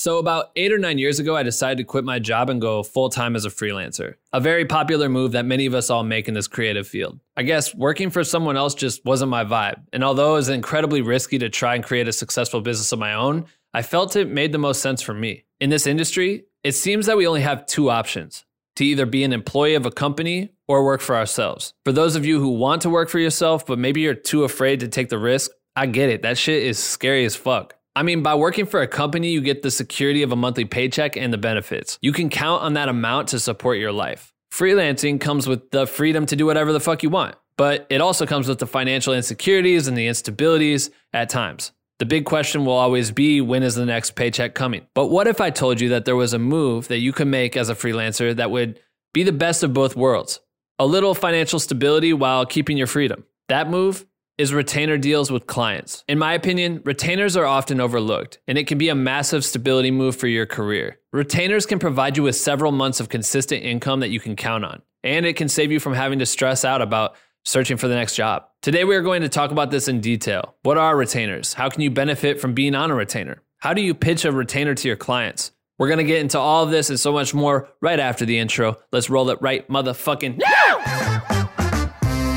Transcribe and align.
So, 0.00 0.16
about 0.16 0.50
eight 0.56 0.72
or 0.72 0.78
nine 0.78 0.96
years 0.96 1.18
ago, 1.18 1.36
I 1.36 1.42
decided 1.42 1.76
to 1.76 1.84
quit 1.84 2.04
my 2.04 2.18
job 2.18 2.48
and 2.48 2.58
go 2.58 2.82
full 2.82 3.10
time 3.10 3.36
as 3.36 3.44
a 3.44 3.50
freelancer. 3.50 4.14
A 4.32 4.40
very 4.40 4.64
popular 4.64 5.10
move 5.10 5.32
that 5.32 5.44
many 5.44 5.66
of 5.66 5.74
us 5.74 5.90
all 5.90 6.04
make 6.04 6.26
in 6.26 6.32
this 6.32 6.48
creative 6.48 6.88
field. 6.88 7.20
I 7.36 7.42
guess 7.42 7.74
working 7.74 8.08
for 8.08 8.24
someone 8.24 8.56
else 8.56 8.74
just 8.74 9.04
wasn't 9.04 9.30
my 9.30 9.44
vibe. 9.44 9.82
And 9.92 10.02
although 10.02 10.30
it 10.30 10.36
was 10.36 10.48
incredibly 10.48 11.02
risky 11.02 11.36
to 11.40 11.50
try 11.50 11.74
and 11.74 11.84
create 11.84 12.08
a 12.08 12.14
successful 12.14 12.62
business 12.62 12.92
of 12.92 12.98
my 12.98 13.12
own, 13.12 13.44
I 13.74 13.82
felt 13.82 14.16
it 14.16 14.30
made 14.30 14.52
the 14.52 14.58
most 14.58 14.80
sense 14.80 15.02
for 15.02 15.12
me. 15.12 15.44
In 15.60 15.68
this 15.68 15.86
industry, 15.86 16.44
it 16.64 16.72
seems 16.72 17.04
that 17.04 17.18
we 17.18 17.26
only 17.26 17.42
have 17.42 17.66
two 17.66 17.90
options 17.90 18.46
to 18.76 18.86
either 18.86 19.04
be 19.04 19.22
an 19.22 19.34
employee 19.34 19.74
of 19.74 19.84
a 19.84 19.90
company 19.90 20.48
or 20.66 20.82
work 20.82 21.02
for 21.02 21.14
ourselves. 21.14 21.74
For 21.84 21.92
those 21.92 22.16
of 22.16 22.24
you 22.24 22.40
who 22.40 22.52
want 22.52 22.80
to 22.82 22.88
work 22.88 23.10
for 23.10 23.18
yourself, 23.18 23.66
but 23.66 23.78
maybe 23.78 24.00
you're 24.00 24.14
too 24.14 24.44
afraid 24.44 24.80
to 24.80 24.88
take 24.88 25.10
the 25.10 25.18
risk, 25.18 25.50
I 25.76 25.84
get 25.84 26.08
it. 26.08 26.22
That 26.22 26.38
shit 26.38 26.62
is 26.62 26.78
scary 26.78 27.26
as 27.26 27.36
fuck. 27.36 27.74
I 27.96 28.02
mean, 28.02 28.22
by 28.22 28.34
working 28.36 28.66
for 28.66 28.82
a 28.82 28.86
company, 28.86 29.30
you 29.30 29.40
get 29.40 29.62
the 29.62 29.70
security 29.70 30.22
of 30.22 30.30
a 30.30 30.36
monthly 30.36 30.64
paycheck 30.64 31.16
and 31.16 31.32
the 31.32 31.38
benefits. 31.38 31.98
You 32.00 32.12
can 32.12 32.30
count 32.30 32.62
on 32.62 32.74
that 32.74 32.88
amount 32.88 33.28
to 33.28 33.40
support 33.40 33.78
your 33.78 33.92
life. 33.92 34.32
Freelancing 34.52 35.20
comes 35.20 35.46
with 35.46 35.70
the 35.70 35.86
freedom 35.86 36.26
to 36.26 36.36
do 36.36 36.46
whatever 36.46 36.72
the 36.72 36.80
fuck 36.80 37.02
you 37.02 37.10
want, 37.10 37.36
but 37.56 37.86
it 37.90 38.00
also 38.00 38.26
comes 38.26 38.48
with 38.48 38.58
the 38.58 38.66
financial 38.66 39.12
insecurities 39.12 39.88
and 39.88 39.96
the 39.96 40.06
instabilities 40.06 40.90
at 41.12 41.28
times. 41.28 41.72
The 41.98 42.06
big 42.06 42.24
question 42.24 42.64
will 42.64 42.72
always 42.72 43.10
be 43.10 43.40
when 43.40 43.62
is 43.62 43.74
the 43.74 43.84
next 43.84 44.12
paycheck 44.12 44.54
coming? 44.54 44.86
But 44.94 45.08
what 45.08 45.26
if 45.26 45.40
I 45.40 45.50
told 45.50 45.80
you 45.80 45.90
that 45.90 46.06
there 46.06 46.16
was 46.16 46.32
a 46.32 46.38
move 46.38 46.88
that 46.88 46.98
you 46.98 47.12
could 47.12 47.26
make 47.26 47.56
as 47.56 47.68
a 47.68 47.74
freelancer 47.74 48.34
that 48.36 48.50
would 48.50 48.80
be 49.12 49.22
the 49.22 49.32
best 49.32 49.62
of 49.62 49.74
both 49.74 49.96
worlds? 49.96 50.40
A 50.78 50.86
little 50.86 51.14
financial 51.14 51.58
stability 51.58 52.12
while 52.12 52.46
keeping 52.46 52.78
your 52.78 52.86
freedom. 52.86 53.24
That 53.48 53.68
move 53.68 54.06
is 54.40 54.54
retainer 54.54 54.96
deals 54.96 55.30
with 55.30 55.46
clients. 55.46 56.02
In 56.08 56.18
my 56.18 56.32
opinion, 56.32 56.80
retainers 56.86 57.36
are 57.36 57.44
often 57.44 57.78
overlooked, 57.78 58.38
and 58.48 58.56
it 58.56 58.66
can 58.66 58.78
be 58.78 58.88
a 58.88 58.94
massive 58.94 59.44
stability 59.44 59.90
move 59.90 60.16
for 60.16 60.28
your 60.28 60.46
career. 60.46 60.98
Retainers 61.12 61.66
can 61.66 61.78
provide 61.78 62.16
you 62.16 62.22
with 62.22 62.36
several 62.36 62.72
months 62.72 63.00
of 63.00 63.10
consistent 63.10 63.62
income 63.62 64.00
that 64.00 64.08
you 64.08 64.18
can 64.18 64.36
count 64.36 64.64
on, 64.64 64.80
and 65.04 65.26
it 65.26 65.36
can 65.36 65.50
save 65.50 65.70
you 65.70 65.78
from 65.78 65.92
having 65.92 66.20
to 66.20 66.24
stress 66.24 66.64
out 66.64 66.80
about 66.80 67.16
searching 67.44 67.76
for 67.76 67.86
the 67.86 67.94
next 67.94 68.14
job. 68.14 68.46
Today, 68.62 68.84
we 68.84 68.96
are 68.96 69.02
going 69.02 69.20
to 69.20 69.28
talk 69.28 69.50
about 69.50 69.70
this 69.70 69.88
in 69.88 70.00
detail. 70.00 70.54
What 70.62 70.78
are 70.78 70.96
retainers? 70.96 71.52
How 71.52 71.68
can 71.68 71.82
you 71.82 71.90
benefit 71.90 72.40
from 72.40 72.54
being 72.54 72.74
on 72.74 72.90
a 72.90 72.94
retainer? 72.94 73.42
How 73.58 73.74
do 73.74 73.82
you 73.82 73.92
pitch 73.92 74.24
a 74.24 74.32
retainer 74.32 74.74
to 74.74 74.88
your 74.88 74.96
clients? 74.96 75.52
We're 75.78 75.88
going 75.88 75.98
to 75.98 76.04
get 76.04 76.20
into 76.20 76.38
all 76.38 76.64
of 76.64 76.70
this 76.70 76.88
and 76.88 76.98
so 76.98 77.12
much 77.12 77.34
more 77.34 77.68
right 77.82 78.00
after 78.00 78.24
the 78.24 78.38
intro. 78.38 78.78
Let's 78.90 79.10
roll 79.10 79.28
it 79.28 79.42
right 79.42 79.68
motherfucking 79.68 80.38
now! 80.38 81.49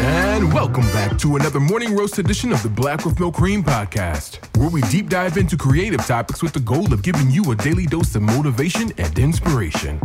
And 0.06 0.52
welcome 0.52 0.84
back 0.88 1.18
to 1.20 1.38
another 1.38 1.62
morning 1.62 1.96
roast 1.96 2.20
edition 2.20 2.52
of 2.52 2.62
the 2.62 2.68
Black 2.68 3.06
with 3.06 3.18
No 3.22 3.32
Cream 3.32 3.64
podcast, 3.64 4.46
where 4.58 4.68
we 4.68 4.82
deep 4.82 5.08
dive 5.08 5.38
into 5.38 5.56
creative 5.56 6.06
topics 6.06 6.44
with 6.44 6.52
the 6.52 6.60
goal 6.60 6.92
of 6.92 7.02
giving 7.04 7.32
you 7.32 7.50
a 7.52 7.56
daily 7.56 7.86
dose 7.86 8.14
of 8.14 8.22
motivation 8.22 8.92
and 8.98 9.18
inspiration. 9.18 10.02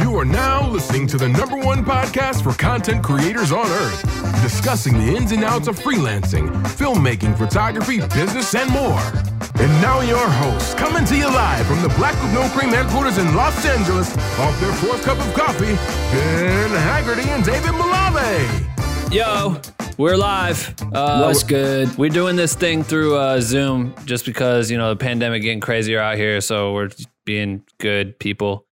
You 0.00 0.16
are 0.16 0.24
now 0.24 0.66
listening 0.66 1.08
to 1.08 1.18
the 1.18 1.28
number 1.28 1.58
one 1.58 1.84
podcast 1.84 2.42
for 2.42 2.58
content 2.58 3.04
creators 3.04 3.52
on 3.52 3.66
earth, 3.66 4.02
discussing 4.42 4.94
the 4.94 5.14
ins 5.14 5.32
and 5.32 5.44
outs 5.44 5.68
of 5.68 5.78
freelancing, 5.78 6.48
filmmaking, 6.68 7.36
photography, 7.36 7.98
business, 8.00 8.54
and 8.54 8.70
more. 8.70 9.29
And 9.60 9.70
now 9.82 10.00
your 10.00 10.26
hosts, 10.26 10.72
coming 10.72 11.04
to 11.04 11.14
you 11.14 11.26
live 11.26 11.66
from 11.66 11.82
the 11.82 11.90
Black 11.90 12.14
with 12.22 12.32
No 12.32 12.48
Cream 12.48 12.70
headquarters 12.70 13.18
in 13.18 13.34
Los 13.34 13.62
Angeles, 13.66 14.16
off 14.38 14.58
their 14.58 14.72
fourth 14.72 15.02
cup 15.04 15.18
of 15.18 15.34
coffee, 15.34 15.74
Ben 16.16 16.70
Haggerty 16.70 17.28
and 17.28 17.44
David 17.44 17.72
Malave. 17.72 19.12
Yo, 19.12 19.60
we're 19.98 20.16
live. 20.16 20.74
Uh, 20.94 21.24
What's 21.24 21.42
good? 21.42 21.94
We're 21.98 22.08
doing 22.08 22.36
this 22.36 22.54
thing 22.54 22.82
through 22.82 23.16
uh, 23.16 23.42
Zoom 23.42 23.94
just 24.06 24.24
because, 24.24 24.70
you 24.70 24.78
know, 24.78 24.88
the 24.88 24.96
pandemic 24.96 25.42
getting 25.42 25.60
crazier 25.60 26.00
out 26.00 26.16
here. 26.16 26.40
So 26.40 26.72
we're 26.72 26.88
being 27.26 27.62
good 27.78 28.18
people. 28.18 28.64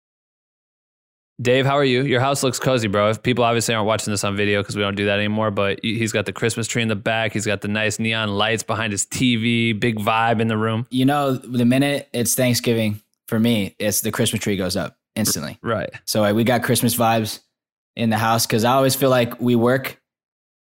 Dave, 1.40 1.68
how 1.68 1.78
are 1.78 1.86
you? 1.86 2.04
Your 2.04 2.20
house 2.20 2.42
looks 2.42 2.58
cozy, 2.58 2.88
bro. 2.88 3.10
If 3.10 3.22
people 3.22 3.44
obviously 3.44 3.76
aren't 3.76 3.86
watching 3.86 4.12
this 4.12 4.24
on 4.24 4.36
video 4.36 4.62
because 4.62 4.76
we 4.76 4.82
don't 4.82 4.96
do 4.96 5.06
that 5.06 5.20
anymore, 5.20 5.52
but 5.52 5.80
he's 5.84 6.12
got 6.12 6.26
the 6.26 6.34
Christmas 6.34 6.68
tree 6.68 6.82
in 6.82 6.88
the 6.88 6.96
back. 6.96 7.34
He's 7.34 7.46
got 7.46 7.62
the 7.62 7.68
nice 7.68 8.00
neon 8.00 8.30
lights 8.30 8.64
behind 8.64 8.92
his 8.92 9.06
TV, 9.06 9.80
big 9.80 10.00
vibe 10.00 10.42
in 10.42 10.48
the 10.48 10.58
room. 10.58 10.88
You 10.90 11.06
know, 11.06 11.34
the 11.34 11.66
minute 11.66 12.10
it's 12.12 12.34
Thanksgiving 12.34 13.02
for 13.28 13.40
me, 13.40 13.76
it's 13.78 14.02
the 14.02 14.12
Christmas 14.12 14.42
tree 14.42 14.58
goes 14.58 14.76
up 14.76 14.98
instantly. 15.16 15.60
Right. 15.62 15.92
So 16.06 16.26
uh, 16.26 16.34
we 16.34 16.44
got 16.44 16.64
Christmas 16.64 16.96
vibes 16.96 17.40
in 17.96 18.10
the 18.10 18.18
house 18.18 18.48
because 18.48 18.64
I 18.64 18.74
always 18.74 18.96
feel 18.96 19.12
like 19.12 19.40
we 19.40 19.56
work 19.56 20.02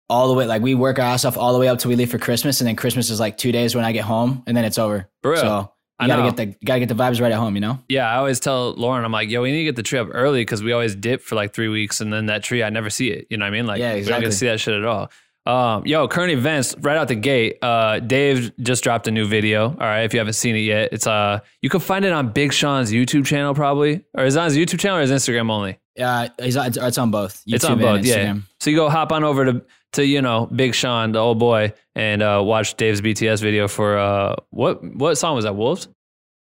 all 0.10 0.28
the 0.28 0.34
way, 0.34 0.46
like 0.46 0.62
we 0.62 0.76
work 0.76 1.00
our 1.00 1.06
ass 1.06 1.24
off 1.24 1.38
all 1.38 1.54
the 1.54 1.60
way 1.60 1.70
up 1.70 1.80
till 1.80 1.90
we 1.90 1.96
leave 1.96 2.12
for 2.12 2.20
Christmas, 2.20 2.60
and 2.60 2.68
then 2.68 2.76
Christmas 2.76 3.10
is 3.10 3.20
like 3.20 3.38
two 3.38 3.52
days 3.52 3.76
when 3.76 3.86
I 3.86 3.92
get 3.92 4.04
home, 4.04 4.44
and 4.46 4.56
then 4.56 4.66
it's 4.66 4.78
over. 4.78 5.10
Bro, 5.24 5.36
so 5.38 5.72
you 6.02 6.08
gotta 6.08 6.24
get 6.24 6.36
the 6.38 6.46
you 6.48 6.56
gotta 6.66 6.80
get 6.82 6.90
the 6.90 6.96
vibes 6.96 7.22
right 7.22 7.32
at 7.32 7.38
home. 7.38 7.56
You 7.56 7.62
know. 7.62 7.80
Yeah, 7.88 8.10
I 8.12 8.16
always 8.18 8.40
tell 8.40 8.74
Lauren, 8.74 9.06
I'm 9.06 9.12
like, 9.12 9.30
yo, 9.30 9.42
we 9.42 9.52
need 9.52 9.60
to 9.60 9.64
get 9.66 9.76
the 9.76 9.84
tree 9.84 10.00
up 10.00 10.10
early 10.12 10.42
because 10.42 10.62
we 10.64 10.72
always 10.74 10.96
dip 10.96 11.22
for 11.22 11.36
like 11.36 11.54
three 11.54 11.70
weeks 11.70 12.02
and 12.02 12.12
then 12.12 12.26
that 12.28 12.44
tree, 12.44 12.64
I 12.64 12.70
never 12.70 12.90
see 12.90 13.10
it. 13.12 13.28
You 13.30 13.38
know 13.38 13.46
what 13.46 13.50
I 13.50 13.52
mean? 13.52 13.66
Like, 13.66 13.80
Yeah, 13.80 13.94
we 13.96 14.02
don't 14.02 14.22
get 14.22 14.24
exactly. 14.24 14.26
to 14.28 14.32
see 14.34 14.46
that 14.48 14.60
shit 14.60 14.74
at 14.76 14.86
all. 14.86 15.10
Um, 15.48 15.86
yo, 15.86 16.08
current 16.08 16.32
events 16.32 16.76
right 16.80 16.98
out 16.98 17.08
the 17.08 17.14
gate. 17.16 17.60
Uh, 17.62 18.00
Dave 18.00 18.52
just 18.60 18.84
dropped 18.84 19.08
a 19.08 19.12
new 19.12 19.28
video. 19.28 19.70
All 19.70 19.76
right, 19.78 20.02
if 20.02 20.12
you 20.14 20.20
haven't 20.20 20.34
seen 20.34 20.56
it 20.56 20.62
yet, 20.62 20.90
it's 20.92 21.06
uh, 21.06 21.40
you 21.62 21.70
can 21.70 21.80
find 21.80 22.04
it 22.04 22.12
on 22.12 22.30
Big 22.30 22.52
Sean's 22.52 22.92
YouTube 22.92 23.26
channel 23.28 23.54
probably, 23.54 24.04
or 24.16 24.26
is 24.26 24.36
it 24.36 24.40
on 24.40 24.46
his 24.46 24.58
YouTube 24.58 24.80
channel 24.80 24.98
or 24.98 25.02
his 25.02 25.12
Instagram 25.12 25.52
only? 25.52 25.78
Uh, 26.00 26.30
it's, 26.40 26.58
on- 26.58 26.74
it's 26.88 26.98
on 26.98 27.12
both. 27.12 27.44
it's 27.46 27.64
on 27.64 27.74
and 27.74 27.82
both. 27.82 28.04
Yeah. 28.06 28.36
So 28.60 28.72
you 28.72 28.76
go 28.76 28.90
hop 28.90 29.12
on 29.12 29.24
over 29.24 29.46
to 29.46 29.64
to 29.96 30.06
you 30.06 30.22
know 30.22 30.46
Big 30.48 30.76
Sean, 30.76 31.12
the 31.12 31.20
old 31.20 31.40
boy, 31.40 31.74
and 31.96 32.22
uh, 32.22 32.42
watch 32.44 32.76
Dave's 32.76 33.02
BTS 33.02 33.42
video 33.42 33.68
for 33.68 33.98
uh, 33.98 34.36
what 34.52 34.84
what 34.96 35.16
song 35.16 35.36
was 35.36 35.46
that? 35.46 35.56
Wolves. 35.56 35.88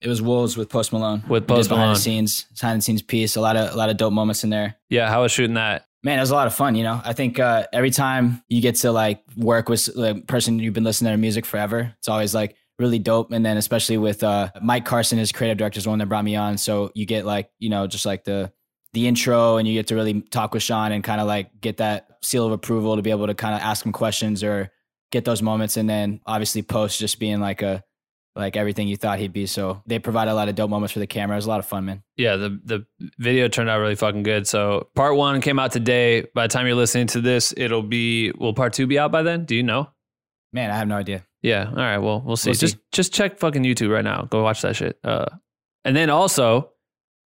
It 0.01 0.07
was 0.07 0.21
Wolves 0.21 0.55
with 0.55 0.69
Post 0.69 0.93
Malone. 0.93 1.23
With 1.27 1.47
Post 1.47 1.69
behind 1.69 1.95
the 1.95 1.99
scenes, 1.99 2.45
behind 2.59 2.79
the 2.79 2.83
scenes 2.83 3.01
piece. 3.01 3.35
A 3.35 3.41
lot 3.41 3.55
of 3.55 3.73
a 3.73 3.77
lot 3.77 3.89
of 3.89 3.97
dope 3.97 4.13
moments 4.13 4.43
in 4.43 4.49
there. 4.49 4.75
Yeah, 4.89 5.09
how 5.09 5.23
was 5.23 5.31
shooting 5.31 5.55
that? 5.55 5.87
Man, 6.03 6.19
it 6.19 6.21
was 6.21 6.29
a 6.29 6.35
lot 6.35 6.45
of 6.45 6.53
fun. 6.53 6.75
You 6.75 6.83
know, 6.83 7.01
I 7.03 7.13
think 7.13 7.39
uh, 7.39 7.65
every 7.73 7.89
time 7.89 8.43
you 8.47 8.61
get 8.61 8.75
to 8.77 8.91
like 8.91 9.23
work 9.35 9.69
with 9.69 9.89
like, 9.95 10.27
person 10.27 10.59
you've 10.59 10.73
been 10.73 10.83
listening 10.83 11.07
to 11.07 11.11
their 11.11 11.17
music 11.17 11.45
forever, 11.45 11.95
it's 11.97 12.07
always 12.07 12.35
like 12.35 12.55
really 12.77 12.99
dope. 12.99 13.31
And 13.31 13.43
then 13.43 13.57
especially 13.57 13.97
with 13.97 14.23
uh, 14.23 14.51
Mike 14.61 14.85
Carson, 14.85 15.17
his 15.17 15.31
creative 15.31 15.57
director, 15.57 15.79
is 15.79 15.85
the 15.85 15.89
one 15.89 15.99
that 15.99 16.07
brought 16.07 16.25
me 16.25 16.35
on. 16.35 16.57
So 16.57 16.91
you 16.93 17.05
get 17.05 17.25
like 17.25 17.49
you 17.57 17.69
know 17.69 17.87
just 17.87 18.05
like 18.05 18.25
the 18.25 18.51
the 18.93 19.07
intro, 19.07 19.57
and 19.57 19.67
you 19.67 19.73
get 19.73 19.87
to 19.87 19.95
really 19.95 20.21
talk 20.21 20.53
with 20.53 20.61
Sean 20.61 20.91
and 20.91 21.03
kind 21.03 21.19
of 21.19 21.25
like 21.25 21.59
get 21.59 21.77
that 21.77 22.14
seal 22.25 22.45
of 22.45 22.51
approval 22.51 22.95
to 22.95 23.01
be 23.01 23.11
able 23.11 23.27
to 23.27 23.33
kind 23.33 23.55
of 23.55 23.61
ask 23.61 23.85
him 23.85 23.91
questions 23.91 24.43
or 24.43 24.71
get 25.11 25.25
those 25.25 25.41
moments. 25.41 25.77
And 25.77 25.89
then 25.89 26.21
obviously 26.25 26.61
post 26.61 26.99
just 26.99 27.19
being 27.19 27.39
like 27.39 27.61
a 27.61 27.83
like 28.35 28.57
everything 28.57 28.87
you 28.87 28.97
thought 28.97 29.19
he'd 29.19 29.31
be. 29.31 29.45
So 29.45 29.81
they 29.85 29.97
provide 29.97 30.27
a 30.27 30.33
lot 30.33 30.49
of 30.49 30.55
dope 30.55 30.69
moments 30.69 30.91
for 30.91 30.99
the 30.99 31.07
camera. 31.07 31.35
It 31.35 31.37
was 31.37 31.45
a 31.45 31.49
lot 31.49 31.59
of 31.59 31.65
fun, 31.65 31.85
man. 31.85 32.03
yeah, 32.17 32.35
the 32.35 32.59
the 32.65 32.85
video 33.17 33.47
turned 33.47 33.69
out 33.69 33.79
really 33.79 33.95
fucking 33.95 34.23
good. 34.23 34.47
So 34.47 34.89
part 34.95 35.15
one 35.15 35.39
came 35.41 35.57
out 35.57 35.71
today. 35.71 36.25
By 36.33 36.47
the 36.47 36.51
time 36.51 36.67
you're 36.67 36.75
listening 36.75 37.07
to 37.07 37.21
this, 37.21 37.53
it'll 37.55 37.83
be 37.83 38.31
will 38.31 38.53
part 38.53 38.73
two 38.73 38.87
be 38.87 38.99
out 38.99 39.11
by 39.11 39.23
then? 39.23 39.45
Do 39.45 39.55
you 39.55 39.63
know? 39.63 39.89
Man, 40.51 40.69
I 40.69 40.75
have 40.75 40.87
no 40.87 40.95
idea. 40.95 41.25
Yeah. 41.41 41.69
All 41.69 41.75
right. 41.75 41.97
Well, 41.97 42.21
we'll 42.25 42.35
see. 42.35 42.49
We'll 42.49 42.55
see. 42.55 42.67
just 42.67 42.77
just 42.91 43.13
check 43.13 43.39
fucking 43.39 43.63
YouTube 43.63 43.89
right 43.89 44.03
now. 44.03 44.27
Go 44.29 44.43
watch 44.43 44.61
that 44.63 44.75
shit. 44.75 44.99
Uh, 45.03 45.25
and 45.85 45.95
then 45.95 46.09
also, 46.09 46.71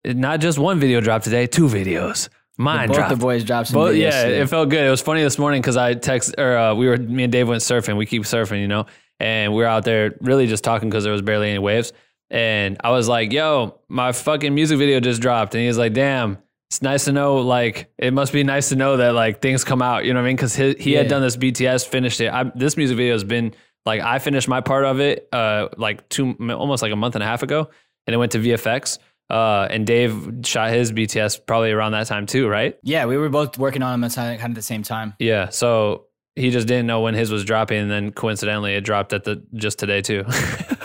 not 0.06 0.42
just 0.42 0.60
one 0.60 0.80
video 0.80 1.02
dropped 1.02 1.24
today, 1.24 1.48
two 1.48 1.68
videos. 1.68 2.30
Mine 2.60 2.90
both 2.90 2.98
dropped. 2.98 3.10
the 3.12 3.16
boys 3.16 3.44
dropped 3.46 3.70
some 3.70 3.76
Both, 3.80 3.96
videos 3.96 4.00
yeah, 4.00 4.24
today. 4.26 4.42
it 4.42 4.50
felt 4.50 4.68
good. 4.70 4.86
It 4.86 4.90
was 4.90 5.02
funny 5.02 5.24
this 5.24 5.40
morning 5.40 5.62
because 5.62 5.78
I 5.78 5.94
text 5.94 6.36
or 6.38 6.58
uh, 6.58 6.76
we 6.76 6.88
were 6.88 6.98
me 6.98 7.24
and 7.24 7.32
Dave 7.32 7.48
went 7.48 7.62
surfing. 7.62 7.96
We 7.96 8.06
keep 8.06 8.24
surfing, 8.24 8.60
you 8.60 8.68
know, 8.68 8.86
and 9.20 9.54
we 9.54 9.64
were 9.64 9.68
out 9.68 9.86
there 9.86 10.14
really 10.20 10.46
just 10.46 10.64
talking 10.64 10.90
because 10.90 11.06
there 11.06 11.14
was 11.14 11.22
barely 11.22 11.50
any 11.50 11.60
waves. 11.60 11.94
And 12.30 12.76
I 12.84 12.92
was 12.92 13.08
like, 13.08 13.32
"Yo, 13.32 13.80
my 13.88 14.12
fucking 14.12 14.54
music 14.54 14.78
video 14.78 15.00
just 15.00 15.22
dropped," 15.22 15.56
and 15.56 15.62
he 15.62 15.68
was 15.68 15.78
like, 15.78 15.94
"Damn." 15.94 16.38
It's 16.70 16.84
nice 16.84 17.06
to 17.06 17.12
know, 17.12 17.38
like, 17.38 17.92
it 17.98 18.14
must 18.14 18.32
be 18.32 18.44
nice 18.44 18.70
to 18.70 18.76
know 18.76 18.98
that, 18.98 19.16
like, 19.16 19.42
things 19.42 19.64
come 19.64 19.82
out, 19.82 20.06
you 20.06 20.14
know 20.14 20.20
what 20.20 20.26
I 20.26 20.28
mean? 20.28 20.36
Because 20.36 20.56
he, 20.56 20.76
he 20.78 20.94
had 20.94 21.08
done 21.08 21.24
this 21.24 21.36
BTS, 21.36 21.88
finished 21.88 22.22
it. 22.22 22.32
I, 22.32 22.44
this 22.54 22.78
music 22.78 22.96
video 22.96 23.14
has 23.14 23.24
been, 23.24 23.56
like, 23.88 24.02
I 24.02 24.20
finished 24.20 24.48
my 24.48 24.62
part 24.62 24.86
of 24.86 25.00
it, 25.00 25.28
uh, 25.34 25.70
like, 25.78 26.08
two, 26.10 26.36
almost 26.52 26.84
like 26.84 26.92
a 26.92 26.96
month 26.96 27.16
and 27.16 27.24
a 27.24 27.26
half 27.26 27.42
ago, 27.42 27.72
and 28.06 28.14
it 28.14 28.18
went 28.18 28.34
to 28.34 28.38
VFX. 28.38 29.00
Uh, 29.30 29.68
and 29.70 29.86
Dave 29.86 30.42
shot 30.44 30.72
his 30.72 30.92
BTS 30.92 31.46
probably 31.46 31.72
around 31.72 31.92
that 31.92 32.08
time 32.08 32.26
too, 32.26 32.48
right? 32.48 32.78
Yeah, 32.82 33.06
we 33.06 33.18
were 33.18 33.30
both 33.30 33.58
working 33.58 33.84
on 33.84 34.00
them 34.00 34.04
at 34.04 34.16
kind 34.16 34.52
of 34.52 34.56
the 34.56 34.62
same 34.62 34.82
time. 34.82 35.14
Yeah. 35.20 35.50
So 35.50 36.08
he 36.36 36.52
just 36.52 36.68
didn't 36.68 36.88
know 36.88 37.02
when 37.02 37.14
his 37.14 37.32
was 37.32 37.44
dropping, 37.44 37.80
and 37.80 37.92
then 37.92 38.12
coincidentally, 38.12 38.74
it 38.74 38.82
dropped 38.82 39.14
at 39.14 39.26
the 39.26 39.44
just 39.54 39.80
today 39.80 40.02
too. 40.02 40.26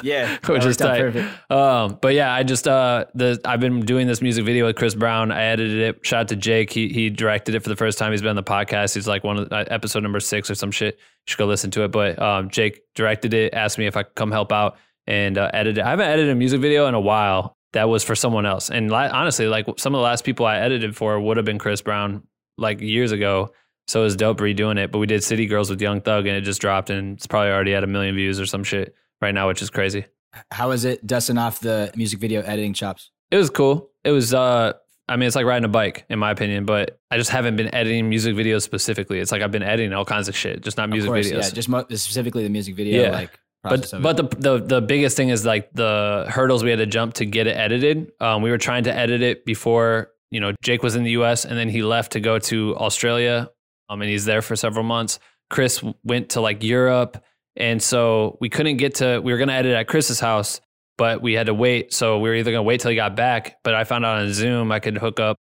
Yeah, 0.05 0.37
Which 0.47 0.67
is 0.67 0.77
tight. 0.77 1.17
Um, 1.49 1.99
but 2.01 2.13
yeah, 2.13 2.31
I 2.31 2.43
just 2.43 2.69
uh, 2.69 3.07
the 3.15 3.41
I've 3.43 3.61
been 3.61 3.81
doing 3.81 4.07
this 4.07 4.21
music 4.21 4.45
video 4.45 4.67
with 4.67 4.77
Chris 4.77 4.95
Brown. 4.95 5.33
I 5.33 5.45
edited 5.45 5.81
it, 5.81 6.07
shot 6.07 6.23
it 6.23 6.29
to 6.29 6.37
Jake. 6.37 6.71
He 6.71 6.89
he 6.89 7.09
directed 7.09 7.55
it 7.55 7.63
for 7.63 7.71
the 7.71 7.77
first 7.77 7.97
time. 7.97 8.13
He's 8.13 8.21
been 8.21 8.29
on 8.29 8.37
the 8.37 8.43
podcast. 8.43 8.95
He's 8.95 9.09
like 9.09 9.25
one 9.25 9.39
of 9.39 9.49
the, 9.49 9.57
uh, 9.57 9.65
episode 9.69 10.03
number 10.03 10.21
six 10.21 10.51
or 10.51 10.55
some 10.55 10.71
shit. 10.71 10.97
You 10.97 11.01
should 11.25 11.39
go 11.39 11.47
listen 11.47 11.71
to 11.71 11.85
it. 11.85 11.91
But 11.91 12.21
um, 12.21 12.51
Jake 12.51 12.83
directed 12.95 13.33
it. 13.33 13.55
Asked 13.55 13.79
me 13.79 13.87
if 13.87 13.97
I 13.97 14.03
could 14.03 14.15
come 14.15 14.31
help 14.31 14.53
out 14.53 14.77
and 15.07 15.39
uh, 15.39 15.51
edit 15.55 15.79
it. 15.79 15.85
I 15.85 15.91
haven't 15.91 16.07
edited 16.07 16.33
a 16.33 16.35
music 16.35 16.61
video 16.61 16.87
in 16.87 16.95
a 16.95 17.01
while. 17.01 17.54
That 17.75 17.89
was 17.89 18.03
for 18.03 18.15
someone 18.15 18.47
else. 18.47 18.71
And 18.71 18.91
li- 18.91 18.97
honestly, 18.97 19.47
like 19.47 19.67
some 19.79 19.95
of 19.95 19.99
the 19.99 20.03
last 20.03 20.25
people 20.25 20.47
I 20.47 20.59
edited 20.59 20.97
for 20.97 21.21
would 21.21 21.37
have 21.37 21.47
been 21.47 21.59
Chris 21.59 21.83
Brown 21.83 22.27
like 22.57 22.81
years 22.81 23.13
ago. 23.13 23.53
So 23.87 24.01
it 24.01 24.05
was 24.05 24.17
dope 24.17 24.39
redoing 24.39 24.79
it. 24.79 24.91
But 24.91 24.99
we 24.99 25.07
did 25.07 25.23
City 25.23 25.47
Girls 25.47 25.69
with 25.69 25.81
Young 25.81 26.01
Thug 26.01 26.27
and 26.27 26.37
it 26.37 26.41
just 26.41 26.61
dropped 26.61 26.89
and 26.91 27.17
it's 27.17 27.27
probably 27.27 27.51
already 27.51 27.75
at 27.75 27.85
a 27.85 27.87
million 27.87 28.15
views 28.15 28.41
or 28.41 28.47
some 28.47 28.65
shit 28.65 28.95
right 29.21 29.35
now, 29.35 29.47
which 29.49 29.61
is 29.61 29.71
crazy. 29.71 30.07
How 30.51 30.71
was 30.71 30.85
it 30.85 31.07
dusting 31.07 31.39
off 31.39 31.61
the 31.61 31.93
music 31.95 32.19
video 32.19 32.41
editing 32.41 32.73
chops? 32.73 33.11
It 33.31 33.37
was 33.37 33.51
cool. 33.51 33.91
It 34.05 34.11
was 34.11 34.33
uh 34.33 34.73
I 35.07 35.17
mean, 35.17 35.27
it's 35.27 35.37
like 35.37 35.45
riding 35.45 35.67
a 35.67 35.69
bike, 35.69 36.07
in 36.09 36.19
my 36.19 36.31
opinion, 36.31 36.65
but 36.65 36.99
I 37.11 37.19
just 37.19 37.29
haven't 37.29 37.57
been 37.57 37.75
editing 37.75 38.09
music 38.09 38.35
videos 38.35 38.63
specifically. 38.63 39.19
It's 39.21 39.31
like 39.33 39.43
I've 39.43 39.51
been 39.51 39.63
editing 39.63 39.93
all 39.93 40.07
kinds 40.07 40.29
of 40.29 40.37
shit, 40.37 40.63
just 40.63 40.79
not 40.79 40.89
music 40.89 41.11
course, 41.11 41.27
videos. 41.27 41.43
Yeah, 41.43 41.51
just 41.51 41.69
mo- 41.69 41.85
specifically 41.91 42.43
the 42.43 42.49
music 42.49 42.75
video. 42.75 43.03
Yeah. 43.03 43.11
Like, 43.11 43.39
but 43.65 43.91
but 44.03 44.17
the, 44.17 44.25
the 44.39 44.59
the 44.59 44.81
biggest 44.81 45.17
thing 45.17 45.31
is 45.31 45.45
like 45.45 45.73
the 45.73 46.27
hurdles 46.29 46.63
we 46.63 46.71
had 46.71 46.79
to 46.79 46.87
jump 46.87 47.15
to 47.15 47.25
get 47.25 47.47
it 47.47 47.57
edited. 47.57 48.13
Um, 48.21 48.43
we 48.43 48.51
were 48.51 48.59
trying 48.59 48.85
to 48.85 48.95
edit 48.95 49.23
it 49.23 49.45
before 49.45 50.11
you 50.31 50.41
know 50.41 50.53
Jake 50.63 50.83
was 50.83 50.97
in 50.97 51.05
the 51.05 51.13
U.S. 51.13 51.45
and 51.45 51.59
then 51.59 51.69
he 51.69 51.83
left 51.83 52.13
to 52.13 52.21
go 52.21 52.39
to 52.39 52.77
Australia. 52.77 53.51
Um, 53.91 54.01
and 54.01 54.11
he's 54.11 54.25
there 54.25 54.41
for 54.41 54.57
several 54.57 54.85
months. 54.85 55.19
Chris 55.51 55.83
went 56.05 56.31
to 56.31 56.41
like 56.41 56.63
Europe, 56.63 57.23
and 57.57 57.83
so 57.83 58.39
we 58.41 58.49
couldn't 58.49 58.79
get 58.79 58.97
to. 58.97 59.21
We 59.21 59.33
were 59.33 59.39
gonna 59.39 59.53
edit 59.53 59.75
at 59.75 59.89
Chris's 59.89 60.21
house, 60.21 60.61
but 60.97 61.23
we 61.23 61.35
had 61.35 61.47
to 61.47 61.55
wait. 61.55 61.93
So 61.93 62.19
we 62.19 62.29
were 62.29 62.35
either 62.35 62.51
gonna 62.51 62.63
wait 62.63 62.81
till 62.81 62.91
he 62.91 62.97
got 62.97 63.17
back. 63.17 63.59
But 63.63 63.75
I 63.75 63.85
found 63.85 64.05
out 64.05 64.19
on 64.21 64.33
Zoom 64.33 64.73
I 64.73 64.81
could 64.81 64.97
hook 64.97 65.21
up. 65.21 65.37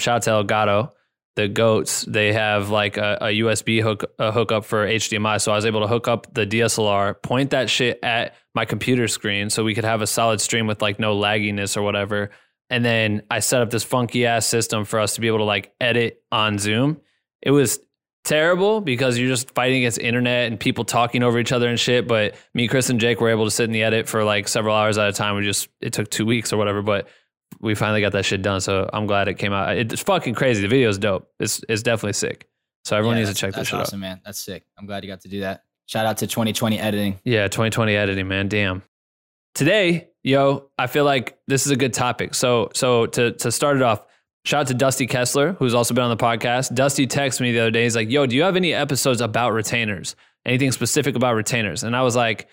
Shout 0.00 0.28
out 0.28 0.46
to 0.46 0.54
Elgato 0.54 0.90
the 1.38 1.46
goats 1.46 2.04
they 2.08 2.32
have 2.32 2.68
like 2.68 2.96
a, 2.96 3.16
a 3.20 3.26
usb 3.26 3.80
hook 3.80 4.04
a 4.18 4.32
hookup 4.32 4.64
for 4.64 4.84
hdmi 4.86 5.40
so 5.40 5.52
i 5.52 5.54
was 5.54 5.64
able 5.64 5.80
to 5.80 5.86
hook 5.86 6.08
up 6.08 6.26
the 6.34 6.44
dslr 6.44 7.22
point 7.22 7.50
that 7.50 7.70
shit 7.70 7.98
at 8.02 8.34
my 8.58 8.64
computer 8.64 9.06
screen 9.06 9.50
so 9.50 9.62
we 9.62 9.72
could 9.72 9.84
have 9.84 10.02
a 10.02 10.06
solid 10.06 10.40
stream 10.40 10.66
with 10.66 10.82
like 10.82 10.98
no 10.98 11.16
lagginess 11.16 11.76
or 11.76 11.82
whatever. 11.82 12.30
And 12.68 12.84
then 12.84 13.22
i 13.30 13.38
set 13.38 13.62
up 13.62 13.70
this 13.70 13.84
funky 13.84 14.26
ass 14.26 14.46
system 14.46 14.84
for 14.84 14.98
us 14.98 15.14
to 15.14 15.20
be 15.20 15.28
able 15.28 15.38
to 15.38 15.44
like 15.44 15.72
edit 15.80 16.24
on 16.32 16.58
zoom. 16.58 17.00
It 17.40 17.52
was 17.52 17.78
terrible 18.24 18.80
because 18.80 19.16
you're 19.16 19.28
just 19.28 19.54
fighting 19.54 19.78
against 19.78 20.00
internet 20.00 20.48
and 20.50 20.58
people 20.58 20.84
talking 20.84 21.22
over 21.22 21.38
each 21.38 21.52
other 21.52 21.68
and 21.68 21.78
shit. 21.78 22.08
But 22.08 22.34
me 22.52 22.66
chris 22.66 22.90
and 22.90 22.98
jake 22.98 23.20
were 23.20 23.30
able 23.30 23.44
to 23.44 23.50
sit 23.52 23.62
in 23.62 23.70
the 23.70 23.84
edit 23.84 24.08
for 24.08 24.24
like 24.24 24.48
several 24.48 24.74
hours 24.74 24.98
at 24.98 25.08
a 25.08 25.12
time. 25.12 25.36
We 25.36 25.44
just 25.44 25.68
it 25.80 25.92
took 25.92 26.10
two 26.10 26.26
weeks 26.26 26.52
or 26.52 26.56
whatever 26.56 26.82
but 26.82 27.06
we 27.60 27.74
finally 27.74 28.00
got 28.00 28.12
that 28.12 28.24
shit 28.24 28.42
done. 28.42 28.60
So 28.60 28.88
I'm 28.92 29.06
glad 29.06 29.28
it 29.28 29.34
came 29.34 29.52
out. 29.52 29.76
It's 29.76 30.02
fucking 30.02 30.34
crazy. 30.34 30.62
The 30.62 30.68
video 30.68 30.88
is 30.88 30.98
dope. 30.98 31.30
It's 31.40 31.62
it's 31.68 31.82
definitely 31.82 32.12
sick. 32.14 32.48
So 32.84 32.96
everyone 32.96 33.16
Yeah, 33.16 33.24
needs 33.24 33.34
to 33.34 33.40
check 33.40 33.50
this 33.50 33.56
that's 33.56 33.68
shit 33.68 33.80
awesome, 33.80 33.98
out. 33.98 34.08
man. 34.08 34.20
That's 34.24 34.38
sick. 34.38 34.64
I'm 34.78 34.86
glad 34.86 35.04
you 35.04 35.10
got 35.10 35.20
to 35.22 35.28
do 35.28 35.40
that. 35.40 35.64
Shout 35.86 36.06
out 36.06 36.18
to 36.18 36.26
2020 36.26 36.78
editing. 36.78 37.18
Yeah, 37.24 37.48
2020 37.48 37.96
editing, 37.96 38.28
man. 38.28 38.48
Damn. 38.48 38.82
Today, 39.54 40.08
yo, 40.22 40.70
I 40.78 40.86
feel 40.86 41.04
like 41.04 41.38
this 41.48 41.66
is 41.66 41.72
a 41.72 41.76
good 41.76 41.92
topic. 41.92 42.34
So 42.34 42.70
so 42.74 43.06
to 43.06 43.32
to 43.32 43.50
start 43.50 43.76
it 43.76 43.82
off, 43.82 44.04
shout 44.44 44.60
out 44.62 44.66
to 44.68 44.74
Dusty 44.74 45.06
Kessler, 45.06 45.54
who's 45.54 45.74
also 45.74 45.94
been 45.94 46.04
on 46.04 46.10
the 46.10 46.22
podcast. 46.22 46.74
Dusty 46.74 47.06
texted 47.06 47.40
me 47.40 47.52
the 47.52 47.60
other 47.60 47.70
day. 47.70 47.82
He's 47.84 47.96
like, 47.96 48.10
"Yo, 48.10 48.26
do 48.26 48.36
you 48.36 48.42
have 48.42 48.56
any 48.56 48.72
episodes 48.72 49.20
about 49.20 49.52
retainers? 49.52 50.14
Anything 50.46 50.70
specific 50.72 51.16
about 51.16 51.34
retainers?" 51.34 51.82
And 51.82 51.96
I 51.96 52.02
was 52.02 52.14
like, 52.14 52.48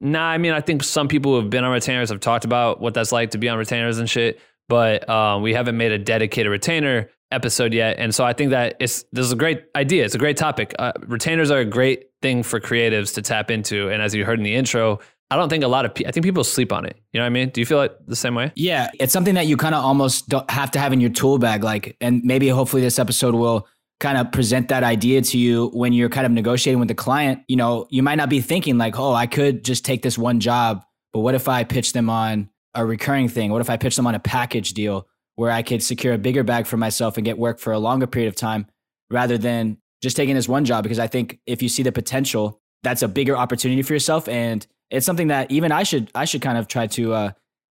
Nah, 0.00 0.28
I 0.28 0.38
mean, 0.38 0.52
I 0.52 0.60
think 0.60 0.82
some 0.82 1.08
people 1.08 1.32
who 1.32 1.40
have 1.40 1.50
been 1.50 1.64
on 1.64 1.72
retainers 1.72 2.10
have 2.10 2.20
talked 2.20 2.44
about 2.44 2.80
what 2.80 2.94
that's 2.94 3.12
like 3.12 3.30
to 3.30 3.38
be 3.38 3.48
on 3.48 3.58
retainers 3.58 3.98
and 3.98 4.08
shit, 4.08 4.40
but 4.68 5.08
um, 5.08 5.42
we 5.42 5.54
haven't 5.54 5.76
made 5.76 5.92
a 5.92 5.98
dedicated 5.98 6.50
retainer 6.50 7.10
episode 7.32 7.72
yet. 7.72 7.98
And 7.98 8.14
so 8.14 8.24
I 8.24 8.32
think 8.32 8.50
that 8.50 8.76
it's 8.78 9.04
this 9.12 9.24
is 9.26 9.32
a 9.32 9.36
great 9.36 9.64
idea. 9.74 10.04
It's 10.04 10.14
a 10.14 10.18
great 10.18 10.36
topic. 10.36 10.74
Uh, 10.78 10.92
retainers 11.06 11.50
are 11.50 11.58
a 11.58 11.64
great 11.64 12.10
thing 12.22 12.42
for 12.42 12.60
creatives 12.60 13.14
to 13.14 13.22
tap 13.22 13.50
into. 13.50 13.88
And 13.88 14.02
as 14.02 14.14
you 14.14 14.24
heard 14.24 14.38
in 14.38 14.44
the 14.44 14.54
intro, 14.54 15.00
I 15.30 15.36
don't 15.36 15.48
think 15.48 15.64
a 15.64 15.68
lot 15.68 15.84
of 15.84 15.94
people, 15.94 16.08
I 16.08 16.12
think 16.12 16.24
people 16.24 16.44
sleep 16.44 16.72
on 16.72 16.84
it. 16.86 16.96
You 17.12 17.18
know 17.18 17.24
what 17.24 17.30
I 17.30 17.30
mean? 17.30 17.48
Do 17.48 17.60
you 17.60 17.66
feel 17.66 17.82
it 17.82 17.96
the 18.06 18.14
same 18.14 18.36
way? 18.36 18.52
Yeah, 18.54 18.90
it's 19.00 19.12
something 19.12 19.34
that 19.34 19.46
you 19.46 19.56
kind 19.56 19.74
of 19.74 19.84
almost 19.84 20.28
don't 20.28 20.48
have 20.50 20.70
to 20.72 20.78
have 20.78 20.92
in 20.92 21.00
your 21.00 21.10
tool 21.10 21.38
bag. 21.38 21.64
Like, 21.64 21.96
and 22.00 22.22
maybe 22.22 22.48
hopefully 22.48 22.82
this 22.82 22.98
episode 22.98 23.34
will 23.34 23.66
kind 23.98 24.18
of 24.18 24.30
present 24.30 24.68
that 24.68 24.84
idea 24.84 25.22
to 25.22 25.38
you 25.38 25.68
when 25.72 25.92
you're 25.92 26.08
kind 26.08 26.26
of 26.26 26.32
negotiating 26.32 26.78
with 26.78 26.88
the 26.88 26.94
client. 26.94 27.42
You 27.48 27.56
know, 27.56 27.86
you 27.90 28.02
might 28.02 28.16
not 28.16 28.28
be 28.28 28.40
thinking 28.40 28.76
like, 28.78 28.98
oh, 28.98 29.14
I 29.14 29.26
could 29.26 29.64
just 29.64 29.84
take 29.84 30.02
this 30.02 30.18
one 30.18 30.40
job, 30.40 30.84
but 31.12 31.20
what 31.20 31.34
if 31.34 31.48
I 31.48 31.64
pitch 31.64 31.92
them 31.92 32.10
on 32.10 32.50
a 32.74 32.84
recurring 32.84 33.28
thing? 33.28 33.50
What 33.50 33.62
if 33.62 33.70
I 33.70 33.76
pitch 33.76 33.96
them 33.96 34.06
on 34.06 34.14
a 34.14 34.18
package 34.18 34.74
deal 34.74 35.06
where 35.36 35.50
I 35.50 35.62
could 35.62 35.82
secure 35.82 36.12
a 36.12 36.18
bigger 36.18 36.42
bag 36.42 36.66
for 36.66 36.76
myself 36.76 37.16
and 37.16 37.24
get 37.24 37.38
work 37.38 37.58
for 37.58 37.72
a 37.72 37.78
longer 37.78 38.06
period 38.06 38.28
of 38.28 38.36
time 38.36 38.66
rather 39.10 39.38
than 39.38 39.78
just 40.02 40.16
taking 40.16 40.34
this 40.34 40.48
one 40.48 40.66
job? 40.66 40.82
Because 40.82 40.98
I 40.98 41.06
think 41.06 41.38
if 41.46 41.62
you 41.62 41.68
see 41.70 41.82
the 41.82 41.92
potential, 41.92 42.60
that's 42.82 43.02
a 43.02 43.08
bigger 43.08 43.36
opportunity 43.36 43.82
for 43.82 43.94
yourself. 43.94 44.28
And 44.28 44.66
it's 44.90 45.06
something 45.06 45.28
that 45.28 45.50
even 45.50 45.72
I 45.72 45.84
should, 45.84 46.10
I 46.14 46.26
should 46.26 46.42
kind 46.42 46.58
of 46.58 46.68
try 46.68 46.86
to, 46.88 47.14
uh, 47.14 47.30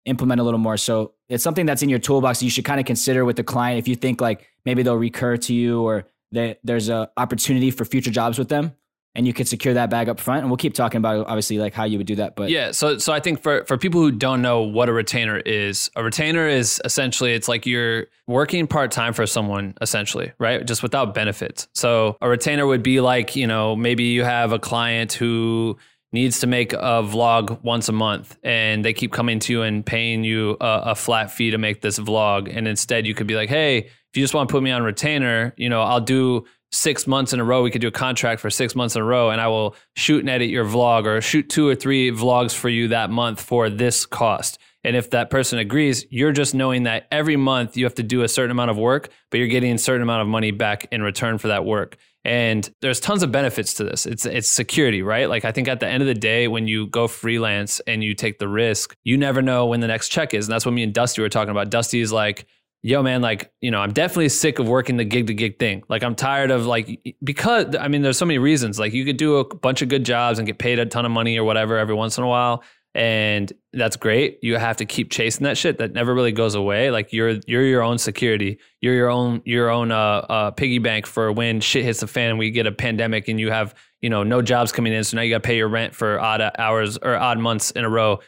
implement 0.09 0.41
a 0.41 0.45
little 0.45 0.59
more. 0.59 0.77
So 0.77 1.13
it's 1.29 1.45
something 1.45 1.67
that's 1.67 1.83
in 1.83 1.89
your 1.89 1.99
toolbox 1.99 2.43
you 2.43 2.51
should 2.51 2.65
kind 2.65 2.81
of 2.81 2.87
consider 2.87 3.25
with 3.25 3.37
the 3.37 3.45
client. 3.45 3.79
If 3.79 3.89
you 3.89 3.97
think 3.97 4.21
like 4.21 4.49
maybe 4.65 4.83
they'll 4.83 4.97
recur 4.97 5.37
to 5.37 5.55
you 5.55 5.83
or 5.83 6.07
that 6.33 6.59
there's 6.65 6.89
a 6.89 7.11
opportunity 7.17 7.71
for 7.71 7.85
future 7.85 8.11
jobs 8.11 8.39
with 8.39 8.49
them 8.49 8.75
and 9.15 9.27
you 9.27 9.33
could 9.33 9.49
secure 9.49 9.75
that 9.75 9.91
bag 9.91 10.09
up 10.09 10.21
front. 10.21 10.43
And 10.43 10.51
we'll 10.51 10.59
keep 10.59 10.75
talking 10.75 10.99
about 10.99 11.27
obviously 11.27 11.59
like 11.59 11.75
how 11.75 11.85
you 11.85 11.99
would 11.99 12.07
do 12.07 12.15
that. 12.17 12.37
But 12.37 12.51
Yeah, 12.51 12.71
so 12.71 12.99
so 12.99 13.13
I 13.13 13.21
think 13.21 13.43
for 13.43 13.65
for 13.65 13.77
people 13.77 14.01
who 14.01 14.13
don't 14.13 14.43
know 14.43 14.63
what 14.63 14.89
a 14.89 14.93
retainer 14.93 15.39
is, 15.39 15.91
a 15.97 16.05
retainer 16.05 16.47
is 16.47 16.81
essentially 16.85 17.33
it's 17.33 17.49
like 17.49 17.67
you're 17.67 18.07
working 18.27 18.67
part 18.67 18.93
time 18.93 19.13
for 19.13 19.27
someone 19.27 19.75
essentially, 19.81 20.33
right? 20.39 20.65
Just 20.65 20.83
without 20.83 21.15
benefits. 21.15 21.67
So 21.75 22.17
a 22.21 22.29
retainer 22.29 22.67
would 22.67 22.83
be 22.83 23.01
like, 23.01 23.35
you 23.35 23.47
know, 23.47 23.75
maybe 23.75 24.05
you 24.05 24.23
have 24.23 24.53
a 24.53 24.59
client 24.59 25.13
who 25.13 25.79
needs 26.13 26.41
to 26.41 26.47
make 26.47 26.73
a 26.73 27.03
vlog 27.03 27.63
once 27.63 27.89
a 27.89 27.93
month 27.93 28.39
and 28.43 28.85
they 28.85 28.93
keep 28.93 29.13
coming 29.13 29.39
to 29.39 29.53
you 29.53 29.63
and 29.63 29.85
paying 29.85 30.25
you 30.25 30.57
a, 30.61 30.83
a 30.87 30.95
flat 30.95 31.31
fee 31.31 31.51
to 31.51 31.59
make 31.59 31.83
this 31.83 31.99
vlog 31.99 32.55
and 32.55 32.67
instead 32.67 33.07
you 33.07 33.15
could 33.15 33.27
be 33.27 33.37
like, 33.37 33.49
"Hey, 33.49 33.79
if 33.79 34.17
you 34.17 34.23
just 34.23 34.35
want 34.35 34.49
to 34.49 34.53
put 34.53 34.63
me 34.63 34.71
on 34.71 34.83
retainer, 34.83 35.55
you 35.57 35.69
know, 35.69 35.83
I'll 35.83 36.01
do 36.01 36.47
six 36.71 37.07
months 37.07 37.33
in 37.33 37.41
a 37.41 37.45
row. 37.45 37.63
We 37.63 37.71
could 37.71 37.81
do 37.81 37.89
a 37.89 37.93
contract 37.93 38.41
for 38.41 38.51
six 38.51 38.75
months 38.75 38.97
in 38.97 39.03
a 39.03 39.05
row, 39.05 39.31
and 39.31 39.41
I 39.41 39.49
will 39.49 39.75
shoot 39.97 40.21
and 40.21 40.29
edit 40.29 40.49
your 40.49 40.65
vlog 40.65 41.07
or 41.07 41.21
shoot 41.21 41.49
two 41.49 41.67
or 41.67 41.75
three 41.75 42.11
vlogs 42.11 42.55
for 42.55 42.69
you 42.69 42.89
that 42.89 43.11
month 43.11 43.41
for 43.41 43.71
this 43.71 44.07
cost. 44.07 44.59
And 44.85 44.97
if 44.97 45.11
that 45.11 45.29
person 45.29 45.59
agrees, 45.59 46.07
you're 46.11 46.33
just 46.33 46.55
knowing 46.55 46.85
that 46.85 47.09
every 47.11 47.37
month 47.37 47.77
you 47.77 47.85
have 47.85 47.97
to 47.97 48.03
do 48.03 48.23
a 48.23 48.29
certain 48.29 48.51
amount 48.51 48.71
of 48.71 48.79
work, 48.79 49.11
but 49.31 49.39
you're 49.39 49.49
getting 49.49 49.75
a 49.75 49.79
certain 49.79 50.03
amount 50.03 50.23
of 50.23 50.29
money 50.29 50.51
back 50.51 50.87
in 50.93 51.03
return 51.03 51.39
for 51.39 51.49
that 51.49 51.65
work. 51.65 51.97
And 52.29 52.69
there's 52.83 53.01
tons 53.01 53.23
of 53.23 53.33
benefits 53.33 53.73
to 53.75 53.85
this. 53.85 54.05
It's 54.05 54.27
it's 54.27 54.51
security, 54.51 55.01
right? 55.01 55.31
Like 55.31 55.47
I 55.47 55.51
think 55.51 55.67
at 55.67 55.81
the 55.81 55.89
end 55.89 56.03
of 56.03 56.07
the 56.07 56.13
day, 56.13 56.47
when 56.47 56.69
you 56.69 56.87
go 56.87 57.09
freelance 57.09 57.81
and 57.87 58.05
you 58.05 58.15
take 58.15 58.39
the 58.39 58.47
risk, 58.47 58.95
you 59.03 59.17
never 59.17 59.41
know 59.41 59.65
when 59.65 59.81
the 59.81 59.87
next 59.87 60.11
check 60.11 60.35
is. 60.35 60.47
And 60.47 60.53
that's 60.53 60.67
what 60.67 60.73
me 60.73 60.83
and 60.83 60.93
Dusty 60.93 61.23
were 61.23 61.31
talking 61.31 61.53
about. 61.53 61.71
Dusty 61.71 62.03
is 62.03 62.13
like, 62.13 62.47
yo 62.83 63.03
man 63.03 63.21
like 63.21 63.53
you 63.61 63.73
know 63.73 63.81
i'm 63.81 63.93
definitely 63.93 64.29
sick 64.29 64.61
of 64.61 64.69
working 64.69 64.97
the 64.99 65.05
gig 65.05 65.27
to 65.27 65.35
gig 65.35 65.59
thing 65.59 65.83
like 65.89 66.05
i'm 66.05 66.15
tired 66.15 66.53
of 66.53 66.65
like 66.65 67.17
because 67.25 67.75
i 67.75 67.89
mean 67.89 68.03
there's 68.03 68.17
so 68.17 68.25
many 68.25 68.39
reasons 68.39 68.79
like 68.79 68.93
you 68.93 69.05
could 69.05 69.17
do 69.17 69.39
a 69.39 69.57
bunch 69.57 69.83
of 69.83 69.89
good 69.89 70.05
jobs 70.05 70.39
and 70.39 70.47
get 70.47 70.59
paid 70.59 70.79
a 70.79 70.87
ton 70.87 71.05
of 71.05 71.11
money 71.11 71.37
or 71.37 71.43
whatever 71.43 71.77
every 71.77 71.97
once 71.97 72.19
in 72.19 72.23
a 72.23 72.29
while 72.29 72.63
and 72.99 73.53
that's 73.73 73.95
great. 73.95 74.41
You 74.43 74.57
have 74.57 74.79
to 74.79 74.85
keep 74.85 75.13
chasing 75.13 75.45
that 75.45 75.57
shit 75.57 75.79
that 75.79 75.93
never 75.93 76.13
really 76.13 76.33
goes 76.33 76.57
away. 76.57 76.91
Like 76.91 77.13
you're 77.13 77.39
you're 77.47 77.65
your 77.65 77.81
own 77.81 77.97
security. 77.97 78.59
You're 78.81 78.95
your 78.95 79.09
own 79.09 79.41
your 79.45 79.71
own 79.71 79.93
uh, 79.93 79.95
uh 79.97 80.51
piggy 80.51 80.81
bank 80.81 81.07
for 81.07 81.31
when 81.31 81.61
shit 81.61 81.85
hits 81.85 82.01
the 82.01 82.09
fan 82.09 82.31
and 82.31 82.41
we 82.41 82.51
get 82.51 82.67
a 82.67 82.73
pandemic 82.73 83.29
and 83.29 83.39
you 83.39 83.53
have 83.53 83.77
you 84.03 84.11
know 84.11 84.25
no 84.25 84.43
jobs 84.43 84.73
coming 84.73 84.93
in. 84.93 85.05
So 85.05 85.17
now 85.17 85.23
you 85.23 85.33
got 85.33 85.45
to 85.45 85.47
pay 85.47 85.57
your 85.57 85.69
rent 85.69 85.95
for 85.95 86.19
odd 86.19 86.43
hours 86.59 86.99
or 86.99 87.15
odd 87.15 87.39
months 87.39 87.71
in 87.71 87.85
a 87.85 87.89
row. 87.89 88.19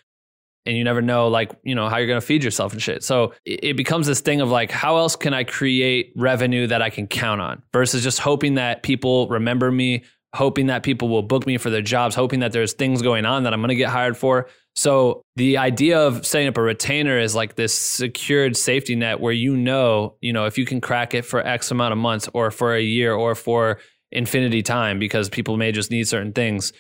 And 0.67 0.77
you 0.77 0.85
never 0.85 1.03
know 1.03 1.27
like 1.27 1.51
you 1.65 1.75
know 1.75 1.89
how 1.89 1.97
you're 1.97 2.07
going 2.07 2.21
to 2.21 2.27
feed 2.27 2.45
yourself 2.45 2.73
and 2.73 2.81
shit. 2.81 3.03
So 3.03 3.33
it, 3.45 3.77
becomes 3.77 4.07
this 4.07 4.21
thing 4.21 4.41
of 4.41 4.51
like 4.51 4.71
how 4.71 4.99
else 4.99 5.17
can 5.17 5.35
i 5.35 5.43
create 5.43 6.13
revenue 6.15 6.69
that 6.69 6.81
i 6.81 6.91
can 6.91 7.09
count 7.09 7.41
on 7.41 7.63
versus 7.73 8.05
just 8.05 8.21
hoping 8.21 8.55
that 8.55 8.85
people 8.85 9.27
remember 9.29 9.73
me 9.73 10.05
hoping 10.33 10.67
that 10.67 10.85
people 10.85 11.09
will 11.09 11.23
book 11.23 11.45
me 11.45 11.57
for 11.57 11.71
their 11.71 11.83
jobs 11.83 12.15
hoping 12.15 12.41
that 12.41 12.53
there's 12.53 12.75
things 12.75 13.03
going 13.03 13.25
on 13.25 13.43
that 13.45 13.53
i'm 13.53 13.61
going 13.61 13.71
to 13.71 13.75
get 13.75 13.89
hired 13.89 14.17
for 14.17 14.47
so 14.77 15.23
the 15.37 15.59
idea 15.59 15.99
of 16.01 16.25
setting 16.25 16.49
up 16.49 16.57
a 16.57 16.63
retainer 16.63 17.19
is 17.19 17.35
like 17.35 17.57
this 17.57 17.79
secured 17.79 18.57
safety 18.57 18.95
net 18.95 19.21
where 19.21 19.33
you 19.33 19.57
know 19.57 20.17
you 20.21 20.33
know 20.33 20.47
if 20.47 20.57
you 20.59 20.65
can 20.65 20.81
crack 20.81 21.15
it 21.15 21.25
for 21.25 21.47
x 21.47 21.71
amount 21.71 21.93
of 21.93 21.99
months 21.99 22.29
or 22.35 22.51
for 22.51 22.75
a 22.75 22.81
year 22.83 23.13
or 23.13 23.35
for 23.35 23.79
infinity 24.13 24.63
time 24.63 24.99
because 24.99 25.29
people 25.29 25.57
may 25.57 25.73
just 25.73 25.91
need 25.91 26.07
certain 26.07 26.33
things 26.33 26.73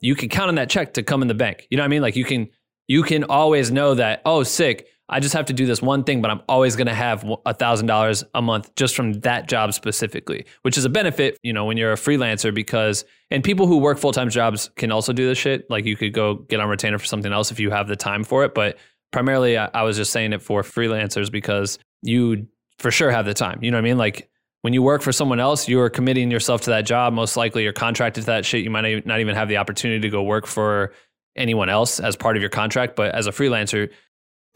you 0.00 0.14
can 0.14 0.28
count 0.28 0.48
on 0.48 0.56
that 0.56 0.70
check 0.70 0.94
to 0.94 1.02
come 1.02 1.22
in 1.22 1.28
the 1.28 1.34
bank. 1.34 1.66
You 1.70 1.76
know 1.76 1.82
what 1.82 1.86
i 1.86 1.88
mean? 1.88 2.02
Like 2.02 2.16
you 2.16 2.24
can 2.24 2.48
you 2.88 3.02
can 3.02 3.24
always 3.24 3.72
know 3.72 3.94
that, 3.94 4.22
oh, 4.24 4.44
sick, 4.44 4.86
I 5.08 5.20
just 5.20 5.34
have 5.34 5.46
to 5.46 5.52
do 5.52 5.66
this 5.66 5.80
one 5.80 6.02
thing, 6.02 6.20
but 6.20 6.30
I'm 6.30 6.42
always 6.48 6.74
going 6.74 6.88
to 6.88 6.94
have 6.94 7.22
$1,000 7.22 8.24
a 8.34 8.42
month 8.42 8.74
just 8.74 8.96
from 8.96 9.12
that 9.20 9.46
job 9.46 9.72
specifically, 9.72 10.46
which 10.62 10.76
is 10.76 10.84
a 10.84 10.88
benefit, 10.88 11.38
you 11.42 11.52
know, 11.52 11.64
when 11.64 11.76
you're 11.76 11.92
a 11.92 11.96
freelancer 11.96 12.52
because, 12.52 13.04
and 13.30 13.44
people 13.44 13.68
who 13.68 13.78
work 13.78 13.98
full 13.98 14.12
time 14.12 14.30
jobs 14.30 14.70
can 14.76 14.90
also 14.90 15.12
do 15.12 15.26
this 15.28 15.38
shit. 15.38 15.70
Like 15.70 15.84
you 15.84 15.96
could 15.96 16.12
go 16.12 16.34
get 16.34 16.58
on 16.58 16.68
retainer 16.68 16.98
for 16.98 17.06
something 17.06 17.32
else 17.32 17.52
if 17.52 17.60
you 17.60 17.70
have 17.70 17.86
the 17.86 17.94
time 17.94 18.24
for 18.24 18.44
it. 18.44 18.52
But 18.52 18.78
primarily, 19.12 19.56
I, 19.56 19.70
I 19.72 19.82
was 19.82 19.96
just 19.96 20.12
saying 20.12 20.32
it 20.32 20.42
for 20.42 20.62
freelancers 20.62 21.30
because 21.30 21.78
you 22.02 22.48
for 22.78 22.90
sure 22.90 23.10
have 23.10 23.26
the 23.26 23.34
time. 23.34 23.62
You 23.62 23.70
know 23.70 23.76
what 23.76 23.84
I 23.84 23.88
mean? 23.88 23.98
Like, 23.98 24.28
when 24.62 24.72
you 24.72 24.82
work 24.82 25.02
for 25.02 25.12
someone 25.12 25.38
else, 25.38 25.68
you're 25.68 25.88
committing 25.88 26.28
yourself 26.28 26.62
to 26.62 26.70
that 26.70 26.86
job. 26.86 27.12
Most 27.12 27.36
likely, 27.36 27.62
you're 27.62 27.72
contracted 27.72 28.24
to 28.24 28.26
that 28.26 28.44
shit. 28.44 28.64
You 28.64 28.70
might 28.70 29.06
not 29.06 29.20
even 29.20 29.36
have 29.36 29.48
the 29.48 29.58
opportunity 29.58 30.00
to 30.00 30.08
go 30.08 30.24
work 30.24 30.44
for 30.44 30.92
anyone 31.36 31.68
else 31.68 32.00
as 32.00 32.16
part 32.16 32.36
of 32.36 32.42
your 32.42 32.50
contract. 32.50 32.96
But 32.96 33.14
as 33.14 33.28
a 33.28 33.30
freelancer, 33.30 33.90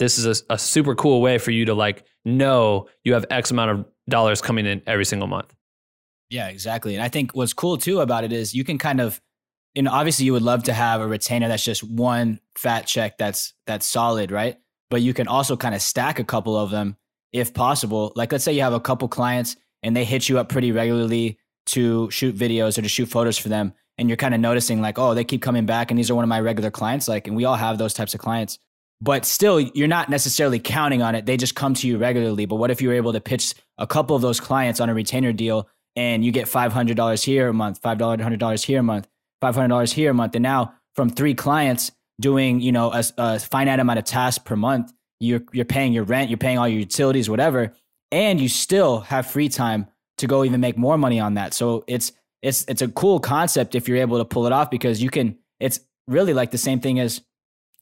this 0.00 0.18
is 0.18 0.42
a, 0.48 0.54
a, 0.54 0.58
super 0.58 0.94
cool 0.94 1.20
way 1.20 1.38
for 1.38 1.50
you 1.50 1.66
to 1.66 1.74
like 1.74 2.04
know 2.24 2.88
you 3.04 3.12
have 3.12 3.26
X 3.30 3.50
amount 3.50 3.70
of 3.70 3.84
dollars 4.08 4.40
coming 4.40 4.66
in 4.66 4.82
every 4.86 5.04
single 5.04 5.28
month. 5.28 5.54
Yeah, 6.30 6.48
exactly. 6.48 6.94
And 6.94 7.02
I 7.04 7.08
think 7.08 7.32
what's 7.32 7.52
cool 7.52 7.76
too 7.76 8.00
about 8.00 8.24
it 8.24 8.32
is 8.32 8.54
you 8.54 8.64
can 8.64 8.78
kind 8.78 9.00
of 9.00 9.20
and 9.76 9.86
obviously 9.86 10.24
you 10.24 10.32
would 10.32 10.42
love 10.42 10.64
to 10.64 10.72
have 10.72 11.00
a 11.00 11.06
retainer 11.06 11.46
that's 11.46 11.62
just 11.62 11.84
one 11.84 12.40
fat 12.56 12.86
check 12.86 13.18
that's 13.18 13.52
that's 13.66 13.86
solid, 13.86 14.32
right? 14.32 14.56
But 14.88 15.02
you 15.02 15.14
can 15.14 15.28
also 15.28 15.56
kind 15.56 15.74
of 15.74 15.82
stack 15.82 16.18
a 16.18 16.24
couple 16.24 16.56
of 16.56 16.70
them 16.70 16.96
if 17.32 17.52
possible. 17.52 18.12
Like 18.16 18.32
let's 18.32 18.42
say 18.42 18.52
you 18.52 18.62
have 18.62 18.72
a 18.72 18.80
couple 18.80 19.06
clients 19.06 19.56
and 19.82 19.94
they 19.94 20.04
hit 20.04 20.28
you 20.28 20.38
up 20.38 20.48
pretty 20.48 20.72
regularly 20.72 21.38
to 21.66 22.10
shoot 22.10 22.34
videos 22.34 22.78
or 22.78 22.82
to 22.82 22.88
shoot 22.88 23.06
photos 23.06 23.36
for 23.36 23.50
them 23.50 23.74
and 23.98 24.08
you're 24.08 24.16
kind 24.16 24.34
of 24.34 24.40
noticing 24.40 24.80
like, 24.80 24.98
oh, 24.98 25.14
they 25.14 25.24
keep 25.24 25.42
coming 25.42 25.66
back 25.66 25.90
and 25.90 25.98
these 25.98 26.10
are 26.10 26.14
one 26.14 26.24
of 26.24 26.28
my 26.28 26.40
regular 26.40 26.70
clients 26.70 27.06
like 27.06 27.26
and 27.26 27.36
we 27.36 27.44
all 27.44 27.54
have 27.54 27.76
those 27.76 27.92
types 27.92 28.14
of 28.14 28.20
clients. 28.20 28.58
But 29.02 29.24
still 29.24 29.60
you're 29.60 29.88
not 29.88 30.10
necessarily 30.10 30.58
counting 30.58 31.00
on 31.02 31.14
it. 31.14 31.26
They 31.26 31.36
just 31.36 31.54
come 31.54 31.74
to 31.74 31.88
you 31.88 31.96
regularly. 31.96 32.46
But 32.46 32.56
what 32.56 32.70
if 32.70 32.82
you 32.82 32.88
were 32.88 32.94
able 32.94 33.12
to 33.12 33.20
pitch 33.20 33.54
a 33.78 33.86
couple 33.86 34.14
of 34.14 34.22
those 34.22 34.40
clients 34.40 34.80
on 34.80 34.88
a 34.90 34.94
retainer 34.94 35.32
deal 35.32 35.68
and 35.96 36.24
you 36.24 36.32
get 36.32 36.46
$500 36.46 37.24
here 37.24 37.48
a 37.48 37.54
month, 37.54 37.80
$500 37.80 38.20
$100 38.20 38.64
here 38.64 38.80
a 38.80 38.82
month 38.82 39.08
$500 39.42 39.92
here 39.92 40.10
a 40.10 40.14
month. 40.14 40.34
And 40.34 40.42
now 40.42 40.74
from 40.94 41.10
three 41.10 41.34
clients 41.34 41.92
doing, 42.20 42.60
you 42.60 42.72
know, 42.72 42.92
a, 42.92 43.04
a 43.16 43.38
finite 43.38 43.80
amount 43.80 43.98
of 43.98 44.04
tasks 44.04 44.42
per 44.42 44.56
month, 44.56 44.92
you're, 45.18 45.42
you're 45.52 45.64
paying 45.64 45.92
your 45.92 46.04
rent, 46.04 46.30
you're 46.30 46.38
paying 46.38 46.58
all 46.58 46.68
your 46.68 46.80
utilities, 46.80 47.28
whatever. 47.28 47.72
And 48.12 48.40
you 48.40 48.48
still 48.48 49.00
have 49.00 49.26
free 49.26 49.48
time 49.48 49.86
to 50.18 50.26
go 50.26 50.44
even 50.44 50.60
make 50.60 50.76
more 50.76 50.98
money 50.98 51.20
on 51.20 51.34
that. 51.34 51.54
So 51.54 51.84
it's, 51.86 52.12
it's, 52.42 52.64
it's 52.68 52.82
a 52.82 52.88
cool 52.88 53.20
concept 53.20 53.74
if 53.74 53.88
you're 53.88 53.98
able 53.98 54.18
to 54.18 54.24
pull 54.24 54.46
it 54.46 54.52
off 54.52 54.70
because 54.70 55.02
you 55.02 55.10
can, 55.10 55.38
it's 55.58 55.80
really 56.06 56.34
like 56.34 56.50
the 56.50 56.58
same 56.58 56.80
thing 56.80 56.98
as 57.00 57.22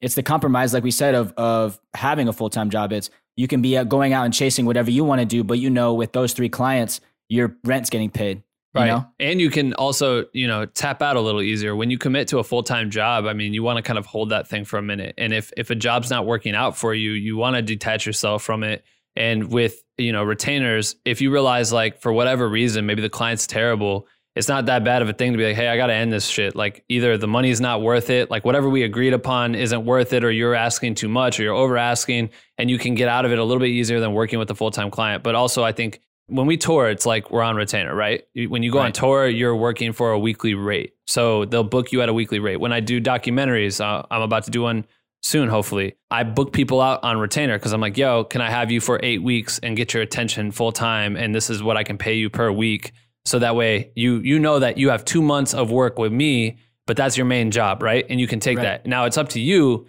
it's 0.00 0.14
the 0.14 0.23
compromise, 0.23 0.73
like 0.75 0.85
we 0.85 0.90
said, 0.90 1.14
of, 1.14 1.33
of 1.37 1.78
having 1.95 2.28
a 2.28 2.33
full-time 2.33 2.71
job. 2.71 2.93
It's, 2.93 3.11
you 3.37 3.49
can 3.49 3.62
be 3.62 3.76
uh, 3.76 3.85
going 3.85 4.12
out 4.12 4.25
and 4.25 4.35
chasing 4.35 4.67
whatever 4.67 4.90
you 4.90 5.05
want 5.05 5.21
to 5.21 5.25
do, 5.25 5.45
but 5.45 5.59
you 5.59 5.71
know, 5.71 5.95
with 5.95 6.12
those 6.12 6.33
three 6.33 6.49
clients, 6.49 7.00
your 7.28 7.57
rent's 7.64 7.90
getting 7.90 8.11
paid 8.11 8.43
Right. 8.75 8.87
You 8.87 8.93
know? 8.93 9.07
And 9.19 9.40
you 9.40 9.50
can 9.50 9.73
also, 9.75 10.26
you 10.33 10.47
know, 10.47 10.67
tap 10.67 11.00
out 11.00 11.17
a 11.17 11.21
little 11.21 11.40
easier. 11.40 11.75
When 11.75 11.90
you 11.90 11.99
commit 11.99 12.28
to 12.28 12.38
a 12.38 12.45
full-time 12.45 12.90
job, 12.90 13.26
I 13.26 13.33
mean, 13.33 13.55
you 13.55 13.62
want 13.62 13.78
to 13.78 13.83
kind 13.83 13.99
of 13.99 14.07
hold 14.07 14.31
that 14.31 14.47
thing 14.47 14.64
for 14.64 14.78
a 14.78 14.83
minute. 14.83 15.14
And 15.17 15.33
if 15.33 15.52
if 15.57 15.71
a 15.71 15.75
job's 15.75 16.11
not 16.11 16.26
working 16.26 16.55
out 16.55 16.76
for 16.76 16.93
you, 16.95 17.12
you 17.12 17.37
want 17.37 17.57
to 17.57 17.62
detach 17.62 18.07
yourself 18.07 18.43
from 18.43 18.62
it. 18.62 18.85
And 19.17 19.50
with, 19.50 19.83
you 19.97 20.12
know, 20.12 20.23
retainers, 20.23 20.97
if 21.05 21.21
you 21.21 21.33
realize 21.33 21.73
like 21.73 22.00
for 22.00 22.12
whatever 22.12 22.49
reason, 22.49 22.87
maybe 22.87 23.02
the 23.02 23.09
client's 23.09 23.47
terrible, 23.47 24.07
it's 24.38 24.47
not 24.47 24.66
that 24.66 24.85
bad 24.85 25.02
of 25.02 25.09
a 25.09 25.12
thing 25.12 25.33
to 25.33 25.37
be 25.37 25.45
like, 25.45 25.57
hey, 25.57 25.66
I 25.66 25.76
got 25.76 25.88
to 25.88 25.92
end 25.92 26.12
this 26.12 26.28
shit. 26.28 26.54
Like 26.54 26.85
either 26.88 27.18
the 27.18 27.26
money's 27.26 27.61
not 27.61 27.83
worth 27.83 28.09
it, 28.09 28.30
like 28.30 28.45
whatever 28.45 28.68
we 28.68 28.85
agreed 28.85 29.12
upon 29.12 29.57
isn't 29.57 29.85
worth 29.85 30.12
it, 30.12 30.23
or 30.23 30.30
you're 30.30 30.54
asking 30.54 30.95
too 30.95 31.09
much, 31.09 31.40
or 31.40 31.42
you're 31.42 31.54
over 31.54 31.76
asking, 31.76 32.30
and 32.57 32.71
you 32.71 32.78
can 32.78 32.95
get 32.95 33.09
out 33.09 33.25
of 33.25 33.33
it 33.33 33.40
a 33.40 33.45
little 33.45 33.59
bit 33.59 33.71
easier 33.71 33.99
than 33.99 34.12
working 34.12 34.38
with 34.38 34.49
a 34.49 34.54
full 34.54 34.71
time 34.71 34.92
client. 34.92 35.25
But 35.25 35.35
also, 35.35 35.64
I 35.64 35.73
think 35.73 36.00
when 36.28 36.47
we 36.47 36.57
tour, 36.57 36.88
it's 36.88 37.04
like 37.04 37.33
we're 37.33 37.42
on 37.42 37.57
retainer, 37.57 37.92
right? 37.92 38.23
When 38.47 38.62
you 38.62 38.71
go 38.71 38.78
right. 38.78 38.87
on 38.87 38.92
tour, 38.92 39.26
you're 39.26 39.57
working 39.57 39.92
for 39.92 40.12
a 40.12 40.18
weekly 40.18 40.54
rate. 40.54 40.95
So 41.09 41.45
they'll 41.45 41.64
book 41.64 41.90
you 41.90 42.00
at 42.02 42.09
a 42.09 42.14
weekly 42.14 42.38
rate. 42.38 42.59
When 42.59 42.73
I 42.73 42.78
do 42.78 43.00
documentaries, 43.00 43.85
uh, 43.85 44.04
I'm 44.09 44.23
about 44.23 44.45
to 44.45 44.52
do 44.52 44.62
one 44.62 44.87
soon, 45.21 45.49
hopefully. 45.49 45.97
I 46.12 46.23
book 46.23 46.52
people 46.52 46.80
out 46.80 47.02
on 47.02 47.18
retainer 47.18 47.59
because 47.59 47.73
I'm 47.73 47.80
like, 47.80 47.97
yo, 47.97 48.23
can 48.23 48.40
I 48.40 48.50
have 48.50 48.71
you 48.71 48.80
for 48.80 49.00
eight 49.02 49.21
weeks 49.21 49.59
and 49.59 49.76
get 49.76 49.95
your 49.95 50.02
attention 50.04 50.52
full 50.52 50.71
time? 50.71 51.16
And 51.16 51.35
this 51.35 51.50
is 51.50 51.61
what 51.61 51.76
I 51.76 51.83
can 51.83 51.99
pay 51.99 52.14
you 52.14 52.30
per 52.30 52.52
week. 52.52 52.92
So 53.28 53.38
that 53.38 53.54
way 53.56 53.92
you 53.94 54.18
you 54.18 54.38
know 54.38 54.58
that 54.58 54.78
you 54.78 54.90
have 54.90 55.04
two 55.04 55.23
months 55.23 55.54
of 55.54 55.70
work 55.70 55.99
with 55.99 56.12
me, 56.12 56.58
but 56.87 56.97
that's 56.97 57.16
your 57.16 57.26
main 57.26 57.50
job, 57.50 57.82
right? 57.82 58.06
And 58.08 58.18
you 58.20 58.26
can 58.26 58.40
take 58.40 58.58
right. 58.58 58.64
that. 58.64 58.87
Now 58.87 59.04
it's 59.04 59.18
up 59.18 59.28
to 59.30 59.40
you 59.40 59.87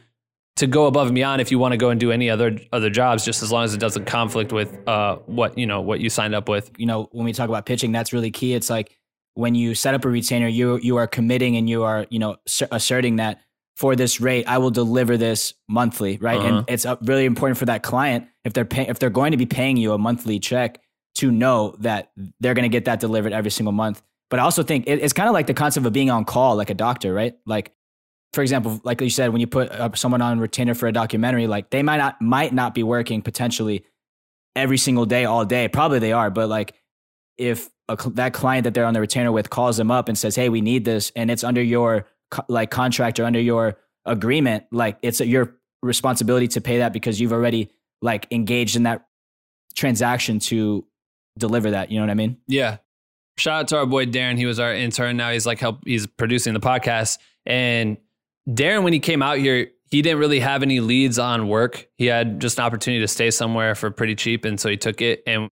to 0.59 0.67
go 0.67 0.87
above 0.87 1.07
and 1.07 1.15
beyond 1.15 1.39
if 1.41 1.51
you 1.51 1.57
want 1.57 1.71
to 1.71 1.77
go 1.77 1.89
and 1.89 2.01
do 2.01 2.11
any 2.11 2.29
other 2.29 2.59
other 2.73 2.89
jobs 2.89 3.23
just 3.23 3.41
as 3.41 3.49
long 3.49 3.63
as 3.63 3.73
it 3.73 3.79
doesn't 3.79 4.05
conflict 4.05 4.51
with 4.51 4.77
uh 4.87 5.15
what 5.25 5.57
you 5.57 5.65
know 5.65 5.79
what 5.79 6.01
you 6.01 6.09
signed 6.09 6.35
up 6.35 6.49
with 6.49 6.69
you 6.77 6.85
know 6.85 7.07
when 7.13 7.23
we 7.23 7.31
talk 7.31 7.47
about 7.47 7.65
pitching 7.65 7.93
that's 7.93 8.11
really 8.11 8.29
key 8.29 8.53
it's 8.53 8.69
like 8.69 8.97
when 9.35 9.55
you 9.55 9.73
set 9.73 9.93
up 9.93 10.03
a 10.03 10.09
retainer 10.09 10.49
you 10.49 10.77
you 10.79 10.97
are 10.97 11.07
committing 11.07 11.55
and 11.55 11.69
you 11.69 11.83
are 11.83 12.05
you 12.09 12.19
know 12.19 12.35
asserting 12.71 13.15
that 13.15 13.39
for 13.77 13.95
this 13.95 14.19
rate 14.19 14.45
i 14.49 14.57
will 14.57 14.69
deliver 14.69 15.15
this 15.15 15.53
monthly 15.69 16.17
right 16.17 16.39
uh-huh. 16.39 16.57
and 16.57 16.65
it's 16.67 16.85
really 17.03 17.23
important 17.23 17.57
for 17.57 17.65
that 17.65 17.81
client 17.81 18.27
if 18.43 18.51
they're 18.51 18.65
pay, 18.65 18.85
if 18.87 18.99
they're 18.99 19.09
going 19.09 19.31
to 19.31 19.37
be 19.37 19.45
paying 19.45 19.77
you 19.77 19.93
a 19.93 19.97
monthly 19.97 20.39
check 20.39 20.81
to 21.19 21.31
know 21.31 21.75
that 21.79 22.11
they're 22.39 22.53
going 22.53 22.63
to 22.63 22.69
get 22.69 22.85
that 22.85 22.99
delivered 22.99 23.33
every 23.33 23.51
single 23.51 23.71
month 23.71 24.01
but 24.29 24.39
i 24.39 24.43
also 24.43 24.63
think 24.63 24.87
it, 24.87 24.99
it's 24.99 25.13
kind 25.13 25.29
of 25.29 25.33
like 25.33 25.47
the 25.47 25.53
concept 25.53 25.85
of 25.85 25.93
being 25.93 26.09
on 26.09 26.25
call 26.25 26.55
like 26.55 26.69
a 26.69 26.75
doctor 26.75 27.13
right 27.13 27.37
like 27.45 27.73
for 28.33 28.41
example, 28.41 28.79
like 28.83 29.01
you 29.01 29.09
said, 29.09 29.31
when 29.31 29.41
you 29.41 29.47
put 29.47 29.71
uh, 29.71 29.89
someone 29.95 30.21
on 30.21 30.39
retainer 30.39 30.75
for 30.75 30.87
a 30.87 30.91
documentary, 30.91 31.47
like 31.47 31.71
they 31.71 31.81
might 31.81 31.97
not 31.97 32.21
might 32.21 32.53
not 32.53 32.75
be 32.75 32.83
working 32.83 33.21
potentially 33.21 33.85
every 34.55 34.77
single 34.77 35.05
day, 35.05 35.25
all 35.25 35.45
day. 35.45 35.67
Probably 35.67 35.99
they 35.99 36.11
are, 36.11 36.29
but 36.29 36.47
like 36.47 36.75
if 37.37 37.69
a, 37.87 37.97
that 38.11 38.33
client 38.33 38.65
that 38.65 38.73
they're 38.73 38.85
on 38.85 38.93
the 38.93 38.99
retainer 38.99 39.31
with 39.31 39.49
calls 39.49 39.77
them 39.77 39.89
up 39.89 40.09
and 40.09 40.17
says, 40.17 40.35
"Hey, 40.35 40.49
we 40.49 40.61
need 40.61 40.85
this," 40.85 41.11
and 41.15 41.31
it's 41.31 41.43
under 41.43 41.63
your 41.63 42.05
like 42.47 42.69
contract 42.69 43.19
or 43.19 43.25
under 43.25 43.39
your 43.39 43.77
agreement, 44.05 44.65
like 44.71 44.97
it's 45.01 45.19
your 45.19 45.55
responsibility 45.81 46.47
to 46.49 46.61
pay 46.61 46.79
that 46.79 46.93
because 46.93 47.19
you've 47.19 47.33
already 47.33 47.71
like 48.01 48.27
engaged 48.29 48.75
in 48.75 48.83
that 48.83 49.07
transaction 49.75 50.39
to 50.39 50.85
deliver 51.39 51.71
that. 51.71 51.91
You 51.91 51.99
know 51.99 52.05
what 52.05 52.11
I 52.11 52.15
mean? 52.15 52.37
Yeah. 52.47 52.77
Shout 53.37 53.61
out 53.61 53.67
to 53.69 53.77
our 53.77 53.85
boy 53.85 54.05
Darren. 54.05 54.37
He 54.37 54.45
was 54.45 54.59
our 54.59 54.73
intern. 54.73 55.17
Now 55.17 55.31
he's 55.31 55.45
like 55.45 55.59
help. 55.59 55.79
He's 55.85 56.05
producing 56.05 56.53
the 56.53 56.59
podcast 56.59 57.17
and 57.45 57.97
Darren, 58.47 58.83
when 58.83 58.93
he 58.93 58.99
came 58.99 59.21
out 59.21 59.37
here, 59.37 59.71
he 59.89 60.01
didn't 60.01 60.19
really 60.19 60.39
have 60.39 60.63
any 60.63 60.79
leads 60.79 61.19
on 61.19 61.47
work. 61.47 61.87
He 61.97 62.05
had 62.05 62.39
just 62.39 62.59
an 62.59 62.65
opportunity 62.65 63.01
to 63.01 63.07
stay 63.07 63.31
somewhere 63.31 63.75
for 63.75 63.91
pretty 63.91 64.15
cheap. 64.15 64.45
And 64.45 64.59
so 64.59 64.69
he 64.69 64.77
took 64.77 65.01
it. 65.01 65.23
And 65.25 65.49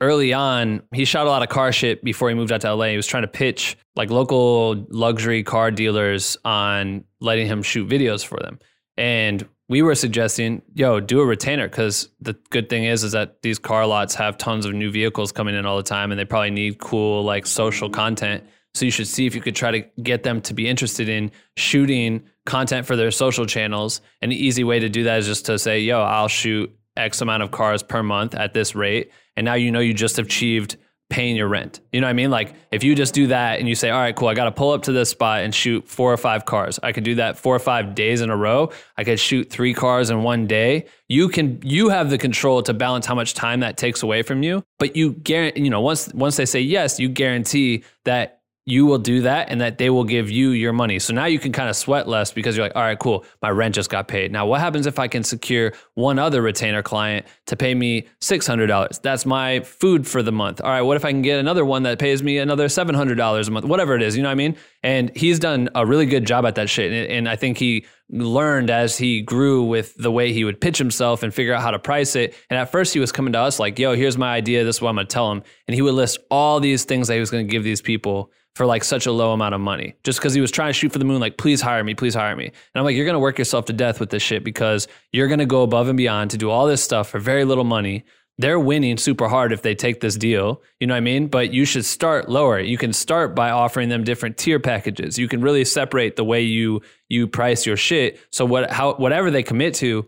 early 0.00 0.32
on, 0.32 0.82
he 0.92 1.04
shot 1.04 1.26
a 1.26 1.30
lot 1.30 1.42
of 1.42 1.48
car 1.48 1.72
shit 1.72 2.02
before 2.02 2.28
he 2.28 2.34
moved 2.34 2.52
out 2.52 2.62
to 2.62 2.74
LA. 2.74 2.86
He 2.86 2.96
was 2.96 3.06
trying 3.06 3.22
to 3.22 3.28
pitch 3.28 3.76
like 3.96 4.10
local 4.10 4.86
luxury 4.88 5.42
car 5.42 5.70
dealers 5.70 6.36
on 6.44 7.04
letting 7.20 7.46
him 7.46 7.62
shoot 7.62 7.88
videos 7.88 8.24
for 8.24 8.38
them. 8.38 8.58
And 8.96 9.46
we 9.68 9.82
were 9.82 9.94
suggesting, 9.94 10.62
yo, 10.74 11.00
do 11.00 11.20
a 11.20 11.26
retainer 11.26 11.68
because 11.68 12.08
the 12.20 12.34
good 12.50 12.68
thing 12.68 12.84
is, 12.84 13.02
is 13.02 13.12
that 13.12 13.40
these 13.42 13.58
car 13.58 13.86
lots 13.86 14.14
have 14.14 14.36
tons 14.36 14.66
of 14.66 14.74
new 14.74 14.90
vehicles 14.90 15.32
coming 15.32 15.54
in 15.54 15.64
all 15.64 15.76
the 15.76 15.82
time, 15.82 16.10
and 16.10 16.18
they 16.18 16.24
probably 16.24 16.50
need 16.50 16.78
cool 16.78 17.22
like 17.22 17.46
social 17.46 17.88
content. 17.88 18.44
So 18.74 18.84
you 18.84 18.90
should 18.90 19.06
see 19.06 19.26
if 19.26 19.34
you 19.34 19.40
could 19.40 19.56
try 19.56 19.70
to 19.70 19.80
get 20.02 20.22
them 20.24 20.40
to 20.42 20.54
be 20.54 20.68
interested 20.68 21.08
in 21.08 21.30
shooting 21.56 22.24
content 22.44 22.86
for 22.86 22.96
their 22.96 23.10
social 23.10 23.46
channels. 23.46 24.00
An 24.20 24.32
easy 24.32 24.64
way 24.64 24.80
to 24.80 24.88
do 24.88 25.04
that 25.04 25.20
is 25.20 25.26
just 25.26 25.46
to 25.46 25.58
say, 25.58 25.80
yo, 25.80 26.02
I'll 26.02 26.28
shoot 26.28 26.76
X 26.96 27.20
amount 27.20 27.42
of 27.42 27.50
cars 27.50 27.82
per 27.82 28.02
month 28.02 28.34
at 28.34 28.52
this 28.52 28.74
rate. 28.74 29.12
And 29.36 29.44
now 29.44 29.54
you 29.54 29.70
know 29.70 29.80
you 29.80 29.94
just 29.94 30.18
achieved 30.18 30.76
paying 31.10 31.36
your 31.36 31.48
rent. 31.48 31.80
You 31.92 32.00
know 32.00 32.06
what 32.06 32.10
I 32.10 32.14
mean? 32.14 32.30
Like 32.30 32.54
if 32.72 32.82
you 32.82 32.94
just 32.94 33.14
do 33.14 33.28
that 33.28 33.60
and 33.60 33.68
you 33.68 33.74
say, 33.74 33.90
all 33.90 34.00
right, 34.00 34.16
cool, 34.16 34.28
I 34.28 34.34
got 34.34 34.44
to 34.44 34.52
pull 34.52 34.70
up 34.70 34.82
to 34.84 34.92
this 34.92 35.10
spot 35.10 35.42
and 35.42 35.54
shoot 35.54 35.86
four 35.88 36.12
or 36.12 36.16
five 36.16 36.44
cars. 36.44 36.80
I 36.82 36.92
could 36.92 37.04
do 37.04 37.16
that 37.16 37.38
four 37.38 37.54
or 37.54 37.58
five 37.58 37.94
days 37.94 38.20
in 38.20 38.30
a 38.30 38.36
row. 38.36 38.72
I 38.96 39.04
could 39.04 39.20
shoot 39.20 39.50
three 39.50 39.74
cars 39.74 40.10
in 40.10 40.22
one 40.22 40.46
day. 40.46 40.86
You 41.08 41.28
can, 41.28 41.60
you 41.62 41.90
have 41.90 42.10
the 42.10 42.18
control 42.18 42.62
to 42.62 42.74
balance 42.74 43.06
how 43.06 43.14
much 43.14 43.34
time 43.34 43.60
that 43.60 43.76
takes 43.76 44.02
away 44.02 44.22
from 44.22 44.42
you. 44.42 44.64
But 44.78 44.96
you 44.96 45.12
guarantee, 45.12 45.62
you 45.62 45.70
know, 45.70 45.82
once, 45.82 46.12
once 46.14 46.36
they 46.36 46.46
say 46.46 46.60
yes, 46.60 46.98
you 46.98 47.08
guarantee 47.08 47.84
that 48.04 48.40
you 48.66 48.86
will 48.86 48.98
do 48.98 49.22
that 49.22 49.50
and 49.50 49.60
that 49.60 49.76
they 49.76 49.90
will 49.90 50.04
give 50.04 50.30
you 50.30 50.50
your 50.50 50.72
money. 50.72 50.98
So 50.98 51.12
now 51.12 51.26
you 51.26 51.38
can 51.38 51.52
kind 51.52 51.68
of 51.68 51.76
sweat 51.76 52.08
less 52.08 52.32
because 52.32 52.56
you're 52.56 52.64
like, 52.64 52.74
all 52.74 52.82
right, 52.82 52.98
cool, 52.98 53.24
my 53.42 53.50
rent 53.50 53.74
just 53.74 53.90
got 53.90 54.08
paid. 54.08 54.32
Now, 54.32 54.46
what 54.46 54.60
happens 54.60 54.86
if 54.86 54.98
I 54.98 55.06
can 55.06 55.22
secure 55.22 55.72
one 55.94 56.18
other 56.18 56.40
retainer 56.40 56.82
client 56.82 57.26
to 57.46 57.56
pay 57.56 57.74
me 57.74 58.06
$600? 58.20 59.02
That's 59.02 59.26
my 59.26 59.60
food 59.60 60.06
for 60.06 60.22
the 60.22 60.32
month. 60.32 60.62
All 60.62 60.70
right, 60.70 60.82
what 60.82 60.96
if 60.96 61.04
I 61.04 61.10
can 61.10 61.20
get 61.20 61.38
another 61.38 61.64
one 61.64 61.82
that 61.82 61.98
pays 61.98 62.22
me 62.22 62.38
another 62.38 62.68
$700 62.68 63.48
a 63.48 63.50
month, 63.50 63.66
whatever 63.66 63.94
it 63.96 64.02
is, 64.02 64.16
you 64.16 64.22
know 64.22 64.28
what 64.28 64.32
I 64.32 64.36
mean? 64.36 64.56
And 64.82 65.14
he's 65.14 65.38
done 65.38 65.68
a 65.74 65.84
really 65.84 66.06
good 66.06 66.26
job 66.26 66.46
at 66.46 66.54
that 66.54 66.70
shit. 66.70 67.10
And, 67.10 67.24
I 67.24 67.36
think 67.36 67.56
he 67.56 67.86
learned 68.10 68.68
as 68.68 68.98
he 68.98 69.22
grew 69.22 69.64
with 69.64 69.94
the 69.96 70.12
way 70.12 70.30
he 70.32 70.44
would 70.44 70.60
pitch 70.60 70.76
himself 70.76 71.22
and 71.22 71.32
figure 71.32 71.54
out 71.54 71.62
how 71.62 71.70
to 71.70 71.78
price 71.78 72.14
it. 72.16 72.34
And 72.50 72.58
at 72.58 72.70
first, 72.70 72.92
he 72.92 73.00
was 73.00 73.10
coming 73.10 73.32
to 73.32 73.40
us 73.40 73.58
like, 73.58 73.78
yo, 73.78 73.96
here's 73.96 74.18
my 74.18 74.34
idea. 74.34 74.62
This 74.62 74.76
is 74.76 74.82
what 74.82 74.90
I'm 74.90 74.96
to 74.98 75.06
tell 75.06 75.32
him. 75.32 75.42
And 75.66 75.74
he 75.74 75.80
would 75.80 75.94
list 75.94 76.18
all 76.30 76.60
these 76.60 76.84
things 76.84 77.08
that 77.08 77.14
he 77.14 77.20
was 77.20 77.30
to 77.30 77.42
give 77.42 77.64
these 77.64 77.80
people 77.80 78.30
for 78.54 78.66
like 78.66 78.84
such 78.84 79.06
a 79.06 79.12
low 79.12 79.32
amount 79.32 79.54
of 79.54 79.60
money 79.60 79.94
just 80.04 80.18
because 80.18 80.32
he 80.32 80.40
was 80.40 80.50
trying 80.50 80.68
to 80.70 80.72
shoot 80.72 80.92
for 80.92 80.98
the 80.98 81.04
moon 81.04 81.20
like 81.20 81.36
please 81.36 81.60
hire 81.60 81.82
me 81.82 81.94
please 81.94 82.14
hire 82.14 82.36
me. 82.36 82.46
And 82.46 82.54
i'm 82.74 82.84
like 82.84 82.96
you're 82.96 83.06
to 83.12 83.18
work 83.18 83.38
yourself 83.38 83.64
to 83.66 83.72
death 83.72 84.00
with 84.00 84.10
this 84.10 84.22
shit 84.22 84.44
because 84.44 84.86
you're 85.12 85.28
to 85.28 85.46
go 85.46 85.62
above 85.62 85.88
and 85.88 85.96
beyond 85.96 86.30
to 86.30 86.38
do 86.38 86.50
all 86.50 86.66
this 86.66 86.82
stuff 86.82 87.08
for 87.08 87.18
very 87.18 87.44
little 87.44 87.64
money. 87.64 88.04
They're 88.36 88.58
winning 88.58 88.96
super 88.96 89.28
hard 89.28 89.52
if 89.52 89.62
they 89.62 89.76
take 89.76 90.00
this 90.00 90.16
deal. 90.16 90.60
You 90.80 90.88
know 90.88 90.94
what 90.94 90.98
i 90.98 91.00
mean? 91.00 91.28
But 91.28 91.52
you 91.52 91.64
should 91.64 91.84
start 91.84 92.28
lower. 92.28 92.58
You 92.58 92.76
can 92.76 92.92
start 92.92 93.34
by 93.34 93.50
offering 93.50 93.88
them 93.90 94.02
different 94.02 94.36
tier 94.36 94.58
packages. 94.58 95.18
You 95.18 95.28
can 95.28 95.40
really 95.40 95.64
separate 95.64 96.16
the 96.16 96.24
way 96.24 96.42
you 96.42 96.82
you 97.08 97.26
price 97.28 97.64
your 97.66 97.76
shit. 97.76 98.18
So 98.30 98.44
what 98.44 98.70
how 98.70 98.94
whatever 98.94 99.30
they 99.30 99.42
commit 99.42 99.74
to 99.74 100.06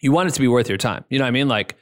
you 0.00 0.12
want 0.12 0.28
it 0.28 0.34
to 0.34 0.40
be 0.40 0.48
worth 0.48 0.68
your 0.68 0.78
time. 0.78 1.04
You 1.08 1.18
know 1.18 1.24
what 1.24 1.28
i 1.28 1.32
mean? 1.32 1.48
Like 1.48 1.76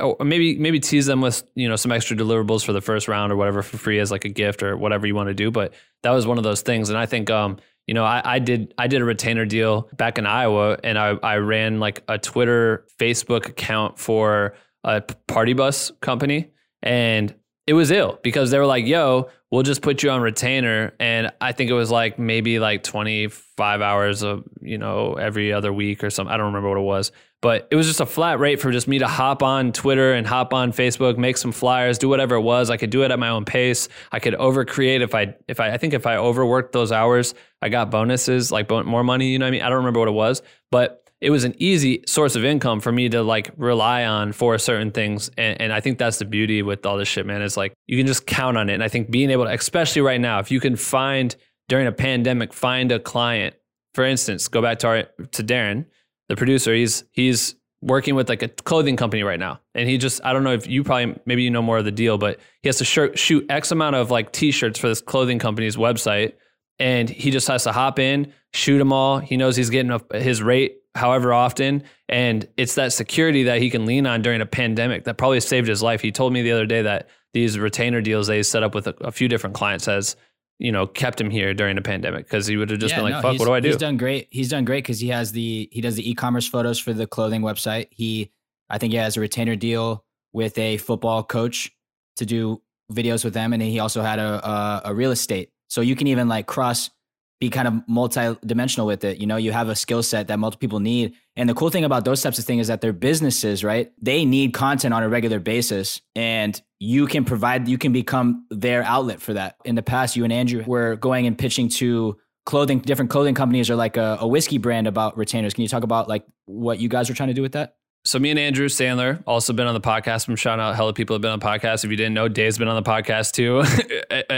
or 0.00 0.16
maybe 0.24 0.58
maybe 0.58 0.80
tease 0.80 1.06
them 1.06 1.20
with 1.20 1.42
you 1.54 1.68
know 1.68 1.76
some 1.76 1.92
extra 1.92 2.16
deliverables 2.16 2.64
for 2.64 2.72
the 2.72 2.80
first 2.80 3.08
round 3.08 3.32
or 3.32 3.36
whatever 3.36 3.62
for 3.62 3.76
free 3.76 3.98
as 3.98 4.10
like 4.10 4.24
a 4.24 4.28
gift 4.28 4.62
or 4.62 4.76
whatever 4.76 5.06
you 5.06 5.14
want 5.14 5.28
to 5.28 5.34
do. 5.34 5.50
But 5.50 5.74
that 6.02 6.10
was 6.10 6.26
one 6.26 6.38
of 6.38 6.44
those 6.44 6.62
things, 6.62 6.88
and 6.88 6.98
I 6.98 7.06
think 7.06 7.30
um 7.30 7.58
you 7.86 7.94
know 7.94 8.04
I, 8.04 8.22
I 8.24 8.38
did 8.38 8.74
I 8.78 8.86
did 8.86 9.02
a 9.02 9.04
retainer 9.04 9.44
deal 9.44 9.88
back 9.96 10.18
in 10.18 10.26
Iowa, 10.26 10.78
and 10.82 10.98
I 10.98 11.10
I 11.22 11.36
ran 11.36 11.78
like 11.78 12.02
a 12.08 12.18
Twitter 12.18 12.86
Facebook 12.98 13.48
account 13.48 13.98
for 13.98 14.54
a 14.82 15.02
party 15.26 15.52
bus 15.52 15.92
company, 16.00 16.50
and 16.82 17.34
it 17.66 17.74
was 17.74 17.90
ill 17.90 18.18
because 18.22 18.50
they 18.50 18.58
were 18.58 18.66
like, 18.66 18.86
yo, 18.86 19.28
we'll 19.50 19.64
just 19.64 19.82
put 19.82 20.02
you 20.02 20.10
on 20.10 20.20
retainer. 20.20 20.94
And 21.00 21.32
I 21.40 21.52
think 21.52 21.68
it 21.68 21.74
was 21.74 21.90
like 21.90 22.18
maybe 22.18 22.60
like 22.60 22.84
25 22.84 23.80
hours 23.80 24.22
of, 24.22 24.44
you 24.60 24.78
know, 24.78 25.14
every 25.14 25.52
other 25.52 25.72
week 25.72 26.04
or 26.04 26.10
something. 26.10 26.32
I 26.32 26.36
don't 26.36 26.46
remember 26.46 26.68
what 26.68 26.78
it 26.78 26.82
was, 26.82 27.10
but 27.42 27.66
it 27.72 27.76
was 27.76 27.86
just 27.86 28.00
a 28.00 28.06
flat 28.06 28.38
rate 28.38 28.60
for 28.60 28.70
just 28.70 28.86
me 28.86 29.00
to 29.00 29.08
hop 29.08 29.42
on 29.42 29.72
Twitter 29.72 30.12
and 30.12 30.24
hop 30.26 30.54
on 30.54 30.72
Facebook, 30.72 31.18
make 31.18 31.36
some 31.36 31.50
flyers, 31.50 31.98
do 31.98 32.08
whatever 32.08 32.36
it 32.36 32.42
was. 32.42 32.70
I 32.70 32.76
could 32.76 32.90
do 32.90 33.02
it 33.02 33.10
at 33.10 33.18
my 33.18 33.30
own 33.30 33.44
pace. 33.44 33.88
I 34.12 34.20
could 34.20 34.34
overcreate 34.34 35.00
if 35.00 35.14
I, 35.14 35.34
if 35.48 35.58
I, 35.58 35.72
I 35.72 35.76
think 35.76 35.92
if 35.92 36.06
I 36.06 36.16
overworked 36.16 36.72
those 36.72 36.92
hours, 36.92 37.34
I 37.60 37.68
got 37.68 37.90
bonuses, 37.90 38.52
like 38.52 38.70
more 38.70 39.02
money, 39.02 39.28
you 39.28 39.40
know 39.40 39.46
what 39.46 39.48
I 39.48 39.52
mean? 39.52 39.62
I 39.62 39.70
don't 39.70 39.78
remember 39.78 40.00
what 40.00 40.08
it 40.08 40.12
was, 40.12 40.42
but 40.70 41.05
it 41.20 41.30
was 41.30 41.44
an 41.44 41.54
easy 41.58 42.04
source 42.06 42.36
of 42.36 42.44
income 42.44 42.80
for 42.80 42.92
me 42.92 43.08
to 43.08 43.22
like 43.22 43.50
rely 43.56 44.04
on 44.04 44.32
for 44.32 44.58
certain 44.58 44.90
things. 44.90 45.30
And, 45.38 45.60
and, 45.60 45.72
I 45.72 45.80
think 45.80 45.98
that's 45.98 46.18
the 46.18 46.26
beauty 46.26 46.62
with 46.62 46.84
all 46.84 46.98
this 46.98 47.08
shit, 47.08 47.24
man. 47.24 47.40
Is 47.40 47.56
like 47.56 47.72
you 47.86 47.96
can 47.96 48.06
just 48.06 48.26
count 48.26 48.58
on 48.58 48.68
it. 48.68 48.74
And 48.74 48.82
I 48.82 48.88
think 48.88 49.10
being 49.10 49.30
able 49.30 49.44
to, 49.44 49.52
especially 49.52 50.02
right 50.02 50.20
now, 50.20 50.40
if 50.40 50.50
you 50.50 50.60
can 50.60 50.76
find 50.76 51.34
during 51.68 51.86
a 51.86 51.92
pandemic, 51.92 52.52
find 52.52 52.92
a 52.92 52.98
client. 52.98 53.54
For 53.94 54.04
instance, 54.04 54.48
go 54.48 54.60
back 54.60 54.78
to 54.80 54.88
our 54.88 55.02
to 55.32 55.42
Darren, 55.42 55.86
the 56.28 56.36
producer. 56.36 56.74
He's 56.74 57.04
he's 57.12 57.54
working 57.80 58.14
with 58.14 58.28
like 58.28 58.42
a 58.42 58.48
clothing 58.48 58.96
company 58.96 59.22
right 59.22 59.40
now, 59.40 59.60
and 59.74 59.88
he 59.88 59.96
just 59.96 60.20
I 60.22 60.34
don't 60.34 60.44
know 60.44 60.52
if 60.52 60.66
you 60.66 60.84
probably 60.84 61.18
maybe 61.24 61.42
you 61.42 61.50
know 61.50 61.62
more 61.62 61.78
of 61.78 61.86
the 61.86 61.92
deal, 61.92 62.18
but 62.18 62.38
he 62.62 62.68
has 62.68 62.76
to 62.78 62.84
shirt, 62.84 63.18
shoot 63.18 63.46
X 63.48 63.70
amount 63.70 63.96
of 63.96 64.10
like 64.10 64.32
t-shirts 64.32 64.78
for 64.78 64.88
this 64.88 65.00
clothing 65.00 65.38
company's 65.38 65.76
website, 65.76 66.34
and 66.78 67.08
he 67.08 67.30
just 67.30 67.48
has 67.48 67.64
to 67.64 67.72
hop 67.72 67.98
in, 67.98 68.34
shoot 68.52 68.76
them 68.78 68.92
all. 68.92 69.18
He 69.18 69.38
knows 69.38 69.56
he's 69.56 69.70
getting 69.70 69.92
a, 69.92 70.18
his 70.18 70.42
rate 70.42 70.76
however 70.96 71.32
often. 71.32 71.82
And 72.08 72.48
it's 72.56 72.74
that 72.74 72.92
security 72.92 73.44
that 73.44 73.60
he 73.60 73.70
can 73.70 73.86
lean 73.86 74.06
on 74.06 74.22
during 74.22 74.40
a 74.40 74.46
pandemic 74.46 75.04
that 75.04 75.16
probably 75.16 75.40
saved 75.40 75.68
his 75.68 75.82
life. 75.82 76.00
He 76.00 76.10
told 76.10 76.32
me 76.32 76.42
the 76.42 76.52
other 76.52 76.66
day 76.66 76.82
that 76.82 77.08
these 77.32 77.58
retainer 77.58 78.00
deals 78.00 78.26
they 78.26 78.42
set 78.42 78.62
up 78.62 78.74
with 78.74 78.86
a, 78.86 78.94
a 79.00 79.12
few 79.12 79.28
different 79.28 79.54
clients 79.54 79.86
has, 79.86 80.16
you 80.58 80.72
know, 80.72 80.86
kept 80.86 81.20
him 81.20 81.30
here 81.30 81.52
during 81.52 81.76
the 81.76 81.82
pandemic 81.82 82.24
because 82.24 82.46
he 82.46 82.56
would 82.56 82.70
have 82.70 82.80
just 82.80 82.92
yeah, 82.92 83.02
been 83.02 83.12
like, 83.12 83.22
no, 83.22 83.30
fuck, 83.30 83.38
what 83.38 83.46
do 83.46 83.52
I 83.52 83.60
do? 83.60 83.68
He's 83.68 83.76
done 83.76 83.96
great. 83.96 84.28
He's 84.30 84.48
done 84.48 84.64
great 84.64 84.84
because 84.84 85.00
he 85.00 85.08
has 85.08 85.32
the, 85.32 85.68
he 85.70 85.80
does 85.80 85.96
the 85.96 86.10
e-commerce 86.10 86.48
photos 86.48 86.78
for 86.78 86.92
the 86.92 87.06
clothing 87.06 87.42
website. 87.42 87.88
He, 87.90 88.32
I 88.70 88.78
think 88.78 88.92
he 88.92 88.98
has 88.98 89.16
a 89.16 89.20
retainer 89.20 89.54
deal 89.54 90.04
with 90.32 90.56
a 90.58 90.78
football 90.78 91.22
coach 91.22 91.70
to 92.16 92.26
do 92.26 92.62
videos 92.90 93.24
with 93.24 93.34
them. 93.34 93.52
And 93.52 93.62
he 93.62 93.78
also 93.80 94.02
had 94.02 94.18
a, 94.18 94.48
a, 94.48 94.82
a 94.86 94.94
real 94.94 95.10
estate. 95.10 95.50
So 95.68 95.82
you 95.82 95.94
can 95.94 96.06
even 96.06 96.28
like 96.28 96.46
cross 96.46 96.90
be 97.38 97.50
kind 97.50 97.68
of 97.68 97.74
multi-dimensional 97.86 98.86
with 98.86 99.04
it. 99.04 99.18
You 99.18 99.26
know, 99.26 99.36
you 99.36 99.52
have 99.52 99.68
a 99.68 99.76
skill 99.76 100.02
set 100.02 100.28
that 100.28 100.38
multiple 100.38 100.60
people 100.60 100.80
need. 100.80 101.14
And 101.36 101.48
the 101.48 101.54
cool 101.54 101.68
thing 101.68 101.84
about 101.84 102.04
those 102.04 102.22
types 102.22 102.38
of 102.38 102.44
things 102.46 102.62
is 102.62 102.68
that 102.68 102.80
they're 102.80 102.94
businesses, 102.94 103.62
right? 103.62 103.92
They 104.00 104.24
need 104.24 104.54
content 104.54 104.94
on 104.94 105.02
a 105.02 105.08
regular 105.08 105.38
basis 105.38 106.00
and 106.14 106.60
you 106.78 107.06
can 107.06 107.24
provide, 107.24 107.68
you 107.68 107.76
can 107.76 107.92
become 107.92 108.46
their 108.50 108.82
outlet 108.82 109.20
for 109.20 109.34
that. 109.34 109.56
In 109.64 109.74
the 109.74 109.82
past, 109.82 110.16
you 110.16 110.24
and 110.24 110.32
Andrew 110.32 110.64
were 110.66 110.96
going 110.96 111.26
and 111.26 111.36
pitching 111.36 111.68
to 111.70 112.16
clothing, 112.46 112.78
different 112.78 113.10
clothing 113.10 113.34
companies 113.34 113.68
or 113.68 113.76
like 113.76 113.98
a, 113.98 114.18
a 114.20 114.26
whiskey 114.26 114.56
brand 114.56 114.86
about 114.86 115.18
retainers. 115.18 115.52
Can 115.52 115.62
you 115.62 115.68
talk 115.68 115.82
about 115.82 116.08
like 116.08 116.24
what 116.46 116.78
you 116.78 116.88
guys 116.88 117.08
were 117.08 117.14
trying 117.14 117.28
to 117.28 117.34
do 117.34 117.42
with 117.42 117.52
that? 117.52 117.76
So 118.06 118.20
me 118.20 118.30
and 118.30 118.38
Andrew 118.38 118.68
Sandler 118.68 119.20
also 119.26 119.52
been 119.52 119.66
on 119.66 119.74
the 119.74 119.80
podcast. 119.80 120.28
I'm 120.28 120.36
shouting 120.36 120.62
out 120.62 120.76
hella 120.76 120.92
people 120.92 121.14
have 121.14 121.22
been 121.22 121.32
on 121.32 121.40
the 121.40 121.44
podcast. 121.44 121.84
If 121.84 121.90
you 121.90 121.96
didn't 121.96 122.14
know, 122.14 122.28
Dave's 122.28 122.56
been 122.56 122.68
on 122.68 122.80
the 122.80 122.88
podcast 122.88 123.32
too 123.32 123.64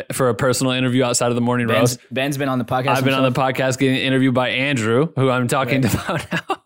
for 0.15 0.31
a 0.31 0.35
personal 0.35 0.73
interview 0.73 1.05
outside 1.05 1.29
of 1.29 1.35
the 1.35 1.43
morning 1.43 1.67
Ben's, 1.67 1.97
roast. 1.97 2.01
Ben's 2.11 2.39
been 2.39 2.49
on 2.49 2.59
the 2.59 2.65
podcast. 2.65 2.89
I've 2.89 3.05
been 3.05 3.13
himself. 3.13 3.27
on 3.27 3.33
the 3.33 3.39
podcast 3.39 3.79
getting 3.79 3.99
interviewed 3.99 4.33
by 4.33 4.49
Andrew, 4.49 5.13
who 5.17 5.29
I'm 5.29 5.49
talking 5.49 5.85
about 5.85 6.33
now. 6.33 6.57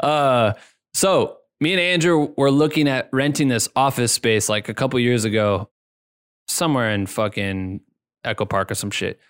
Uh, 0.00 0.54
so 0.94 1.36
me 1.60 1.72
and 1.72 1.80
Andrew 1.80 2.34
were 2.36 2.50
looking 2.50 2.88
at 2.88 3.08
renting 3.12 3.46
this 3.46 3.68
office 3.76 4.12
space 4.12 4.48
like 4.48 4.68
a 4.68 4.74
couple 4.74 4.98
years 4.98 5.24
ago, 5.24 5.70
somewhere 6.48 6.90
in 6.90 7.06
fucking 7.06 7.80
Echo 8.24 8.44
Park 8.44 8.72
or 8.72 8.74
some 8.74 8.90
shit. 8.90 9.20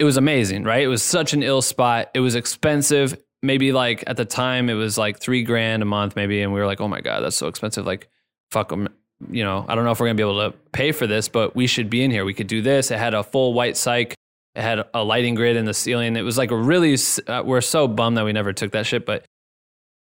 It 0.00 0.04
was 0.04 0.16
amazing, 0.16 0.64
right? 0.64 0.82
It 0.82 0.88
was 0.88 1.04
such 1.04 1.32
an 1.32 1.44
ill 1.44 1.62
spot. 1.62 2.10
It 2.12 2.18
was 2.18 2.34
expensive 2.34 3.16
maybe 3.42 3.72
like 3.72 4.04
at 4.06 4.16
the 4.16 4.24
time 4.24 4.68
it 4.68 4.74
was 4.74 4.98
like 4.98 5.18
three 5.18 5.42
grand 5.42 5.82
a 5.82 5.86
month 5.86 6.16
maybe 6.16 6.42
and 6.42 6.52
we 6.52 6.60
were 6.60 6.66
like 6.66 6.80
oh 6.80 6.88
my 6.88 7.00
god 7.00 7.20
that's 7.20 7.36
so 7.36 7.46
expensive. 7.46 7.86
Like 7.86 8.08
fuck 8.50 8.70
them 8.70 8.88
you 9.30 9.42
know 9.42 9.64
i 9.68 9.74
don't 9.74 9.84
know 9.84 9.90
if 9.90 10.00
we're 10.00 10.06
gonna 10.06 10.14
be 10.14 10.22
able 10.22 10.50
to 10.50 10.56
pay 10.72 10.92
for 10.92 11.06
this 11.06 11.28
but 11.28 11.56
we 11.56 11.66
should 11.66 11.90
be 11.90 12.02
in 12.02 12.10
here. 12.10 12.24
We 12.24 12.34
could 12.34 12.46
do 12.46 12.62
this. 12.62 12.90
It 12.90 12.98
had 12.98 13.14
a 13.14 13.22
full 13.22 13.52
white 13.52 13.74
cyc 13.74 14.14
it 14.54 14.62
had 14.62 14.84
a 14.92 15.04
lighting 15.04 15.34
grid 15.34 15.56
in 15.56 15.66
the 15.66 15.74
ceiling. 15.74 16.16
It 16.16 16.22
was 16.22 16.36
like 16.36 16.50
a 16.50 16.56
really 16.56 16.96
uh, 17.26 17.42
we're 17.44 17.60
so 17.60 17.86
bummed 17.86 18.16
that 18.16 18.24
we 18.24 18.32
never 18.32 18.52
took 18.52 18.72
that 18.72 18.86
shit 18.86 19.06
but 19.06 19.24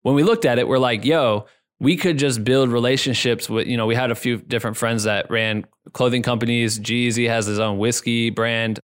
when 0.03 0.15
we 0.15 0.23
looked 0.23 0.45
at 0.45 0.59
it 0.59 0.67
we're 0.67 0.79
like 0.79 1.03
yo 1.05 1.47
we 1.79 1.97
could 1.97 2.17
just 2.17 2.43
build 2.43 2.69
relationships 2.69 3.49
with 3.49 3.67
you 3.67 3.77
know 3.77 3.85
we 3.85 3.95
had 3.95 4.11
a 4.11 4.15
few 4.15 4.37
different 4.37 4.77
friends 4.77 5.03
that 5.03 5.29
ran 5.29 5.65
clothing 5.93 6.21
companies. 6.21 6.79
Jeezy 6.79 7.27
has 7.27 7.45
his 7.45 7.59
own 7.59 7.77
whiskey 7.77 8.29
brand 8.29 8.79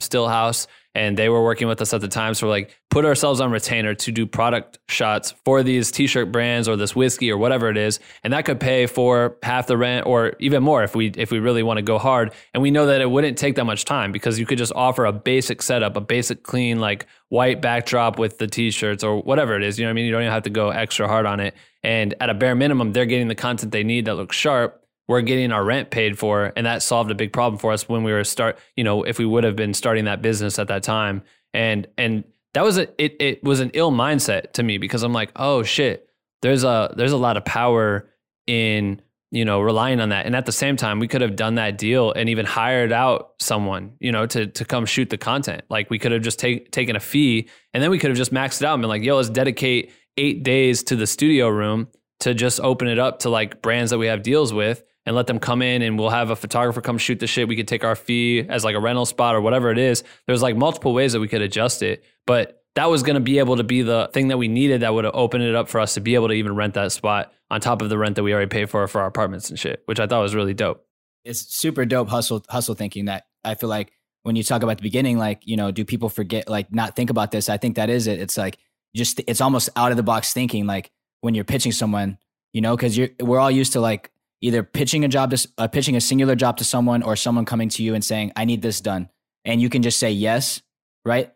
stillhouse 0.00 0.66
and 0.96 1.18
they 1.18 1.28
were 1.28 1.44
working 1.44 1.68
with 1.68 1.82
us 1.82 1.92
at 1.92 2.00
the 2.00 2.08
time. 2.08 2.32
So 2.32 2.46
we're 2.46 2.52
like, 2.52 2.74
put 2.88 3.04
ourselves 3.04 3.38
on 3.42 3.50
retainer 3.50 3.94
to 3.94 4.10
do 4.10 4.26
product 4.26 4.78
shots 4.88 5.34
for 5.44 5.62
these 5.62 5.90
t-shirt 5.90 6.32
brands 6.32 6.68
or 6.68 6.76
this 6.76 6.96
whiskey 6.96 7.30
or 7.30 7.36
whatever 7.36 7.68
it 7.68 7.76
is, 7.76 8.00
and 8.24 8.32
that 8.32 8.46
could 8.46 8.58
pay 8.58 8.86
for 8.86 9.36
half 9.42 9.66
the 9.66 9.76
rent 9.76 10.06
or 10.06 10.32
even 10.40 10.62
more 10.62 10.82
if 10.82 10.96
we 10.96 11.08
if 11.08 11.30
we 11.30 11.38
really 11.38 11.62
want 11.62 11.76
to 11.76 11.82
go 11.82 11.98
hard. 11.98 12.32
And 12.54 12.62
we 12.62 12.70
know 12.70 12.86
that 12.86 13.02
it 13.02 13.10
wouldn't 13.10 13.36
take 13.36 13.56
that 13.56 13.64
much 13.64 13.84
time 13.84 14.10
because 14.10 14.38
you 14.38 14.46
could 14.46 14.56
just 14.56 14.72
offer 14.74 15.04
a 15.04 15.12
basic 15.12 15.60
setup, 15.60 15.96
a 15.96 16.00
basic 16.00 16.42
clean 16.42 16.80
like 16.80 17.06
white 17.28 17.60
backdrop 17.60 18.18
with 18.18 18.38
the 18.38 18.46
t-shirts 18.46 19.04
or 19.04 19.20
whatever 19.20 19.54
it 19.54 19.62
is. 19.62 19.78
You 19.78 19.84
know 19.84 19.90
what 19.90 19.92
I 19.92 19.94
mean? 19.96 20.06
You 20.06 20.12
don't 20.12 20.22
even 20.22 20.32
have 20.32 20.44
to 20.44 20.50
go 20.50 20.70
extra 20.70 21.06
hard 21.06 21.26
on 21.26 21.40
it. 21.40 21.54
And 21.82 22.14
at 22.20 22.30
a 22.30 22.34
bare 22.34 22.54
minimum, 22.54 22.92
they're 22.92 23.04
getting 23.04 23.28
the 23.28 23.34
content 23.34 23.70
they 23.70 23.84
need 23.84 24.06
that 24.06 24.14
looks 24.14 24.34
sharp 24.34 24.82
we're 25.08 25.22
getting 25.22 25.52
our 25.52 25.64
rent 25.64 25.90
paid 25.90 26.18
for 26.18 26.52
and 26.56 26.66
that 26.66 26.82
solved 26.82 27.10
a 27.10 27.14
big 27.14 27.32
problem 27.32 27.58
for 27.58 27.72
us 27.72 27.88
when 27.88 28.02
we 28.02 28.12
were 28.12 28.24
start 28.24 28.58
you 28.76 28.84
know 28.84 29.02
if 29.02 29.18
we 29.18 29.24
would 29.24 29.44
have 29.44 29.56
been 29.56 29.74
starting 29.74 30.04
that 30.06 30.22
business 30.22 30.58
at 30.58 30.68
that 30.68 30.82
time. 30.82 31.22
And 31.54 31.86
and 31.96 32.24
that 32.54 32.64
was 32.64 32.78
a 32.78 32.88
it, 33.02 33.16
it 33.20 33.44
was 33.44 33.60
an 33.60 33.70
ill 33.74 33.92
mindset 33.92 34.52
to 34.54 34.62
me 34.62 34.78
because 34.78 35.02
i'm 35.02 35.12
like 35.12 35.30
oh 35.36 35.62
shit 35.62 36.08
there's 36.42 36.64
a 36.64 36.94
there's 36.96 37.12
a 37.12 37.16
lot 37.16 37.36
of 37.36 37.44
power 37.44 38.08
in 38.46 39.00
you 39.30 39.44
know 39.44 39.60
relying 39.60 40.00
on 40.00 40.10
that. 40.10 40.26
And 40.26 40.36
at 40.36 40.46
the 40.46 40.52
same 40.52 40.76
time 40.76 40.98
we 40.98 41.08
could 41.08 41.20
have 41.20 41.36
done 41.36 41.56
that 41.56 41.78
deal 41.78 42.12
and 42.12 42.28
even 42.28 42.46
hired 42.46 42.92
out 42.92 43.34
someone 43.40 43.92
you 44.00 44.12
know 44.12 44.26
to 44.26 44.46
to 44.46 44.64
come 44.64 44.86
shoot 44.86 45.10
the 45.10 45.18
content. 45.18 45.62
Like 45.68 45.90
we 45.90 45.98
could 45.98 46.12
have 46.12 46.22
just 46.22 46.38
take, 46.38 46.70
taken 46.70 46.96
a 46.96 47.00
fee 47.00 47.48
and 47.74 47.82
then 47.82 47.90
we 47.90 47.98
could 47.98 48.10
have 48.10 48.16
just 48.16 48.32
maxed 48.32 48.62
it 48.62 48.66
out 48.66 48.74
and 48.74 48.82
been 48.82 48.88
like 48.88 49.02
yo 49.02 49.16
let's 49.16 49.30
dedicate 49.30 49.92
eight 50.16 50.42
days 50.42 50.82
to 50.84 50.96
the 50.96 51.06
studio 51.06 51.48
room 51.48 51.88
to 52.20 52.32
just 52.32 52.60
open 52.60 52.88
it 52.88 52.98
up 52.98 53.18
to 53.20 53.28
like 53.28 53.60
brands 53.60 53.90
that 53.90 53.98
we 53.98 54.06
have 54.06 54.22
deals 54.22 54.52
with 54.52 54.82
and 55.06 55.16
let 55.16 55.26
them 55.28 55.38
come 55.38 55.62
in 55.62 55.82
and 55.82 55.98
we'll 55.98 56.10
have 56.10 56.30
a 56.30 56.36
photographer 56.36 56.80
come 56.80 56.98
shoot 56.98 57.20
the 57.20 57.26
shit. 57.26 57.48
We 57.48 57.56
could 57.56 57.68
take 57.68 57.84
our 57.84 57.96
fee 57.96 58.44
as 58.48 58.64
like 58.64 58.74
a 58.74 58.80
rental 58.80 59.06
spot 59.06 59.34
or 59.34 59.40
whatever 59.40 59.70
it 59.70 59.78
is. 59.78 60.02
There's 60.26 60.42
like 60.42 60.56
multiple 60.56 60.92
ways 60.92 61.12
that 61.12 61.20
we 61.20 61.28
could 61.28 61.42
adjust 61.42 61.82
it, 61.82 62.04
but 62.26 62.64
that 62.74 62.90
was 62.90 63.02
going 63.02 63.14
to 63.14 63.20
be 63.20 63.38
able 63.38 63.56
to 63.56 63.64
be 63.64 63.82
the 63.82 64.10
thing 64.12 64.28
that 64.28 64.36
we 64.36 64.48
needed 64.48 64.82
that 64.82 64.92
would 64.92 65.04
have 65.04 65.14
opened 65.14 65.44
it 65.44 65.54
up 65.54 65.68
for 65.68 65.80
us 65.80 65.94
to 65.94 66.00
be 66.00 66.14
able 66.14 66.28
to 66.28 66.34
even 66.34 66.54
rent 66.54 66.74
that 66.74 66.92
spot 66.92 67.32
on 67.50 67.60
top 67.60 67.80
of 67.80 67.88
the 67.88 67.96
rent 67.96 68.16
that 68.16 68.22
we 68.22 68.34
already 68.34 68.48
paid 68.48 68.68
for 68.68 68.86
for 68.88 69.00
our 69.00 69.06
apartments 69.06 69.48
and 69.48 69.58
shit, 69.58 69.82
which 69.86 70.00
I 70.00 70.06
thought 70.06 70.20
was 70.20 70.34
really 70.34 70.52
dope. 70.52 70.84
It's 71.24 71.40
super 71.40 71.86
dope 71.86 72.08
hustle 72.08 72.44
hustle 72.48 72.74
thinking 72.74 73.06
that 73.06 73.24
I 73.44 73.54
feel 73.54 73.68
like 73.70 73.92
when 74.24 74.34
you 74.34 74.42
talk 74.42 74.64
about 74.64 74.76
the 74.78 74.82
beginning, 74.82 75.18
like, 75.18 75.42
you 75.44 75.56
know, 75.56 75.70
do 75.70 75.84
people 75.84 76.08
forget, 76.08 76.48
like, 76.48 76.72
not 76.74 76.96
think 76.96 77.10
about 77.10 77.30
this? 77.30 77.48
I 77.48 77.58
think 77.58 77.76
that 77.76 77.88
is 77.88 78.08
it. 78.08 78.20
It's 78.20 78.36
like, 78.36 78.58
just, 78.94 79.20
it's 79.28 79.40
almost 79.40 79.68
out 79.76 79.92
of 79.92 79.96
the 79.96 80.02
box 80.02 80.32
thinking, 80.32 80.66
like, 80.66 80.90
when 81.20 81.34
you're 81.34 81.44
pitching 81.44 81.70
someone, 81.70 82.18
you 82.52 82.60
know, 82.60 82.74
because 82.76 82.98
you're, 82.98 83.10
we're 83.20 83.38
all 83.38 83.50
used 83.50 83.74
to 83.74 83.80
like 83.80 84.10
either 84.40 84.62
pitching 84.62 85.04
a 85.04 85.08
job 85.08 85.30
to 85.30 85.48
uh, 85.58 85.68
pitching 85.68 85.96
a 85.96 86.00
singular 86.00 86.34
job 86.34 86.56
to 86.58 86.64
someone 86.64 87.02
or 87.02 87.16
someone 87.16 87.44
coming 87.44 87.68
to 87.70 87.82
you 87.82 87.94
and 87.94 88.04
saying 88.04 88.32
i 88.36 88.44
need 88.44 88.62
this 88.62 88.80
done. 88.80 89.08
And 89.44 89.60
you 89.60 89.68
can 89.68 89.82
just 89.82 89.98
say 89.98 90.10
yes 90.10 90.62
right? 91.04 91.32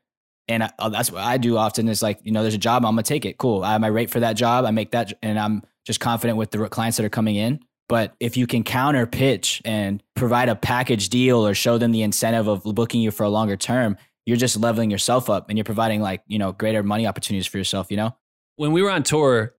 And 0.49 0.65
I, 0.65 0.71
uh, 0.79 0.89
that's 0.89 1.13
what 1.13 1.23
i 1.23 1.39
do 1.39 1.57
often 1.57 1.89
is 1.89 2.03
like 2.03 2.21
you 2.25 2.33
know 2.33 2.43
there's 2.43 2.55
a 2.55 2.59
job 2.59 2.85
i'm 2.85 2.93
gonna 2.93 3.03
take 3.03 3.25
it. 3.25 3.39
Cool. 3.39 3.63
I 3.63 3.73
have 3.73 3.81
my 3.81 3.87
rate 3.87 4.11
for 4.11 4.21
that 4.21 4.35
job 4.35 4.65
i 4.65 4.71
make 4.71 4.91
that 4.93 5.13
and 5.23 5.39
i'm 5.39 5.63
just 5.87 6.01
confident 6.01 6.37
with 6.37 6.51
the 6.51 6.69
clients 6.69 6.99
that 6.99 7.07
are 7.07 7.11
coming 7.11 7.37
in. 7.37 7.61
But 7.89 8.15
if 8.21 8.37
you 8.37 8.47
can 8.47 8.63
counter 8.63 9.05
pitch 9.07 9.61
and 9.65 10.01
provide 10.15 10.49
a 10.49 10.55
package 10.55 11.09
deal 11.09 11.45
or 11.45 11.55
show 11.55 11.77
them 11.79 11.91
the 11.91 12.03
incentive 12.03 12.47
of 12.47 12.63
booking 12.63 13.01
you 13.01 13.11
for 13.11 13.25
a 13.25 13.31
longer 13.31 13.57
term 13.57 13.97
you're 14.27 14.37
just 14.37 14.57
leveling 14.57 14.91
yourself 14.91 15.31
up 15.31 15.49
and 15.49 15.59
you're 15.59 15.65
providing 15.65 16.01
like 16.01 16.23
you 16.27 16.39
know 16.39 16.53
greater 16.53 16.83
money 16.83 17.07
opportunities 17.07 17.47
for 17.47 17.59
yourself 17.59 17.91
you 17.91 17.97
know? 17.97 18.15
When 18.57 18.73
we 18.73 18.83
were 18.83 18.91
on 18.91 19.03
tour 19.03 19.55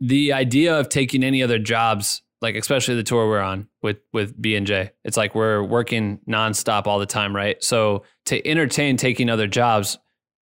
the 0.00 0.32
idea 0.32 0.78
of 0.78 0.88
taking 0.88 1.22
any 1.22 1.42
other 1.42 1.58
jobs 1.58 2.22
like 2.40 2.54
especially 2.54 2.94
the 2.94 3.02
tour 3.02 3.28
we're 3.28 3.40
on 3.40 3.68
with 3.82 3.98
with 4.12 4.40
B 4.40 4.56
and 4.56 4.66
J. 4.66 4.92
It's 5.04 5.16
like 5.16 5.34
we're 5.34 5.62
working 5.62 6.20
nonstop 6.28 6.86
all 6.86 6.98
the 6.98 7.06
time, 7.06 7.34
right? 7.34 7.62
So 7.62 8.04
to 8.26 8.46
entertain 8.46 8.96
taking 8.96 9.28
other 9.28 9.46
jobs 9.46 9.98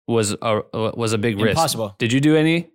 was 0.06 0.34
a 0.40 0.62
was 0.72 1.12
a 1.12 1.18
big 1.18 1.36
risk. 1.38 1.50
Impossible. 1.50 1.94
Did 1.98 2.12
you 2.12 2.20
do 2.20 2.36
any? 2.36 2.70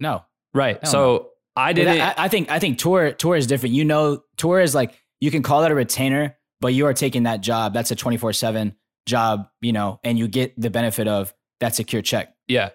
No. 0.00 0.24
Right. 0.54 0.86
so 0.86 1.30
I 1.56 1.72
didn't. 1.72 2.00
I, 2.00 2.14
I, 2.16 2.28
think 2.28 2.50
I 2.50 2.58
think 2.58 2.78
tour 2.78 3.12
tour 3.12 3.36
is 3.36 3.46
different. 3.46 3.74
You 3.74 3.84
know, 3.84 4.22
tour 4.36 4.60
is 4.60 4.74
like 4.74 4.94
you 5.20 5.30
can 5.30 5.42
call 5.42 5.64
it 5.64 5.70
a 5.70 5.74
retainer, 5.74 6.36
but 6.60 6.68
you 6.68 6.86
are 6.86 6.94
taking 6.94 7.24
that 7.24 7.40
job. 7.40 7.74
That's 7.74 7.90
a 7.90 7.96
twenty 7.96 8.16
four 8.16 8.32
seven 8.32 8.76
job. 9.06 9.48
You 9.60 9.72
know, 9.72 10.00
and 10.04 10.18
you 10.18 10.28
get 10.28 10.58
the 10.60 10.70
benefit 10.70 11.08
of 11.08 11.34
that 11.60 11.74
secure 11.74 12.02
check. 12.02 12.34
Yeah. 12.46 12.70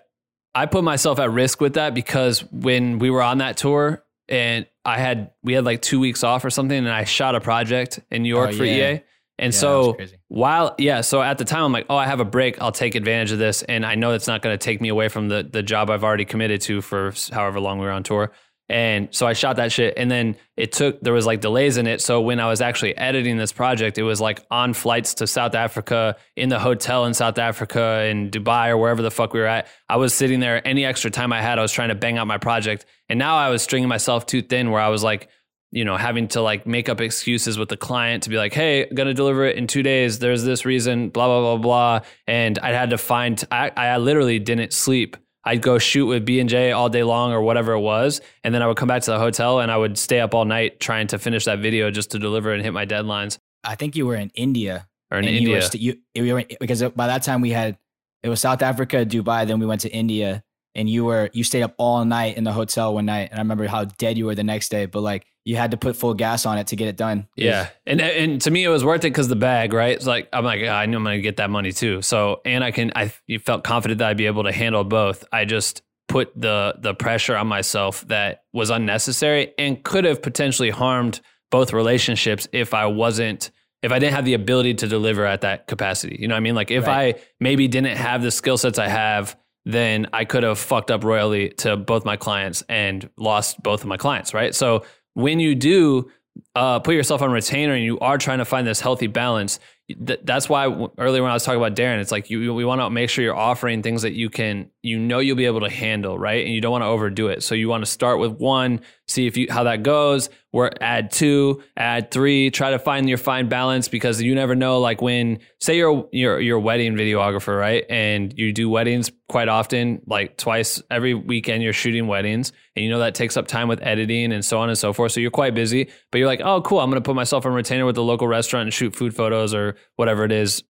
I 0.56 0.68
put 0.68 0.84
myself 0.84 1.18
at 1.20 1.32
risk 1.32 1.62
with 1.62 1.74
that 1.76 1.96
because 1.96 2.42
when 2.52 3.00
we 3.00 3.10
were 3.10 3.24
on 3.24 3.40
that 3.40 3.58
tour, 3.58 4.04
and 4.28 4.68
I 4.86 5.00
had 5.00 5.32
we 5.44 5.54
had 5.54 5.66
like 5.66 5.82
two 5.82 6.00
weeks 6.00 6.24
off 6.24 6.44
or 6.44 6.50
something, 6.50 6.78
and 6.78 6.90
I 6.90 7.04
shot 7.06 7.36
a 7.36 7.42
project 7.42 8.00
in 8.12 8.24
New 8.24 8.30
York 8.30 8.52
Oh, 8.54 8.58
for 8.58 8.66
yeah. 8.66 8.94
EA. 8.94 9.02
And 9.40 9.52
Yeah, 9.54 9.60
so 9.60 9.98
while 10.28 10.76
yeah, 10.78 11.02
so 11.02 11.22
at 11.22 11.38
the 11.38 11.46
time 11.46 11.64
I'm 11.64 11.72
like, 11.72 11.88
oh, 11.90 11.96
I 11.96 12.06
have 12.06 12.20
a 12.20 12.26
break. 12.26 12.62
I'll 12.62 12.72
take 12.72 12.96
advantage 12.96 13.32
of 13.32 13.40
this, 13.40 13.64
and 13.64 13.86
I 13.86 13.96
know 13.96 14.12
it's 14.12 14.28
not 14.28 14.42
going 14.42 14.54
to 14.54 14.64
take 14.64 14.80
me 14.80 14.90
away 14.90 15.10
from 15.10 15.28
the 15.28 15.44
the 15.44 15.64
job 15.64 15.90
I've 15.90 16.04
already 16.04 16.26
committed 16.26 16.62
to 16.62 16.82
for 16.82 17.14
however 17.32 17.60
long 17.60 17.80
we 17.80 17.86
were 17.86 17.92
on 17.92 18.04
tour. 18.04 18.32
And 18.70 19.10
so 19.12 19.28
I 19.28 19.34
shot 19.34 19.58
that 19.58 19.72
shit, 19.72 19.96
and 19.98 20.10
then 20.10 20.38
it 20.56 20.72
took 20.72 21.02
there 21.02 21.12
was 21.12 21.26
like 21.26 21.42
delays 21.42 21.78
in 21.78 21.86
it. 21.86 22.02
So 22.02 22.22
when 22.22 22.40
I 22.40 22.48
was 22.48 22.62
actually 22.62 22.96
editing 22.96 23.38
this 23.38 23.52
project, 23.52 23.98
it 23.98 24.04
was 24.04 24.22
like 24.22 24.42
on 24.50 24.74
flights 24.74 25.16
to 25.16 25.28
South 25.28 25.54
Africa, 25.54 26.16
in 26.38 26.48
the 26.50 26.60
hotel 26.60 27.06
in 27.06 27.14
South 27.14 27.38
Africa, 27.38 28.06
in 28.06 28.32
Dubai 28.32 28.70
or 28.70 28.78
wherever 28.78 29.02
the 29.02 29.12
fuck 29.12 29.34
we 29.34 29.42
were 29.42 29.48
at. 29.48 29.68
I 29.90 29.98
was 29.98 30.14
sitting 30.14 30.40
there. 30.40 30.66
Any 30.66 30.86
extra 30.86 31.12
time 31.12 31.34
I 31.34 31.42
had, 31.42 31.60
I 31.60 31.62
was 31.62 31.74
trying 31.74 31.90
to 31.90 31.96
bang 31.96 32.18
out 32.18 32.26
my 32.26 32.38
project, 32.38 32.86
and 33.10 33.20
now 33.20 33.36
I 33.36 33.50
was 33.50 33.62
stringing 33.62 33.90
myself 33.90 34.26
too 34.26 34.42
thin, 34.42 34.72
where 34.72 34.82
I 34.82 34.90
was 34.90 35.04
like 35.04 35.30
you 35.74 35.84
know, 35.86 35.98
having 35.98 36.28
to 36.28 36.40
like 36.40 36.68
make 36.68 36.88
up 36.88 37.02
excuses 37.02 37.58
with 37.58 37.68
the 37.68 37.76
client 37.76 38.24
to 38.24 38.30
be 38.30 38.38
like, 38.38 38.54
hey, 38.54 38.88
I'm 38.88 38.94
gonna 38.94 39.16
deliver 39.16 39.44
it 39.46 39.58
in 39.58 39.66
two 39.66 39.82
days. 39.82 40.20
There's 40.20 40.44
this 40.44 40.66
reason, 40.66 41.10
blah, 41.10 41.26
blah, 41.26 41.58
blah, 41.58 41.58
blah. 41.58 42.08
And 42.28 42.60
I 42.60 42.74
had 42.74 42.92
to 42.92 43.00
find 43.00 43.44
I, 43.52 43.72
I 43.76 43.98
literally 43.98 44.38
didn't 44.38 44.72
sleep. 44.72 45.18
I'd 45.46 45.62
go 45.62 45.78
shoot 45.78 46.06
with 46.06 46.26
B 46.26 46.40
and 46.40 46.50
J 46.50 46.72
all 46.72 46.90
day 46.90 47.04
long 47.04 47.34
or 47.34 47.42
whatever 47.42 47.74
it 47.74 47.80
was. 47.82 48.22
And 48.44 48.54
then 48.56 48.62
I 48.62 48.68
would 48.68 48.78
come 48.78 48.88
back 48.88 49.02
to 49.04 49.12
the 49.12 49.20
hotel 49.20 49.60
and 49.60 49.72
I 49.72 49.78
would 49.78 49.98
stay 49.98 50.20
up 50.20 50.34
all 50.34 50.46
night 50.46 50.80
trying 50.80 51.08
to 51.08 51.20
finish 51.20 51.46
that 51.46 51.60
video 51.60 51.92
just 51.92 52.12
to 52.12 52.20
deliver 52.20 52.54
and 52.54 52.64
hit 52.64 52.72
my 52.74 52.86
deadlines. 52.86 53.38
I 53.64 53.76
think 53.76 53.96
you 53.96 54.06
were 54.06 54.16
in 54.16 54.32
India. 54.36 54.88
Or 55.12 55.18
in 55.20 55.26
and 55.26 55.34
You 55.34 55.40
India. 55.40 55.56
were 55.56 55.62
st- 55.62 55.82
you, 55.84 55.98
you 56.16 56.34
were, 56.34 56.46
because 56.60 56.82
by 56.82 57.08
that 57.08 57.24
time 57.24 57.42
we 57.42 57.50
had, 57.52 57.78
it 58.24 58.30
was 58.30 58.40
South 58.40 58.62
Africa, 58.62 59.06
Dubai, 59.06 59.46
then 59.46 59.60
we 59.60 59.66
went 59.66 59.82
to 59.82 59.92
India. 59.92 60.44
And 60.76 60.90
you 60.90 61.06
were, 61.06 61.30
you 61.34 61.44
stayed 61.44 61.62
up 61.62 61.76
all 61.78 62.04
night 62.06 62.36
in 62.38 62.46
the 62.46 62.52
hotel 62.54 62.94
one 62.94 63.06
night. 63.06 63.30
And 63.30 63.40
I 63.40 63.42
remember 63.42 63.68
how 63.68 63.84
dead 63.86 64.18
you 64.18 64.26
were 64.26 64.36
the 64.36 64.44
next 64.44 64.70
day, 64.70 64.86
but 64.86 65.02
like 65.02 65.26
you 65.46 65.56
had 65.58 65.72
to 65.72 65.78
put 65.78 65.96
full 65.96 66.14
gas 66.14 66.46
on 66.46 66.58
it 66.58 66.68
to 66.68 66.76
get 66.76 66.88
it 66.88 66.96
done. 66.96 67.28
Yeah, 67.36 67.70
and 67.86 68.00
and 68.02 68.42
to 68.42 68.52
me 68.52 68.64
it 68.64 68.70
was 68.70 68.84
worth 68.86 69.02
it 69.02 69.10
because 69.12 69.28
the 69.28 69.36
bag, 69.36 69.74
right? 69.74 69.96
It's 69.96 70.06
like 70.08 70.30
I'm 70.32 70.46
like 70.46 70.62
"Ah, 70.66 70.72
I 70.80 70.86
knew 70.86 70.98
I'm 70.98 71.04
gonna 71.04 71.20
get 71.20 71.38
that 71.38 71.50
money 71.50 71.72
too. 71.72 72.02
So 72.02 72.42
and 72.46 72.64
I 72.64 72.72
can 72.72 72.92
I 72.96 73.12
felt 73.40 73.64
confident 73.64 74.00
that 74.00 74.10
I'd 74.10 74.18
be 74.18 74.26
able 74.28 74.44
to 74.44 74.52
handle 74.52 74.84
both. 74.84 75.26
I 75.32 75.46
just 75.46 75.82
put 76.08 76.32
the 76.40 76.76
the 76.80 76.94
pressure 76.94 77.36
on 77.36 77.48
myself 77.48 78.08
that 78.08 78.44
was 78.54 78.70
unnecessary 78.70 79.54
and 79.58 79.84
could 79.84 80.06
have 80.06 80.22
potentially 80.22 80.70
harmed 80.70 81.20
both 81.52 81.74
relationships 81.74 82.48
if 82.52 82.74
I 82.74 82.86
wasn't 82.88 83.52
if 83.82 83.92
I 83.92 84.00
didn't 84.00 84.14
have 84.16 84.26
the 84.26 84.34
ability 84.34 84.76
to 84.76 84.88
deliver 84.88 85.26
at 85.26 85.42
that 85.42 85.68
capacity. 85.68 86.16
You 86.20 86.28
know 86.30 86.36
what 86.36 86.38
I 86.38 86.42
mean? 86.42 86.56
Like 86.56 86.72
if 86.72 86.88
Right. 86.88 87.16
I 87.18 87.22
maybe 87.42 87.68
didn't 87.68 87.98
have 87.98 88.22
the 88.22 88.32
skill 88.32 88.58
sets 88.58 88.80
I 88.80 88.88
have, 88.88 89.38
then 89.66 90.08
I 90.14 90.24
could 90.26 90.44
have 90.44 90.58
fucked 90.58 90.90
up 90.90 91.04
royally 91.04 91.50
to 91.58 91.76
both 91.76 92.06
my 92.06 92.16
clients 92.16 92.64
and 92.70 93.10
lost 93.18 93.62
both 93.62 93.82
of 93.82 93.88
my 93.88 93.98
clients, 93.98 94.34
right? 94.34 94.56
So 94.56 94.84
when 95.14 95.40
you 95.40 95.56
do 95.56 96.12
uh, 96.56 96.80
put 96.80 96.96
yourself 96.96 97.22
on 97.22 97.32
retainer 97.32 97.74
and 97.74 97.84
you 97.84 98.00
are 98.00 98.18
trying 98.18 98.40
to 98.40 98.46
find 98.46 98.66
this 98.66 98.80
healthy 98.80 99.08
balance, 99.08 99.60
th- 100.06 100.22
that's 100.24 100.50
why 100.50 100.66
w- 100.66 100.92
earlier 100.98 101.22
when 101.22 101.32
I 101.32 101.34
was 101.34 101.44
talking 101.44 101.60
about 101.60 101.76
Darren, 101.76 102.00
it's 102.00 102.12
like 102.12 102.30
you 102.30 102.54
we 102.54 102.66
want 102.66 102.82
to 102.82 102.90
make 102.90 103.10
sure 103.10 103.24
you're 103.24 103.36
offering 103.36 103.82
things 103.82 104.02
that 104.04 104.14
you 104.14 104.30
can 104.30 104.70
you 104.82 105.00
know 105.00 105.20
you'll 105.20 105.38
be 105.38 105.46
able 105.46 105.62
to 105.62 105.70
handle, 105.70 106.18
right? 106.18 106.46
And 106.46 106.54
you 106.54 106.62
don't 106.62 106.72
want 106.72 106.84
to 106.84 106.88
overdo 106.88 107.28
it. 107.28 107.44
So 107.44 107.56
you 107.56 107.70
want 107.70 107.86
to 107.86 107.90
start 107.90 108.20
with 108.20 108.34
one, 108.34 108.82
see 109.08 109.28
if 109.28 109.38
you 109.38 109.48
how 109.50 109.64
that 109.64 109.84
goes. 109.84 110.30
Or 110.52 110.70
add 110.82 111.10
two, 111.10 111.64
add 111.76 112.12
three. 112.12 112.52
Try 112.52 112.72
to 112.72 112.80
find 112.80 113.10
your 113.10 113.18
fine 113.18 113.50
balance 113.50 113.88
because 113.88 114.22
you 114.22 114.36
never 114.36 114.54
know. 114.54 114.80
Like 114.80 115.02
when 115.02 115.40
say 115.60 115.78
you're 115.78 116.08
you're 116.12 116.40
you're 116.40 116.58
a 116.58 116.62
wedding 116.62 116.94
videographer, 116.94 117.60
right? 117.60 117.84
And 117.90 118.32
you 118.38 118.54
do 118.54 118.70
weddings 118.70 119.12
quite 119.28 119.48
often, 119.48 120.04
like 120.06 120.38
twice 120.38 120.80
every 120.92 121.16
weekend. 121.16 121.64
You're 121.64 121.74
shooting 121.74 122.06
weddings, 122.06 122.52
and 122.76 122.86
you 122.86 122.92
know 122.92 123.00
that 123.00 123.16
takes 123.16 123.36
up 123.36 123.48
time 123.48 123.68
with 123.68 123.82
editing 123.82 124.32
and 124.32 124.46
so 124.46 124.60
on 124.60 124.70
and 124.70 124.78
so 124.78 124.94
forth. 124.94 125.14
So 125.14 125.22
you're 125.22 125.32
quite 125.32 125.56
busy, 125.56 125.90
but 126.12 126.20
you're 126.20 126.28
like, 126.28 126.42
oh, 126.44 126.62
cool. 126.62 126.80
I'm 126.80 126.92
to 126.92 127.02
put 127.02 127.16
myself 127.16 127.48
on 127.48 127.54
retainer 127.54 127.88
with 127.88 127.96
the 127.96 128.04
local 128.04 128.28
restaurant 128.28 128.66
and 128.66 128.74
shoot 128.74 128.96
food 128.96 129.16
photos 129.16 129.56
or 129.56 129.76
whatever 129.96 130.24
it 130.24 130.32
is, 130.32 130.64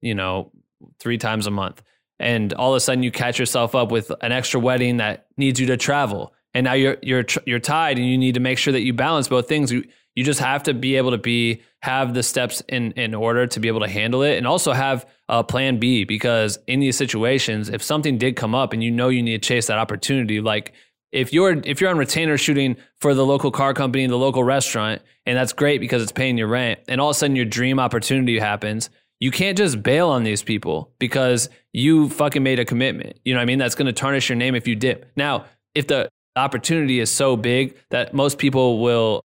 you 0.00 0.14
know, 0.14 0.52
three 0.98 1.18
times 1.18 1.46
a 1.46 1.50
month. 1.50 1.82
And 2.18 2.52
all 2.52 2.72
of 2.72 2.76
a 2.76 2.80
sudden, 2.80 3.02
you 3.02 3.10
catch 3.10 3.38
yourself 3.38 3.74
up 3.74 3.90
with 3.90 4.12
an 4.20 4.30
extra 4.30 4.60
wedding 4.60 4.98
that 4.98 5.26
needs 5.36 5.58
you 5.58 5.66
to 5.68 5.76
travel, 5.76 6.34
and 6.52 6.64
now 6.64 6.74
you're 6.74 6.98
you're 7.02 7.24
you're 7.46 7.60
tied, 7.60 7.98
and 7.98 8.06
you 8.06 8.18
need 8.18 8.34
to 8.34 8.40
make 8.40 8.58
sure 8.58 8.72
that 8.72 8.82
you 8.82 8.92
balance 8.92 9.26
both 9.26 9.48
things. 9.48 9.72
You 9.72 9.84
you 10.14 10.24
just 10.24 10.40
have 10.40 10.64
to 10.64 10.74
be 10.74 10.96
able 10.96 11.12
to 11.12 11.18
be 11.18 11.62
have 11.80 12.12
the 12.12 12.22
steps 12.22 12.62
in 12.68 12.92
in 12.92 13.14
order 13.14 13.46
to 13.46 13.58
be 13.60 13.68
able 13.68 13.80
to 13.80 13.88
handle 13.88 14.22
it, 14.22 14.36
and 14.36 14.46
also 14.46 14.72
have 14.72 15.08
a 15.30 15.42
plan 15.42 15.78
B 15.78 16.04
because 16.04 16.58
in 16.66 16.80
these 16.80 16.96
situations, 16.96 17.70
if 17.70 17.82
something 17.82 18.18
did 18.18 18.36
come 18.36 18.54
up 18.54 18.74
and 18.74 18.84
you 18.84 18.90
know 18.90 19.08
you 19.08 19.22
need 19.22 19.42
to 19.42 19.48
chase 19.48 19.68
that 19.68 19.78
opportunity, 19.78 20.42
like 20.42 20.74
if 21.12 21.32
you're 21.32 21.60
if 21.64 21.80
you're 21.80 21.90
on 21.90 21.98
retainer 21.98 22.38
shooting 22.38 22.76
for 23.00 23.14
the 23.14 23.24
local 23.24 23.50
car 23.50 23.74
company, 23.74 24.06
the 24.06 24.16
local 24.16 24.44
restaurant, 24.44 25.02
and 25.26 25.36
that's 25.36 25.52
great 25.52 25.80
because 25.80 26.02
it's 26.02 26.12
paying 26.12 26.38
your 26.38 26.48
rent, 26.48 26.80
and 26.88 27.00
all 27.00 27.10
of 27.10 27.16
a 27.16 27.18
sudden 27.18 27.36
your 27.36 27.44
dream 27.44 27.78
opportunity 27.78 28.38
happens, 28.38 28.90
you 29.18 29.30
can't 29.30 29.58
just 29.58 29.82
bail 29.82 30.08
on 30.08 30.22
these 30.22 30.42
people 30.42 30.92
because 30.98 31.48
you 31.72 32.08
fucking 32.08 32.42
made 32.42 32.58
a 32.58 32.64
commitment. 32.64 33.18
You 33.24 33.34
know 33.34 33.38
what 33.38 33.42
I 33.42 33.46
mean? 33.46 33.58
That's 33.58 33.74
going 33.74 33.86
to 33.86 33.92
tarnish 33.92 34.28
your 34.28 34.36
name 34.36 34.54
if 34.54 34.66
you 34.66 34.76
dip. 34.76 35.10
Now, 35.16 35.46
if 35.74 35.86
the 35.86 36.08
opportunity 36.36 37.00
is 37.00 37.10
so 37.10 37.36
big 37.36 37.76
that 37.90 38.14
most 38.14 38.38
people 38.38 38.80
will 38.80 39.22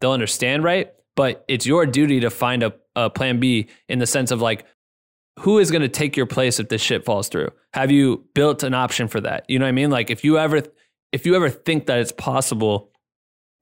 they'll 0.00 0.12
understand, 0.12 0.64
right? 0.64 0.92
But 1.14 1.44
it's 1.48 1.66
your 1.66 1.86
duty 1.86 2.20
to 2.20 2.30
find 2.30 2.62
a, 2.62 2.72
a 2.96 3.10
plan 3.10 3.38
B 3.38 3.68
in 3.88 3.98
the 3.98 4.06
sense 4.06 4.30
of 4.30 4.40
like 4.40 4.66
who 5.40 5.58
is 5.58 5.70
going 5.70 5.82
to 5.82 5.88
take 5.88 6.16
your 6.16 6.26
place 6.26 6.60
if 6.60 6.68
this 6.68 6.82
shit 6.82 7.04
falls 7.04 7.28
through? 7.28 7.48
Have 7.72 7.90
you 7.90 8.26
built 8.34 8.62
an 8.62 8.74
option 8.74 9.08
for 9.08 9.20
that? 9.20 9.46
You 9.48 9.58
know 9.58 9.64
what 9.64 9.70
I 9.70 9.72
mean? 9.72 9.90
Like 9.90 10.10
if 10.10 10.24
you 10.24 10.38
ever 10.38 10.62
if 11.12 11.26
you 11.26 11.34
ever 11.34 11.50
think 11.50 11.86
that 11.86 11.98
it's 11.98 12.12
possible 12.12 12.90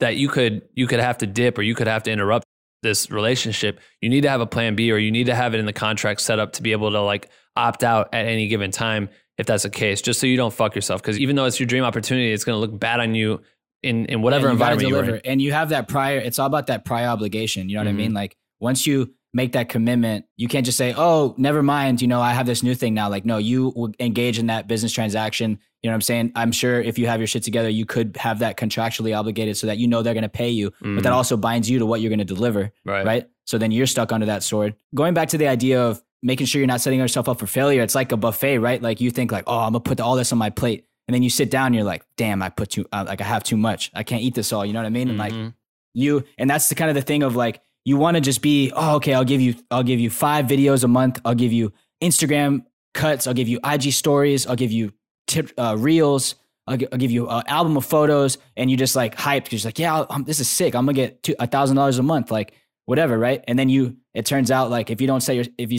that 0.00 0.16
you 0.16 0.28
could 0.28 0.62
you 0.74 0.86
could 0.86 1.00
have 1.00 1.18
to 1.18 1.26
dip 1.26 1.58
or 1.58 1.62
you 1.62 1.74
could 1.74 1.86
have 1.86 2.02
to 2.04 2.10
interrupt 2.10 2.44
this 2.82 3.10
relationship, 3.10 3.80
you 4.00 4.08
need 4.08 4.22
to 4.22 4.30
have 4.30 4.40
a 4.40 4.46
plan 4.46 4.74
B 4.74 4.90
or 4.90 4.96
you 4.96 5.10
need 5.10 5.26
to 5.26 5.34
have 5.34 5.52
it 5.54 5.58
in 5.60 5.66
the 5.66 5.72
contract 5.72 6.20
set 6.20 6.38
up 6.38 6.52
to 6.54 6.62
be 6.62 6.72
able 6.72 6.90
to 6.90 7.00
like 7.00 7.28
opt 7.56 7.84
out 7.84 8.08
at 8.14 8.26
any 8.26 8.48
given 8.48 8.70
time 8.70 9.08
if 9.36 9.46
that's 9.46 9.62
the 9.62 9.70
case, 9.70 10.02
just 10.02 10.20
so 10.20 10.26
you 10.26 10.36
don't 10.36 10.52
fuck 10.52 10.74
yourself. 10.74 11.00
Because 11.02 11.18
even 11.18 11.34
though 11.34 11.46
it's 11.46 11.58
your 11.58 11.66
dream 11.66 11.82
opportunity, 11.84 12.30
it's 12.32 12.44
going 12.44 12.56
to 12.56 12.60
look 12.60 12.78
bad 12.78 13.00
on 13.00 13.14
you 13.14 13.40
in 13.82 14.04
in 14.06 14.20
whatever 14.22 14.46
you 14.46 14.52
environment 14.52 14.88
you're 14.88 15.16
in. 15.16 15.20
And 15.24 15.40
you 15.42 15.52
have 15.52 15.70
that 15.70 15.88
prior, 15.88 16.18
it's 16.18 16.38
all 16.38 16.46
about 16.46 16.66
that 16.68 16.84
prior 16.84 17.08
obligation. 17.08 17.68
You 17.68 17.76
know 17.76 17.80
what 17.82 17.88
I 17.88 17.92
Mhm. 17.92 17.96
mean? 17.96 18.14
Like 18.14 18.36
once 18.60 18.86
you 18.86 19.14
make 19.32 19.52
that 19.52 19.68
commitment, 19.68 20.26
you 20.36 20.48
can't 20.48 20.66
just 20.66 20.76
say, 20.76 20.92
oh, 20.96 21.34
never 21.38 21.62
mind. 21.62 22.02
You 22.02 22.08
know, 22.08 22.20
I 22.20 22.32
have 22.32 22.46
this 22.46 22.62
new 22.62 22.74
thing 22.74 22.94
now. 22.94 23.08
Like, 23.08 23.24
no, 23.24 23.38
you 23.38 23.92
engage 24.00 24.38
in 24.38 24.46
that 24.48 24.66
business 24.68 24.92
transaction. 24.92 25.58
You 25.82 25.88
know 25.88 25.92
what 25.92 25.96
I'm 25.96 26.00
saying? 26.02 26.32
I'm 26.34 26.52
sure 26.52 26.80
if 26.80 26.98
you 26.98 27.06
have 27.06 27.20
your 27.20 27.26
shit 27.26 27.42
together, 27.42 27.68
you 27.68 27.86
could 27.86 28.16
have 28.18 28.40
that 28.40 28.56
contractually 28.58 29.16
obligated 29.18 29.56
so 29.56 29.66
that 29.66 29.78
you 29.78 29.88
know 29.88 30.02
they're 30.02 30.12
going 30.14 30.22
to 30.22 30.28
pay 30.28 30.50
you, 30.50 30.72
but 30.80 31.02
that 31.04 31.12
Mhm. 31.12 31.14
also 31.14 31.36
binds 31.38 31.70
you 31.70 31.78
to 31.78 31.86
what 31.86 32.00
you're 32.02 32.10
going 32.10 32.18
to 32.18 32.24
deliver. 32.24 32.70
Right. 32.84 33.04
right? 33.06 33.28
So 33.46 33.56
then 33.58 33.70
you're 33.70 33.86
stuck 33.86 34.12
under 34.12 34.26
that 34.26 34.42
sword. 34.42 34.74
Going 34.94 35.14
back 35.14 35.28
to 35.30 35.38
the 35.38 35.48
idea 35.48 35.82
of 35.82 36.02
making 36.22 36.46
sure 36.46 36.60
you're 36.60 36.66
not 36.66 36.82
setting 36.82 36.98
yourself 36.98 37.28
up 37.30 37.38
for 37.38 37.46
failure, 37.46 37.80
it's 37.82 37.94
like 37.94 38.12
a 38.12 38.16
buffet, 38.18 38.58
right? 38.58 38.82
Like 38.82 39.00
you 39.00 39.10
think 39.10 39.32
like, 39.32 39.44
oh, 39.46 39.58
I'm 39.60 39.72
gonna 39.72 39.80
put 39.80 40.00
all 40.00 40.16
this 40.16 40.32
on 40.32 40.38
my 40.38 40.50
plate, 40.50 40.84
and 41.08 41.14
then 41.14 41.22
you 41.22 41.30
sit 41.30 41.50
down, 41.50 41.66
and 41.68 41.74
you're 41.74 41.84
like, 41.84 42.04
damn, 42.16 42.42
I 42.42 42.50
put 42.50 42.70
too, 42.70 42.84
uh, 42.92 43.04
like 43.08 43.20
I 43.22 43.24
have 43.24 43.42
too 43.42 43.56
much. 43.56 43.90
I 43.94 44.02
can't 44.02 44.22
eat 44.22 44.34
this 44.34 44.52
all. 44.52 44.66
You 44.66 44.74
know 44.74 44.80
what 44.80 44.86
I 44.86 44.90
mean? 44.90 45.08
And 45.08 45.18
like 45.18 45.32
Mhm. 45.32 45.54
you, 45.94 46.24
and 46.36 46.48
that's 46.50 46.68
the 46.68 46.74
kind 46.74 46.90
of 46.90 46.94
the 46.94 47.02
thing 47.02 47.22
of 47.22 47.36
like 47.36 47.62
you 47.86 47.96
want 47.96 48.16
to 48.16 48.20
just 48.20 48.42
be, 48.42 48.70
oh, 48.76 48.96
okay, 48.96 49.14
I'll 49.14 49.24
give 49.24 49.40
you, 49.40 49.54
I'll 49.70 49.82
give 49.82 49.98
you 49.98 50.10
five 50.10 50.44
videos 50.44 50.84
a 50.84 50.88
month. 50.88 51.18
I'll 51.24 51.34
give 51.34 51.52
you 51.54 51.72
Instagram 52.02 52.64
cuts. 52.92 53.26
I'll 53.26 53.34
give 53.34 53.48
you 53.48 53.58
IG 53.64 53.92
stories. 53.92 54.46
I'll 54.46 54.56
give 54.56 54.70
you 54.72 54.92
tip, 55.30 55.52
uh, 55.58 55.76
reels. 55.78 56.34
I'll, 56.66 56.76
gi- 56.76 56.88
I'll 56.92 56.98
give 56.98 57.10
you 57.10 57.28
an 57.28 57.42
album 57.46 57.76
of 57.76 57.84
photos, 57.84 58.38
and 58.56 58.70
you 58.70 58.76
just 58.76 58.94
like 58.94 59.16
hyped 59.16 59.44
because 59.44 59.64
like, 59.64 59.78
yeah, 59.78 60.04
I'm, 60.10 60.24
this 60.24 60.40
is 60.40 60.48
sick. 60.48 60.74
I'm 60.74 60.84
gonna 60.84 60.94
get 60.94 61.28
a 61.38 61.46
thousand 61.46 61.76
dollars 61.76 61.98
a 61.98 62.02
month, 62.02 62.30
like 62.30 62.54
whatever, 62.86 63.18
right? 63.18 63.42
And 63.48 63.58
then 63.58 63.68
you, 63.68 63.96
it 64.14 64.26
turns 64.26 64.50
out 64.50 64.70
like 64.70 64.90
if 64.90 65.00
you 65.00 65.06
don't 65.06 65.20
set 65.20 65.36
your, 65.36 65.44
if 65.58 65.72
you 65.72 65.78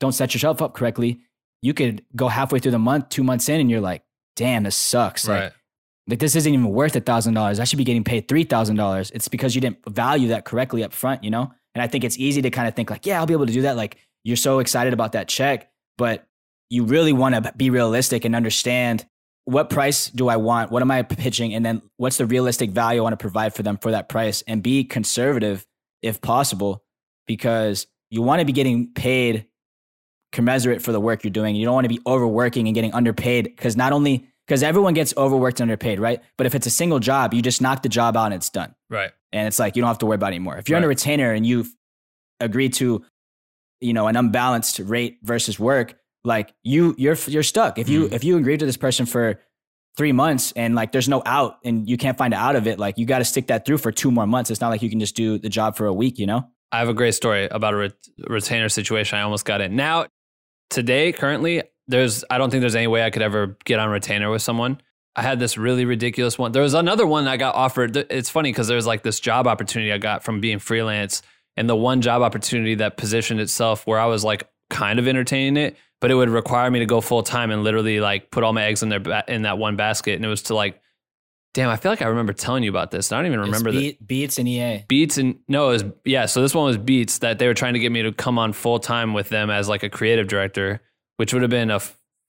don't 0.00 0.12
set 0.12 0.34
yourself 0.34 0.60
up 0.62 0.74
correctly, 0.74 1.20
you 1.62 1.72
could 1.74 2.04
go 2.14 2.28
halfway 2.28 2.58
through 2.58 2.72
the 2.72 2.78
month, 2.78 3.08
two 3.08 3.24
months 3.24 3.48
in, 3.48 3.60
and 3.60 3.70
you're 3.70 3.80
like, 3.80 4.02
damn, 4.36 4.64
this 4.64 4.76
sucks. 4.76 5.26
Like, 5.26 5.42
like 6.08 6.18
this 6.18 6.36
isn't 6.36 6.52
even 6.52 6.66
worth 6.68 6.94
a 6.94 7.00
thousand 7.00 7.34
dollars. 7.34 7.58
I 7.58 7.64
should 7.64 7.78
be 7.78 7.84
getting 7.84 8.04
paid 8.04 8.28
three 8.28 8.44
thousand 8.44 8.76
dollars. 8.76 9.10
It's 9.12 9.28
because 9.28 9.54
you 9.54 9.60
didn't 9.60 9.78
value 9.88 10.28
that 10.28 10.44
correctly 10.44 10.84
up 10.84 10.92
front, 10.92 11.24
you 11.24 11.30
know? 11.30 11.50
And 11.74 11.82
I 11.82 11.88
think 11.88 12.04
it's 12.04 12.18
easy 12.18 12.42
to 12.42 12.50
kind 12.50 12.68
of 12.68 12.74
think 12.74 12.90
like, 12.90 13.06
yeah, 13.06 13.18
I'll 13.18 13.26
be 13.26 13.32
able 13.32 13.46
to 13.46 13.52
do 13.52 13.62
that. 13.62 13.76
Like 13.76 13.96
you're 14.22 14.36
so 14.36 14.58
excited 14.58 14.92
about 14.92 15.12
that 15.12 15.26
check, 15.28 15.70
but 15.98 16.28
you 16.70 16.84
really 16.84 17.12
want 17.12 17.34
to 17.34 17.52
be 17.56 17.70
realistic 17.70 18.24
and 18.24 18.34
understand 18.34 19.06
what 19.44 19.68
price 19.68 20.08
do 20.08 20.28
I 20.28 20.36
want? 20.36 20.70
What 20.70 20.82
am 20.82 20.90
I 20.90 21.02
pitching? 21.02 21.54
And 21.54 21.64
then 21.64 21.82
what's 21.98 22.16
the 22.16 22.26
realistic 22.26 22.70
value 22.70 23.00
I 23.00 23.02
want 23.02 23.12
to 23.12 23.22
provide 23.22 23.54
for 23.54 23.62
them 23.62 23.76
for 23.76 23.90
that 23.90 24.08
price 24.08 24.42
and 24.46 24.62
be 24.62 24.84
conservative 24.84 25.66
if 26.00 26.20
possible, 26.20 26.82
because 27.26 27.86
you 28.10 28.22
want 28.22 28.40
to 28.40 28.44
be 28.46 28.52
getting 28.52 28.92
paid 28.92 29.46
commensurate 30.34 30.82
for 30.82 30.92
the 30.92 31.00
work 31.00 31.24
you're 31.24 31.30
doing. 31.30 31.56
You 31.56 31.64
don't 31.64 31.74
want 31.74 31.84
to 31.84 31.88
be 31.88 32.00
overworking 32.06 32.66
and 32.66 32.74
getting 32.74 32.92
underpaid 32.92 33.44
because 33.44 33.76
not 33.76 33.92
only 33.92 34.28
because 34.46 34.62
everyone 34.62 34.92
gets 34.92 35.14
overworked 35.16 35.60
and 35.60 35.70
underpaid, 35.70 35.98
right? 35.98 36.20
But 36.36 36.46
if 36.46 36.54
it's 36.54 36.66
a 36.66 36.70
single 36.70 36.98
job, 36.98 37.32
you 37.32 37.40
just 37.40 37.62
knock 37.62 37.82
the 37.82 37.88
job 37.88 38.16
out 38.16 38.26
and 38.26 38.34
it's 38.34 38.50
done. 38.50 38.74
Right. 38.90 39.12
And 39.32 39.46
it's 39.46 39.58
like 39.58 39.76
you 39.76 39.82
don't 39.82 39.88
have 39.88 39.98
to 39.98 40.06
worry 40.06 40.16
about 40.16 40.32
it 40.32 40.36
anymore. 40.36 40.58
If 40.58 40.68
you're 40.68 40.76
on 40.76 40.84
a 40.84 40.88
retainer 40.88 41.32
and 41.32 41.46
you've 41.46 41.74
agreed 42.40 42.74
to, 42.74 43.04
you 43.80 43.92
know, 43.92 44.06
an 44.06 44.16
unbalanced 44.16 44.80
rate 44.80 45.18
versus 45.22 45.58
work, 45.58 45.96
like 46.24 46.54
you 46.62 46.94
you're 46.98 47.16
you're 47.26 47.42
stuck. 47.42 47.78
If 47.78 47.88
you 47.88 48.08
Mhm. 48.08 48.12
if 48.12 48.24
you 48.24 48.36
agree 48.36 48.56
to 48.56 48.66
this 48.66 48.76
person 48.76 49.06
for 49.06 49.40
three 49.96 50.12
months 50.12 50.52
and 50.56 50.74
like 50.74 50.90
there's 50.92 51.08
no 51.08 51.22
out 51.24 51.58
and 51.64 51.88
you 51.88 51.96
can't 51.96 52.18
find 52.18 52.34
out 52.34 52.56
of 52.56 52.66
it, 52.66 52.78
like 52.78 52.98
you 52.98 53.06
got 53.06 53.18
to 53.18 53.24
stick 53.24 53.46
that 53.46 53.64
through 53.64 53.78
for 53.78 53.92
two 53.92 54.10
more 54.10 54.26
months. 54.26 54.50
It's 54.50 54.60
not 54.60 54.70
like 54.70 54.82
you 54.82 54.90
can 54.90 54.98
just 55.00 55.14
do 55.14 55.38
the 55.38 55.48
job 55.48 55.76
for 55.76 55.86
a 55.86 55.92
week, 55.92 56.18
you 56.18 56.26
know? 56.26 56.48
I 56.72 56.78
have 56.80 56.88
a 56.88 56.94
great 56.94 57.14
story 57.14 57.46
about 57.48 57.74
a 57.74 57.76
ret- 57.76 58.08
retainer 58.26 58.68
situation. 58.68 59.16
I 59.18 59.22
almost 59.22 59.44
got 59.44 59.60
it. 59.60 59.70
Now, 59.70 60.06
today, 60.70 61.12
currently, 61.12 61.62
there's 61.86 62.24
I 62.30 62.38
don't 62.38 62.50
think 62.50 62.62
there's 62.62 62.74
any 62.74 62.86
way 62.88 63.04
I 63.04 63.10
could 63.10 63.22
ever 63.22 63.56
get 63.64 63.78
on 63.78 63.88
retainer 63.90 64.30
with 64.30 64.42
someone. 64.42 64.80
I 65.16 65.22
had 65.22 65.38
this 65.38 65.56
really 65.56 65.84
ridiculous 65.84 66.38
one. 66.38 66.50
There 66.50 66.62
was 66.62 66.74
another 66.74 67.06
one 67.06 67.28
I 67.28 67.36
got 67.36 67.54
offered. 67.54 67.96
It's 67.96 68.30
funny 68.30 68.50
because 68.50 68.66
there's 68.66 68.86
like 68.86 69.02
this 69.04 69.20
job 69.20 69.46
opportunity 69.46 69.92
I 69.92 69.98
got 69.98 70.24
from 70.24 70.40
being 70.40 70.58
freelance, 70.58 71.22
and 71.56 71.68
the 71.68 71.76
one 71.76 72.00
job 72.00 72.22
opportunity 72.22 72.74
that 72.76 72.96
positioned 72.96 73.38
itself 73.40 73.86
where 73.86 74.00
I 74.00 74.06
was 74.06 74.24
like 74.24 74.48
kind 74.70 74.98
of 74.98 75.06
entertaining 75.08 75.56
it, 75.56 75.76
but 76.00 76.10
it 76.10 76.14
would 76.14 76.28
require 76.30 76.70
me 76.70 76.78
to 76.80 76.86
go 76.86 77.00
full 77.00 77.22
time 77.22 77.50
and 77.50 77.62
literally 77.64 78.00
like 78.00 78.30
put 78.30 78.42
all 78.44 78.52
my 78.52 78.64
eggs 78.64 78.82
in 78.82 78.88
their 78.88 79.00
ba- 79.00 79.24
in 79.28 79.42
that 79.42 79.58
one 79.58 79.76
basket, 79.76 80.14
and 80.16 80.24
it 80.24 80.28
was 80.28 80.42
to 80.44 80.54
like, 80.54 80.80
damn, 81.54 81.68
I 81.70 81.76
feel 81.76 81.92
like 81.92 82.02
I 82.02 82.06
remember 82.06 82.32
telling 82.32 82.62
you 82.64 82.70
about 82.70 82.90
this. 82.90 83.12
I 83.12 83.16
don't 83.16 83.26
even 83.26 83.40
remember 83.40 83.68
It's 83.70 83.78
the 83.78 83.90
Beat, 83.92 84.06
Beats 84.06 84.38
and 84.38 84.48
EA. 84.48 84.84
Beats 84.88 85.18
and 85.18 85.38
no, 85.48 85.68
it 85.70 85.72
was 85.72 85.84
yeah. 86.04 86.26
So 86.26 86.42
this 86.42 86.54
one 86.54 86.64
was 86.66 86.78
Beats 86.78 87.18
that 87.18 87.38
they 87.38 87.46
were 87.46 87.54
trying 87.54 87.74
to 87.74 87.78
get 87.78 87.92
me 87.92 88.02
to 88.02 88.12
come 88.12 88.38
on 88.38 88.52
full 88.52 88.78
time 88.78 89.12
with 89.14 89.28
them 89.28 89.50
as 89.50 89.68
like 89.68 89.82
a 89.82 89.88
creative 89.90 90.26
director, 90.28 90.80
which 91.16 91.32
would 91.32 91.42
have 91.42 91.50
been 91.50 91.70
a 91.70 91.80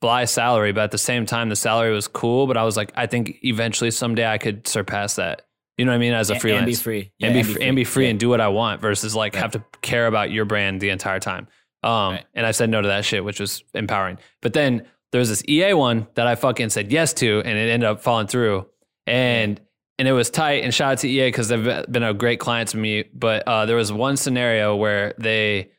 fly 0.01 0.25
salary, 0.25 0.71
but 0.73 0.81
at 0.83 0.91
the 0.91 0.97
same 0.97 1.25
time 1.25 1.49
the 1.49 1.55
salary 1.55 1.91
was 1.93 2.07
cool. 2.07 2.45
But 2.47 2.57
I 2.57 2.63
was 2.63 2.77
like, 2.77 2.91
I 2.95 3.07
think 3.07 3.39
eventually 3.43 3.91
someday 3.91 4.27
I 4.27 4.37
could 4.37 4.67
surpass 4.67 5.15
that. 5.15 5.43
You 5.77 5.83
know 5.85 5.91
what 5.91 5.95
I 5.95 5.99
mean? 5.99 6.13
As 6.13 6.29
a 6.29 6.33
And- 6.33 6.41
freelance, 6.41 6.59
and 6.61 6.67
be 6.67 6.75
free. 6.75 7.11
Yeah, 7.17 7.27
and, 7.27 7.33
be, 7.33 7.43
fr- 7.53 7.59
and 7.61 7.75
be 7.75 7.83
free 7.83 8.03
Yeah. 8.05 8.09
and 8.11 8.19
do 8.19 8.29
what 8.29 8.39
I 8.39 8.47
want 8.49 8.79
versus 8.81 9.15
like 9.15 9.33
Right. 9.33 9.41
have 9.41 9.51
to 9.51 9.63
care 9.81 10.07
about 10.07 10.31
your 10.31 10.45
brand 10.45 10.79
the 10.79 10.89
entire 10.89 11.19
time. 11.19 11.47
Um, 11.85 12.13
Right. 12.13 12.25
and 12.33 12.45
I 12.45 12.51
said 12.51 12.69
no 12.69 12.81
to 12.81 12.87
that 12.87 13.05
shit, 13.05 13.23
which 13.23 13.39
was 13.39 13.63
empowering. 13.73 14.17
But 14.41 14.53
then 14.53 14.85
there 15.11 15.19
was 15.19 15.29
this 15.29 15.43
EA 15.47 15.73
one 15.73 16.07
that 16.15 16.27
I 16.27 16.35
fucking 16.35 16.69
said 16.71 16.91
yes 16.91 17.13
to, 17.15 17.39
and 17.39 17.57
it 17.57 17.69
ended 17.69 17.87
up 17.87 18.01
falling 18.01 18.27
through. 18.27 18.67
And 19.07 19.61
and 19.97 20.07
it 20.07 20.11
was 20.11 20.29
tight. 20.29 20.63
And 20.63 20.73
shout 20.73 20.91
out 20.93 20.97
to 20.99 21.07
EA 21.09 21.27
because 21.29 21.47
they've 21.47 21.85
been 21.89 22.03
a 22.03 22.13
great 22.13 22.39
client 22.39 22.69
to 22.69 22.77
me. 22.77 23.05
But 23.13 23.47
uh, 23.47 23.65
there 23.65 23.77
was 23.77 23.93
one 23.93 24.17
scenario 24.17 24.75
where 24.75 25.13
they 25.17 25.69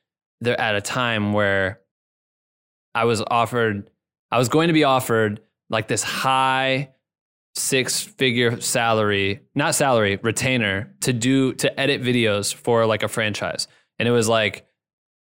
they're 0.41 0.59
at 0.61 0.75
a 0.75 0.81
time 0.81 1.33
where 1.35 1.81
I 2.95 3.05
was 3.05 3.23
offered, 3.27 3.91
I 4.31 4.39
was 4.39 4.49
going 4.49 4.69
to 4.69 4.73
be 4.75 4.85
offered 4.85 5.41
like 5.69 5.89
this 5.89 6.03
high 6.03 6.91
six 7.55 8.01
figure 8.03 8.61
salary, 8.61 9.41
not 9.55 9.75
salary, 9.75 10.19
retainer 10.23 10.95
to 11.01 11.13
do 11.13 11.53
to 11.55 11.81
edit 11.81 12.03
videos 12.03 12.55
for 12.55 12.87
like 12.87 13.03
a 13.03 13.09
franchise. 13.09 13.67
And 13.99 14.07
it 14.09 14.13
was 14.13 14.29
like 14.29 14.66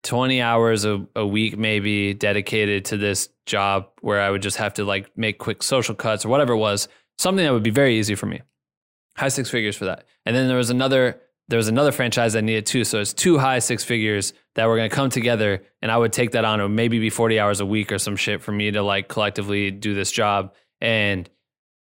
20 0.02 0.40
hours 0.40 0.84
a, 0.84 1.06
a 1.14 1.26
week 1.26 1.58
maybe 1.58 2.14
dedicated 2.14 2.86
to 2.86 2.96
this 2.96 3.28
job 3.46 3.88
where 4.00 4.20
I 4.20 4.30
would 4.30 4.42
just 4.42 4.56
have 4.56 4.74
to 4.74 4.84
like 4.84 5.16
make 5.16 5.38
quick 5.38 5.62
social 5.62 5.94
cuts 5.94 6.24
or 6.24 6.28
whatever 6.28 6.54
it 6.54 6.58
was, 6.58 6.88
something 7.18 7.44
that 7.44 7.52
would 7.52 7.62
be 7.62 7.70
very 7.70 7.98
easy 7.98 8.14
for 8.14 8.26
me. 8.26 8.40
High 9.16 9.28
six 9.28 9.50
figures 9.50 9.76
for 9.76 9.86
that. 9.86 10.04
And 10.24 10.34
then 10.34 10.48
there 10.48 10.56
was 10.56 10.70
another 10.70 11.20
there 11.48 11.56
was 11.56 11.66
another 11.66 11.90
franchise 11.90 12.34
that 12.34 12.42
needed 12.42 12.64
two. 12.64 12.84
So 12.84 13.00
it's 13.00 13.12
two 13.12 13.36
high 13.36 13.58
six 13.58 13.82
figures 13.82 14.32
that 14.54 14.66
were 14.66 14.76
going 14.76 14.88
to 14.88 14.94
come 14.94 15.10
together 15.10 15.64
and 15.82 15.90
I 15.90 15.98
would 15.98 16.12
take 16.12 16.30
that 16.30 16.44
on. 16.44 16.60
It 16.60 16.68
maybe 16.68 17.00
be 17.00 17.10
40 17.10 17.40
hours 17.40 17.58
a 17.58 17.66
week 17.66 17.90
or 17.90 17.98
some 17.98 18.14
shit 18.14 18.40
for 18.40 18.52
me 18.52 18.70
to 18.70 18.82
like 18.82 19.08
collectively 19.08 19.72
do 19.72 19.92
this 19.92 20.12
job. 20.12 20.54
And 20.80 21.28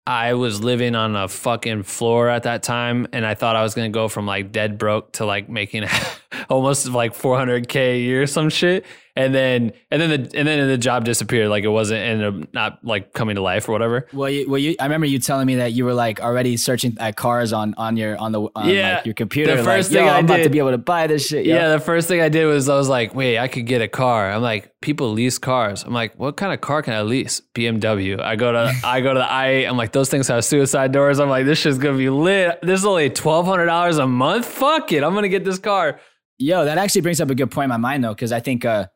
I 0.06 0.34
was 0.34 0.62
living 0.62 0.94
on 0.94 1.16
a 1.16 1.26
fucking 1.26 1.82
floor 1.82 2.28
at 2.28 2.44
that 2.44 2.62
time. 2.62 3.08
And 3.12 3.26
I 3.26 3.34
thought 3.34 3.56
I 3.56 3.62
was 3.64 3.74
going 3.74 3.92
to 3.92 3.94
go 3.94 4.06
from 4.06 4.26
like 4.26 4.52
dead 4.52 4.78
broke 4.78 5.14
to 5.14 5.26
like 5.26 5.48
making 5.48 5.84
almost 6.48 6.88
like 6.88 7.14
400K 7.14 7.94
a 7.94 7.98
year, 7.98 8.22
or 8.22 8.26
some 8.26 8.48
shit. 8.50 8.84
And 9.16 9.34
then, 9.34 9.72
and 9.90 10.00
then 10.00 10.10
the, 10.10 10.38
and 10.38 10.46
then 10.46 10.68
the 10.68 10.78
job 10.78 11.04
disappeared. 11.04 11.48
Like 11.48 11.64
it 11.64 11.68
wasn't, 11.68 12.00
ended 12.00 12.44
up 12.44 12.54
not 12.54 12.84
like 12.84 13.12
coming 13.14 13.34
to 13.34 13.42
life 13.42 13.68
or 13.68 13.72
whatever. 13.72 14.06
Well, 14.12 14.30
you, 14.30 14.48
well, 14.48 14.58
you, 14.58 14.76
I 14.78 14.84
remember 14.84 15.06
you 15.06 15.18
telling 15.18 15.48
me 15.48 15.56
that 15.56 15.72
you 15.72 15.84
were 15.84 15.94
like 15.94 16.20
already 16.20 16.56
searching 16.56 16.96
at 17.00 17.16
cars 17.16 17.52
on 17.52 17.74
on 17.76 17.96
your 17.96 18.16
on 18.16 18.30
the 18.30 18.42
on 18.54 18.68
Yeah. 18.68 18.96
like, 18.96 19.06
your 19.06 19.14
computer. 19.14 19.56
The 19.56 19.64
first 19.64 19.90
like, 19.90 19.98
thing 19.98 20.08
I'm 20.08 20.24
about 20.24 20.44
to 20.44 20.50
be 20.50 20.58
able 20.58 20.70
to 20.70 20.78
buy 20.78 21.08
this 21.08 21.26
shit. 21.26 21.46
yo. 21.46 21.56
Yeah, 21.56 21.70
the 21.70 21.80
first 21.80 22.06
thing 22.06 22.20
I 22.20 22.28
did 22.28 22.46
was 22.46 22.68
I 22.68 22.76
was 22.76 22.88
like, 22.88 23.12
wait, 23.12 23.38
I 23.38 23.48
could 23.48 23.66
get 23.66 23.82
a 23.82 23.88
car. 23.88 24.30
I'm 24.30 24.40
like, 24.42 24.72
people 24.82 25.10
lease 25.10 25.38
cars. 25.38 25.82
I'm 25.82 25.92
like, 25.92 26.16
what 26.16 26.36
kind 26.36 26.52
of 26.52 26.60
car 26.60 26.82
can 26.82 26.94
I 26.94 27.02
lease? 27.02 27.42
BMW. 27.56 28.20
I 28.20 28.36
go 28.36 28.52
to 28.52 28.72
I 28.84 29.00
go 29.00 29.14
to 29.14 29.18
the 29.18 29.28
I 29.28 29.66
I'm 29.66 29.76
like, 29.76 29.90
those 29.90 30.08
things 30.10 30.28
have 30.28 30.44
suicide 30.44 30.92
doors. 30.92 31.18
I'm 31.18 31.28
like, 31.28 31.44
this 31.44 31.58
shit's 31.58 31.78
gonna 31.78 31.98
be 31.98 32.08
lit. 32.08 32.60
This 32.62 32.78
is 32.78 32.86
only 32.86 33.10
twelve 33.10 33.46
hundred 33.46 33.66
dollars 33.66 33.98
a 33.98 34.06
month. 34.06 34.46
Fuck 34.46 34.92
it. 34.92 35.02
I'm 35.02 35.12
gonna 35.14 35.28
get 35.28 35.44
this 35.44 35.58
car. 35.58 35.98
Yo, 36.38 36.64
that 36.64 36.78
actually 36.78 37.00
brings 37.00 37.20
up 37.20 37.30
a 37.30 37.34
good 37.34 37.50
point 37.50 37.64
in 37.64 37.70
my 37.70 37.76
mind 37.76 38.04
though, 38.04 38.14
because 38.14 38.32
I 38.32 38.40
think 38.40 38.64
uh, 38.64 38.86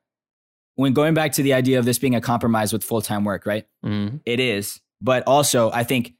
when 0.76 0.92
going 0.92 1.14
back 1.14 1.32
to 1.32 1.42
the 1.42 1.54
idea 1.54 1.78
of 1.78 1.84
this 1.84 1.98
being 1.98 2.14
a 2.14 2.20
compromise 2.20 2.72
with 2.72 2.84
full 2.84 3.02
time 3.02 3.24
work, 3.24 3.46
right? 3.46 3.66
Mm-hmm. 3.84 4.18
It 4.24 4.40
is, 4.40 4.80
but 5.00 5.24
also 5.26 5.70
I 5.72 5.84
think 5.84 6.14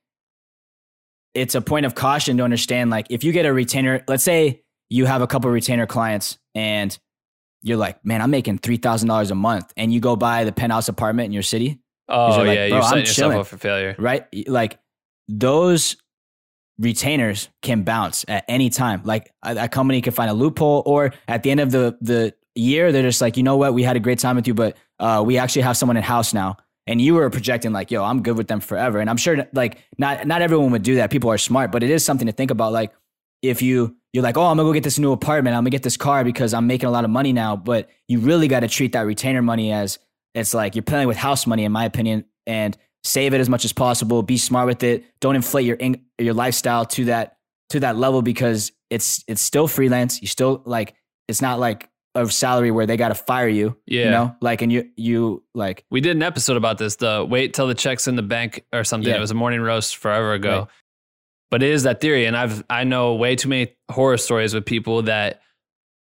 it's 1.34 1.54
a 1.54 1.60
point 1.62 1.86
of 1.86 1.94
caution 1.94 2.36
to 2.38 2.42
understand. 2.44 2.90
Like, 2.90 3.06
if 3.10 3.24
you 3.24 3.32
get 3.32 3.46
a 3.46 3.52
retainer, 3.52 4.02
let's 4.08 4.22
say 4.24 4.62
you 4.90 5.06
have 5.06 5.22
a 5.22 5.26
couple 5.26 5.50
retainer 5.50 5.86
clients, 5.86 6.38
and 6.54 6.98
you're 7.62 7.78
like, 7.78 8.04
man, 8.04 8.20
I'm 8.20 8.30
making 8.30 8.58
three 8.58 8.76
thousand 8.76 9.08
dollars 9.08 9.30
a 9.30 9.34
month, 9.34 9.72
and 9.76 9.92
you 9.92 10.00
go 10.00 10.16
buy 10.16 10.44
the 10.44 10.52
penthouse 10.52 10.88
apartment 10.88 11.26
in 11.26 11.32
your 11.32 11.42
city, 11.42 11.80
Oh 12.08 12.36
you're 12.36 12.46
like, 12.46 12.56
yeah, 12.56 12.64
you're 12.66 12.76
I'm 12.78 12.82
setting 12.82 12.98
yourself 13.04 13.16
chilling. 13.16 13.38
up 13.38 13.46
for 13.46 13.56
failure. 13.58 13.94
right? 13.98 14.26
Like 14.48 14.78
those 15.28 15.96
retainers 16.82 17.48
can 17.62 17.82
bounce 17.82 18.24
at 18.28 18.44
any 18.48 18.70
time. 18.70 19.02
Like 19.04 19.32
a, 19.42 19.64
a 19.64 19.68
company 19.68 20.00
can 20.02 20.12
find 20.12 20.30
a 20.30 20.34
loophole, 20.34 20.82
or 20.84 21.12
at 21.28 21.42
the 21.42 21.50
end 21.50 21.60
of 21.60 21.70
the 21.70 21.96
the 22.00 22.34
year, 22.54 22.92
they're 22.92 23.02
just 23.02 23.20
like, 23.20 23.36
you 23.36 23.42
know 23.42 23.56
what, 23.56 23.72
we 23.72 23.82
had 23.82 23.96
a 23.96 24.00
great 24.00 24.18
time 24.18 24.36
with 24.36 24.46
you, 24.46 24.54
but 24.54 24.76
uh, 24.98 25.22
we 25.24 25.38
actually 25.38 25.62
have 25.62 25.76
someone 25.76 25.96
in 25.96 26.02
house 26.02 26.34
now. 26.34 26.56
And 26.86 27.00
you 27.00 27.14
were 27.14 27.30
projecting 27.30 27.72
like, 27.72 27.90
yo, 27.92 28.02
I'm 28.02 28.22
good 28.22 28.36
with 28.36 28.48
them 28.48 28.60
forever. 28.60 28.98
And 28.98 29.08
I'm 29.08 29.16
sure 29.16 29.46
like 29.52 29.78
not 29.98 30.26
not 30.26 30.42
everyone 30.42 30.72
would 30.72 30.82
do 30.82 30.96
that. 30.96 31.10
People 31.10 31.30
are 31.30 31.38
smart, 31.38 31.70
but 31.70 31.84
it 31.84 31.90
is 31.90 32.04
something 32.04 32.26
to 32.26 32.32
think 32.32 32.50
about. 32.50 32.72
Like 32.72 32.92
if 33.40 33.62
you 33.62 33.96
you're 34.12 34.24
like, 34.24 34.36
oh, 34.36 34.42
I'm 34.42 34.56
gonna 34.56 34.68
go 34.68 34.72
get 34.72 34.82
this 34.82 34.98
new 34.98 35.12
apartment, 35.12 35.54
I'm 35.54 35.62
gonna 35.62 35.70
get 35.70 35.84
this 35.84 35.96
car 35.96 36.24
because 36.24 36.52
I'm 36.52 36.66
making 36.66 36.88
a 36.88 36.90
lot 36.90 37.04
of 37.04 37.10
money 37.10 37.32
now. 37.32 37.54
But 37.54 37.88
you 38.08 38.18
really 38.18 38.48
got 38.48 38.60
to 38.60 38.68
treat 38.68 38.92
that 38.92 39.02
retainer 39.02 39.42
money 39.42 39.72
as 39.72 40.00
it's 40.34 40.54
like 40.54 40.74
you're 40.74 40.82
playing 40.82 41.06
with 41.06 41.16
house 41.16 41.46
money, 41.46 41.64
in 41.64 41.70
my 41.70 41.84
opinion, 41.84 42.24
and 42.46 42.76
save 43.04 43.34
it 43.34 43.40
as 43.40 43.48
much 43.48 43.64
as 43.64 43.72
possible. 43.72 44.22
Be 44.22 44.36
smart 44.36 44.66
with 44.66 44.82
it. 44.82 45.04
Don't 45.20 45.36
inflate 45.36 45.66
your 45.66 45.76
in, 45.76 46.02
your 46.18 46.34
lifestyle 46.34 46.84
to 46.86 47.06
that 47.06 47.36
to 47.70 47.80
that 47.80 47.96
level 47.96 48.22
because 48.22 48.72
it's 48.90 49.24
it's 49.26 49.42
still 49.42 49.68
freelance. 49.68 50.20
You 50.20 50.28
still 50.28 50.62
like 50.64 50.94
it's 51.28 51.42
not 51.42 51.58
like 51.58 51.88
a 52.14 52.28
salary 52.28 52.70
where 52.70 52.86
they 52.86 52.96
got 52.96 53.08
to 53.08 53.14
fire 53.14 53.48
you. 53.48 53.76
Yeah. 53.86 54.04
you 54.04 54.10
know, 54.10 54.36
like 54.40 54.62
and 54.62 54.70
you 54.70 54.90
you 54.96 55.42
like 55.54 55.84
We 55.90 56.00
did 56.00 56.16
an 56.16 56.22
episode 56.22 56.56
about 56.56 56.78
this, 56.78 56.96
the 56.96 57.26
wait 57.28 57.54
till 57.54 57.66
the 57.66 57.74
check's 57.74 58.06
in 58.06 58.16
the 58.16 58.22
bank 58.22 58.64
or 58.72 58.84
something. 58.84 59.10
Yeah. 59.10 59.16
It 59.16 59.20
was 59.20 59.30
a 59.30 59.34
morning 59.34 59.60
roast 59.60 59.96
forever 59.96 60.34
ago. 60.34 60.58
Right. 60.58 60.68
But 61.50 61.62
it 61.62 61.70
is 61.70 61.82
that 61.82 62.00
theory. 62.00 62.26
And 62.26 62.36
I've 62.36 62.64
I 62.70 62.84
know 62.84 63.14
way 63.14 63.36
too 63.36 63.48
many 63.48 63.74
horror 63.90 64.16
stories 64.16 64.54
with 64.54 64.64
people 64.64 65.02
that, 65.02 65.42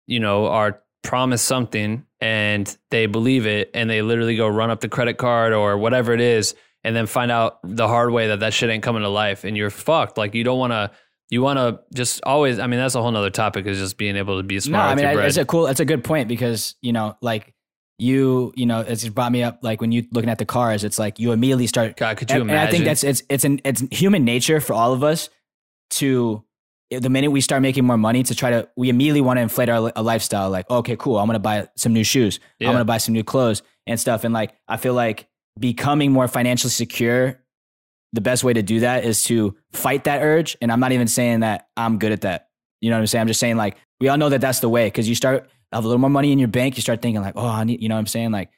you 0.07 0.21
know, 0.21 0.47
are 0.47 0.83
promised 1.03 1.47
something 1.47 2.05
and 2.21 2.77
they 2.91 3.07
believe 3.07 3.47
it 3.47 3.71
and 3.73 3.89
they 3.89 4.03
literally 4.03 4.37
go 4.37 4.49
run 4.49 4.71
up 4.71 4.81
the 4.81 4.89
credit 4.89 5.17
card 5.17 5.53
or 5.53 5.79
whatever 5.79 6.13
it 6.13 6.21
is 6.21 6.55
and 6.89 6.97
then 6.97 7.07
find 7.07 7.31
out 7.31 7.59
the 7.63 7.87
hard 7.87 8.11
way 8.11 8.29
that 8.29 8.41
that 8.41 8.55
shit 8.55 8.71
ain't 8.71 8.83
coming 8.83 9.03
to 9.03 9.09
life 9.11 9.45
and 9.45 9.57
you're 9.57 9.69
fucked. 9.69 10.17
Like 10.17 10.35
you 10.35 10.43
don't 10.43 10.59
want 10.59 10.73
to 10.73 10.91
you 11.31 11.43
want 11.43 11.59
to 11.59 11.81
just 11.95 12.23
always. 12.25 12.59
I 12.59 12.67
mean, 12.67 12.81
that's 12.81 12.95
a 12.95 13.03
whole 13.03 13.11
nother 13.13 13.29
topic. 13.29 13.67
Is 13.67 13.79
just 13.79 13.99
being 13.99 14.17
able 14.17 14.39
to 14.39 14.43
be 14.43 14.55
no. 14.55 14.61
smart 14.61 14.91
I 14.91 14.95
mean, 14.95 15.03
your 15.03 15.11
I- 15.11 15.15
bread. 15.17 15.29
it's 15.29 15.37
a 15.37 15.45
cool. 15.45 15.67
It's 15.67 15.81
a 15.81 15.85
good 15.85 16.03
point 16.03 16.27
because 16.27 16.75
you 16.81 16.95
know, 16.95 17.17
like 17.21 17.53
you, 17.99 18.53
you 18.57 18.65
know, 18.65 18.81
it's 18.81 19.03
just 19.03 19.15
brought 19.15 19.31
me 19.33 19.43
up. 19.43 19.59
Like 19.61 19.83
when 19.83 19.93
you 19.93 20.07
looking 20.11 20.31
at 20.31 20.39
the 20.39 20.47
cars, 20.47 20.85
it's 20.85 20.99
like 20.99 21.19
you 21.19 21.33
immediately 21.33 21.67
start 21.67 21.97
God, 21.99 22.17
could 22.17 22.31
you 22.31 22.41
and, 22.41 22.45
imagine? 22.45 22.59
and 22.61 22.69
I 22.69 22.71
think 22.71 22.85
that's 22.87 23.05
it's 23.05 23.23
it's 23.29 23.45
an 23.45 23.61
it's 23.65 23.83
human 23.91 24.25
nature 24.25 24.61
for 24.61 24.73
all 24.73 24.95
of 24.95 25.05
us 25.05 25.29
to 25.91 26.43
eh, 26.91 27.01
the 27.01 27.11
minute 27.11 27.31
we 27.31 27.43
start 27.43 27.61
making 27.61 27.85
more 27.85 27.99
money 27.99 28.23
to 28.23 28.35
try 28.35 28.51
to 28.51 28.69
we 28.77 28.89
immediately 28.89 29.21
want 29.21 29.37
to 29.37 29.43
inflate 29.43 29.69
our 29.69 29.93
a 29.97 30.03
lifestyle 30.03 30.49
like 30.51 30.69
okay 30.71 30.97
cool 30.97 31.19
I'm 31.19 31.27
gonna 31.27 31.39
buy 31.39 31.69
some 31.77 31.93
new 31.93 32.05
shoes 32.05 32.41
Yeah. 32.59 32.69
I'm 32.69 32.75
gonna 32.75 32.85
buy 32.85 32.99
some 32.99 33.15
new 33.15 33.25
clothes 33.25 33.63
and 33.87 33.99
stuff 33.99 34.25
and 34.25 34.33
like 34.35 34.53
I 34.69 34.77
feel 34.77 34.95
like 34.95 35.27
becoming 35.59 36.13
more 36.13 36.29
financially 36.29 36.71
secure 36.71 37.41
the 38.13 38.21
best 38.21 38.45
way 38.45 38.53
to 38.53 38.63
do 38.63 38.81
that 38.81 39.05
is 39.05 39.25
to 39.25 39.57
fight 39.73 40.05
that 40.05 40.23
urge. 40.23 40.57
And 40.61 40.73
I'm 40.73 40.81
not 40.81 40.93
even 40.93 41.09
saying 41.09 41.41
that 41.41 41.69
I'm 41.77 41.99
good 41.99 42.13
at 42.13 42.23
that. 42.23 42.49
You 42.81 42.91
know 42.91 42.97
what 42.97 43.01
I'm 43.01 43.07
saying? 43.07 43.23
I'm 43.23 43.29
just 43.29 43.41
saying 43.41 43.57
like 43.57 43.77
we 44.01 44.09
all 44.09 44.17
know 44.17 44.29
that 44.29 44.41
that's 44.41 44.61
the 44.61 44.69
way 44.69 44.87
because 44.87 45.09
you 45.09 45.15
start 45.15 45.51
have 45.73 45.85
a 45.85 45.87
little 45.87 46.01
more 46.01 46.09
money 46.09 46.33
in 46.33 46.39
your 46.39 46.49
bank 46.49 46.77
you 46.77 46.83
start 46.83 47.03
thinking 47.03 47.21
like 47.21 47.35
oh 47.37 47.47
I 47.47 47.65
need 47.65 47.83
you 47.83 47.89
know 47.89 47.97
what 47.97 48.01
I'm 48.01 48.07
saying? 48.07 48.31
Like 48.31 48.51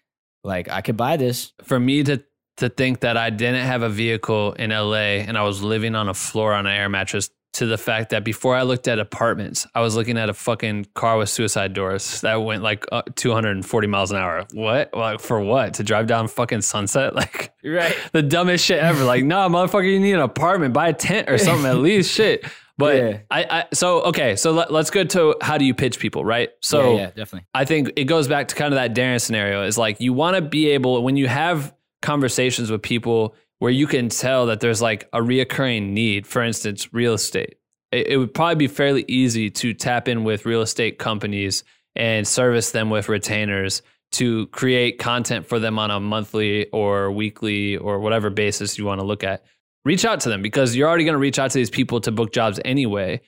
like 0.45 0.69
I 0.69 0.81
could 0.83 0.97
buy 0.97 1.17
this. 1.17 1.53
For 1.63 1.81
me 1.81 2.03
to 2.05 2.23
to 2.59 2.69
think 2.69 3.01
that 3.01 3.17
I 3.17 3.31
didn't 3.31 3.67
have 3.67 3.83
a 3.83 3.89
vehicle 3.89 4.53
in 4.53 4.71
LA 4.71 5.25
and 5.25 5.39
I 5.39 5.43
was 5.43 5.63
living 5.63 5.95
on 5.95 6.09
a 6.09 6.15
floor 6.15 6.53
on 6.53 6.67
an 6.67 6.73
air 6.73 6.89
mattress 6.89 7.31
to 7.53 7.67
the 7.67 7.77
fact 7.79 8.11
that 8.11 8.25
before 8.25 8.55
I 8.55 8.63
looked 8.63 8.87
at 8.87 8.99
apartments, 8.99 9.67
I 9.75 9.81
was 9.81 9.97
looking 9.97 10.17
at 10.17 10.29
a 10.29 10.35
fucking 10.35 10.87
car 10.95 11.19
with 11.19 11.29
suicide 11.29 11.73
doors 11.73 12.21
that 12.21 12.37
went 12.37 12.63
like 12.63 12.85
uh, 12.93 13.03
240 13.17 13.87
miles 13.89 14.13
an 14.13 14.19
hour. 14.19 14.47
What? 14.53 14.95
Like 14.95 15.21
for 15.21 15.41
what? 15.41 15.75
To 15.75 15.83
drive 15.83 16.07
down 16.07 16.29
fucking 16.29 16.63
Sunset? 16.63 17.15
Like 17.21 17.53
right 17.63 17.95
the 18.13 18.23
dumbest 18.23 18.65
shit 18.65 18.79
ever. 18.79 19.05
Like, 19.05 19.25
no, 19.25 19.37
motherfucker, 19.49 19.93
you 19.93 20.01
need 20.01 20.13
an 20.13 20.21
apartment, 20.21 20.73
buy 20.73 20.89
a 20.89 20.93
tent 20.95 21.29
or 21.29 21.37
something 21.39 21.67
at 21.67 21.77
least. 21.79 22.13
Shit. 22.13 22.47
But 22.79 22.97
Yeah. 22.97 23.19
I, 23.31 23.45
I, 23.45 23.65
so 23.75 24.03
okay, 24.05 24.37
so 24.37 24.53
let, 24.53 24.73
let's 24.73 24.89
go 24.89 25.05
to 25.05 25.37
how 25.43 25.59
do 25.59 25.67
you 25.67 25.75
pitch 25.75 25.99
people, 25.99 26.25
right? 26.25 26.49
So 26.63 26.93
yeah, 26.93 26.99
yeah 26.99 27.07
definitely 27.09 27.47
I 27.53 27.67
think 27.67 27.93
it 27.97 28.05
goes 28.05 28.27
back 28.27 28.49
to 28.49 28.55
kind 28.55 28.73
of 28.73 28.77
that 28.77 28.95
Darren 28.95 29.21
scenario 29.21 29.65
is 29.65 29.77
like 29.77 30.01
you 30.01 30.15
want 30.15 30.37
to 30.37 30.41
be 30.43 30.69
able 30.71 31.03
when 31.03 31.17
you 31.17 31.27
have 31.29 31.75
conversations 32.01 32.71
with 32.71 32.81
people 32.81 33.35
where 33.61 33.71
you 33.71 33.87
can 33.87 34.09
tell 34.09 34.47
that 34.47 34.61
there's 34.61 34.83
like 34.83 35.09
a 35.13 35.21
reoccurring 35.21 35.91
need, 35.91 36.27
for 36.27 36.43
instance, 36.43 36.93
real 36.93 37.15
estate. 37.15 37.57
It, 37.93 38.09
it 38.09 38.17
would 38.17 38.35
probably 38.35 38.57
be 38.57 38.67
fairly 38.67 39.05
easy 39.07 39.51
to 39.51 39.73
tap 39.75 40.09
in 40.09 40.25
with 40.25 40.47
real 40.47 40.63
estate 40.63 40.99
companies 40.99 41.63
and 41.95 42.27
service 42.27 42.73
them 42.73 42.89
with 42.89 43.09
retainers 43.09 43.83
to 44.13 44.47
create 44.49 44.99
content 44.99 45.47
for 45.47 45.59
them 45.59 45.79
on 45.79 45.91
a 45.91 46.01
monthly 46.01 46.69
or 46.71 47.13
weekly 47.13 47.77
or 47.77 48.01
whatever 48.01 48.31
basis 48.31 48.79
you 48.79 48.87
want 48.87 48.99
to 48.99 49.07
look 49.07 49.23
at. 49.23 49.45
Reach 49.85 50.05
out 50.05 50.21
to 50.21 50.31
them 50.31 50.43
because 50.43 50.75
you're 50.75 50.89
already 50.89 51.05
going 51.05 51.15
to 51.15 51.19
reach 51.19 51.39
out 51.39 51.51
to 51.51 51.59
these 51.59 51.71
people 51.71 52.01
to 52.01 52.11
book 52.11 52.33
jobs 52.33 52.59
anyway. 52.65 53.21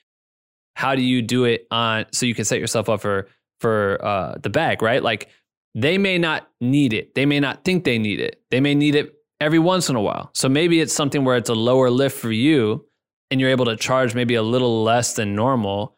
How 0.75 0.95
do 0.95 1.03
you 1.03 1.21
do 1.21 1.45
it 1.45 1.67
on 1.69 2.05
so 2.11 2.25
you 2.25 2.33
can 2.33 2.45
set 2.45 2.59
yourself 2.59 2.89
up 2.89 3.01
for 3.01 3.27
for 3.59 4.03
uh, 4.03 4.35
the 4.41 4.49
bag, 4.49 4.81
right? 4.81 5.01
Like 5.03 5.29
they 5.75 5.99
may 5.99 6.17
not 6.17 6.49
need 6.59 6.91
it. 6.91 7.13
They 7.13 7.27
may 7.27 7.39
not 7.39 7.63
think 7.63 7.83
they 7.83 7.99
need 7.99 8.19
it. 8.19 8.41
They 8.49 8.59
may 8.59 8.73
need 8.73 8.95
it 8.95 9.13
every 9.43 9.59
once 9.59 9.89
in 9.89 9.95
a 9.95 10.01
while. 10.01 10.29
So 10.33 10.49
maybe 10.49 10.79
it's 10.79 10.93
something 10.93 11.25
where 11.25 11.37
it's 11.37 11.49
a 11.49 11.55
lower 11.55 11.89
lift 11.89 12.17
for 12.17 12.31
you 12.31 12.85
and 13.29 13.41
you're 13.41 13.49
able 13.49 13.65
to 13.65 13.75
charge 13.75 14.15
maybe 14.15 14.35
a 14.35 14.43
little 14.43 14.83
less 14.83 15.13
than 15.15 15.35
normal. 15.35 15.97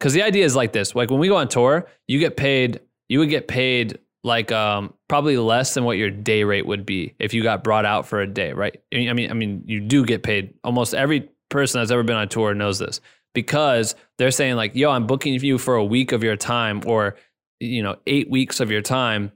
Cause 0.00 0.12
the 0.12 0.22
idea 0.22 0.44
is 0.44 0.54
like 0.54 0.72
this 0.72 0.94
like 0.94 1.10
when 1.10 1.18
we 1.18 1.28
go 1.28 1.36
on 1.36 1.48
tour, 1.48 1.88
you 2.06 2.20
get 2.20 2.36
paid, 2.36 2.80
you 3.08 3.18
would 3.18 3.30
get 3.30 3.48
paid 3.48 3.98
like 4.24 4.52
um, 4.52 4.94
probably 5.08 5.36
less 5.36 5.74
than 5.74 5.84
what 5.84 5.96
your 5.96 6.10
day 6.10 6.44
rate 6.44 6.66
would 6.66 6.86
be 6.86 7.14
if 7.18 7.34
you 7.34 7.42
got 7.42 7.64
brought 7.64 7.84
out 7.84 8.06
for 8.06 8.20
a 8.20 8.26
day, 8.26 8.52
right? 8.52 8.80
I 8.92 9.12
mean, 9.12 9.30
I 9.30 9.34
mean, 9.34 9.64
you 9.66 9.80
do 9.80 10.04
get 10.04 10.22
paid. 10.22 10.54
Almost 10.64 10.94
every 10.94 11.28
person 11.48 11.80
that's 11.80 11.90
ever 11.90 12.02
been 12.02 12.16
on 12.16 12.28
tour 12.28 12.54
knows 12.54 12.78
this 12.78 13.00
because 13.34 13.94
they're 14.18 14.30
saying 14.30 14.56
like, 14.56 14.74
"Yo, 14.74 14.90
I'm 14.90 15.06
booking 15.06 15.34
you 15.34 15.58
for 15.58 15.76
a 15.76 15.84
week 15.84 16.12
of 16.12 16.22
your 16.22 16.36
time, 16.36 16.82
or 16.86 17.16
you 17.60 17.82
know, 17.82 17.96
eight 18.06 18.30
weeks 18.30 18.60
of 18.60 18.70
your 18.70 18.82
time." 18.82 19.32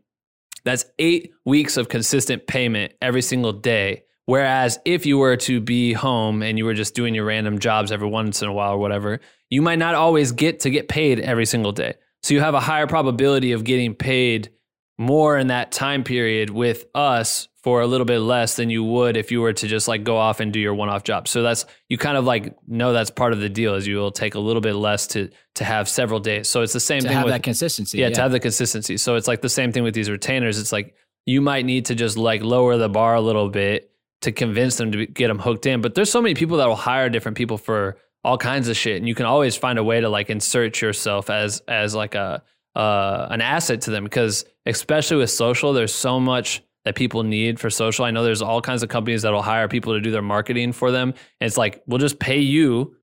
That's 0.65 0.85
eight 0.99 1.33
weeks 1.45 1.77
of 1.77 1.89
consistent 1.89 2.47
payment 2.47 2.93
every 3.01 3.23
single 3.23 3.53
day. 3.53 4.05
Whereas 4.27 4.79
if 4.85 5.05
you 5.05 5.19
were 5.19 5.37
to 5.39 5.61
be 5.61 5.93
home 5.93 6.43
and 6.43 6.57
you 6.57 6.65
were 6.65 6.75
just 6.75 6.95
doing 6.95 7.15
your 7.15 7.25
random 7.25 7.59
jobs 7.59 7.91
every 7.91 8.09
once 8.09 8.41
in 8.41 8.49
a 8.49 8.53
while 8.53 8.75
or 8.75 8.79
whatever, 8.79 9.21
you 9.51 9.63
might 9.63 9.79
not 9.79 9.95
always 9.95 10.33
get 10.33 10.61
to 10.61 10.71
get 10.71 10.89
paid 10.89 11.19
every 11.19 11.47
single 11.47 11.73
day. 11.73 11.95
So 12.23 12.35
you 12.35 12.41
have 12.41 12.55
a 12.55 12.61
higher 12.61 12.87
probability 12.87 13.53
of 13.53 13.65
getting 13.65 13.95
paid 13.95 14.51
more 14.99 15.37
in 15.37 15.49
that 15.49 15.73
time 15.73 16.05
period 16.05 16.51
with 16.51 16.85
us 16.95 17.49
for 17.63 17.81
a 17.81 17.87
little 17.87 18.05
bit 18.05 18.19
less 18.19 18.57
than 18.57 18.71
you 18.71 18.83
would 18.83 19.17
if 19.17 19.31
you 19.31 19.41
were 19.41 19.53
to 19.53 19.69
just 19.69 19.87
like 19.87 20.03
go 20.03 20.17
off 20.17 20.41
and 20.41 20.53
do 20.53 20.59
your 20.59 20.75
one-off 20.75 21.05
job. 21.05 21.29
So 21.29 21.43
that's 21.43 21.65
you 21.89 21.97
kind 21.97 22.17
of 22.17 22.25
like 22.25 22.57
know 22.67 22.93
that's 22.93 23.11
part 23.11 23.33
of 23.33 23.39
the 23.39 23.49
deal 23.49 23.75
is 23.75 23.87
you 23.87 23.97
will 23.97 24.11
take 24.11 24.35
a 24.35 24.41
little 24.41 24.61
bit 24.61 24.75
less 24.75 25.07
to 25.09 25.31
to 25.55 25.65
have 25.65 25.89
several 25.89 26.19
days. 26.19 26.49
So 26.49 26.63
it's 26.63 26.73
the 26.73 26.81
same 26.81 27.03
to 27.03 27.09
thing 27.09 27.17
have 27.17 27.25
with 27.25 27.35
that 27.35 27.43
consistency. 27.43 27.99
yeah, 27.99 28.11
to 28.11 28.21
have 28.21 28.33
the 28.33 28.41
consistency. 28.41 28.97
So 28.97 29.15
it's 29.15 29.29
like 29.29 29.43
the 29.43 29.49
same 29.49 29.71
thing 29.71 29.85
with 29.85 29.95
these 29.95 30.11
retainers. 30.11 30.59
It's 30.59 30.73
like 30.73 30.95
you 31.25 31.41
might 31.41 31.65
need 31.65 31.87
to 31.87 31.95
just 31.95 32.17
like 32.17 32.43
lower 32.43 32.77
the 32.77 32.89
bar 32.89 33.15
a 33.15 33.21
little 33.21 33.49
bit 33.49 33.91
to 34.23 34.33
convince 34.33 34.77
them 34.77 34.93
to 34.93 35.07
get 35.07 35.29
them 35.29 35.39
hooked 35.39 35.67
in. 35.67 35.81
But 35.83 35.95
there's 35.95 36.11
so 36.11 36.21
many 36.21 36.35
people 36.35 36.57
that 36.59 36.67
will 36.67 36.77
hire 36.77 37.09
different 37.09 37.37
people 37.37 37.59
for 37.59 37.97
all 38.25 38.39
kinds 38.39 38.69
of 38.69 38.77
shit, 38.77 38.97
and 38.97 39.07
you 39.07 39.15
can 39.15 39.27
always 39.27 39.57
find 39.57 39.79
a 39.79 39.85
way 39.85 40.01
to 40.01 40.09
like 40.09 40.31
insert 40.31 40.81
yourself 40.81 41.31
as 41.31 41.61
as 41.69 41.95
like 41.95 42.17
a 42.17 42.43
uh, 42.75 43.29
an 43.31 43.41
asset 43.41 43.83
to 43.83 43.91
them 43.91 44.03
because 44.03 44.45
especially 44.67 45.19
with 45.19 45.31
social, 45.31 45.73
there's 45.73 45.95
so 45.95 46.19
much 46.19 46.63
that 46.85 46.95
people 46.97 47.23
need 47.23 47.61
for 47.61 47.71
social. 47.71 48.05
I 48.05 48.11
know 48.11 48.25
there's 48.25 48.43
all 48.43 48.61
kinds 48.61 48.83
of 48.83 48.89
companies 48.89 49.23
that 49.23 49.33
will 49.33 49.43
hire 49.43 49.69
people 49.69 49.95
to 49.95 50.01
do 50.01 50.11
their 50.11 50.23
marketing 50.23 50.73
for 50.73 50.91
them. 50.91 51.11
And 51.41 51.47
it's 51.47 51.57
like, 51.57 51.83
we'll 51.87 51.99
just 51.99 52.19
pay 52.19 52.39
you 52.41 52.97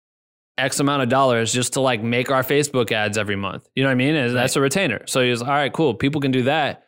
X 0.57 0.79
amount 0.81 1.01
of 1.03 1.07
dollars 1.09 1.53
just 1.53 1.73
to 1.73 1.79
like 1.81 2.03
make 2.03 2.29
our 2.31 2.43
Facebook 2.43 2.91
ads 2.91 3.17
every 3.17 3.37
month. 3.37 3.69
You 3.75 3.83
know 3.83 3.87
what 3.89 3.93
I 3.93 3.95
mean? 3.95 4.15
And 4.15 4.35
that's 4.35 4.55
a 4.57 4.61
retainer. 4.61 5.01
So 5.05 5.21
he's 5.21 5.41
all 5.41 5.47
right, 5.47 5.71
cool. 5.71 5.93
People 5.93 6.19
can 6.19 6.31
do 6.31 6.43
that. 6.43 6.83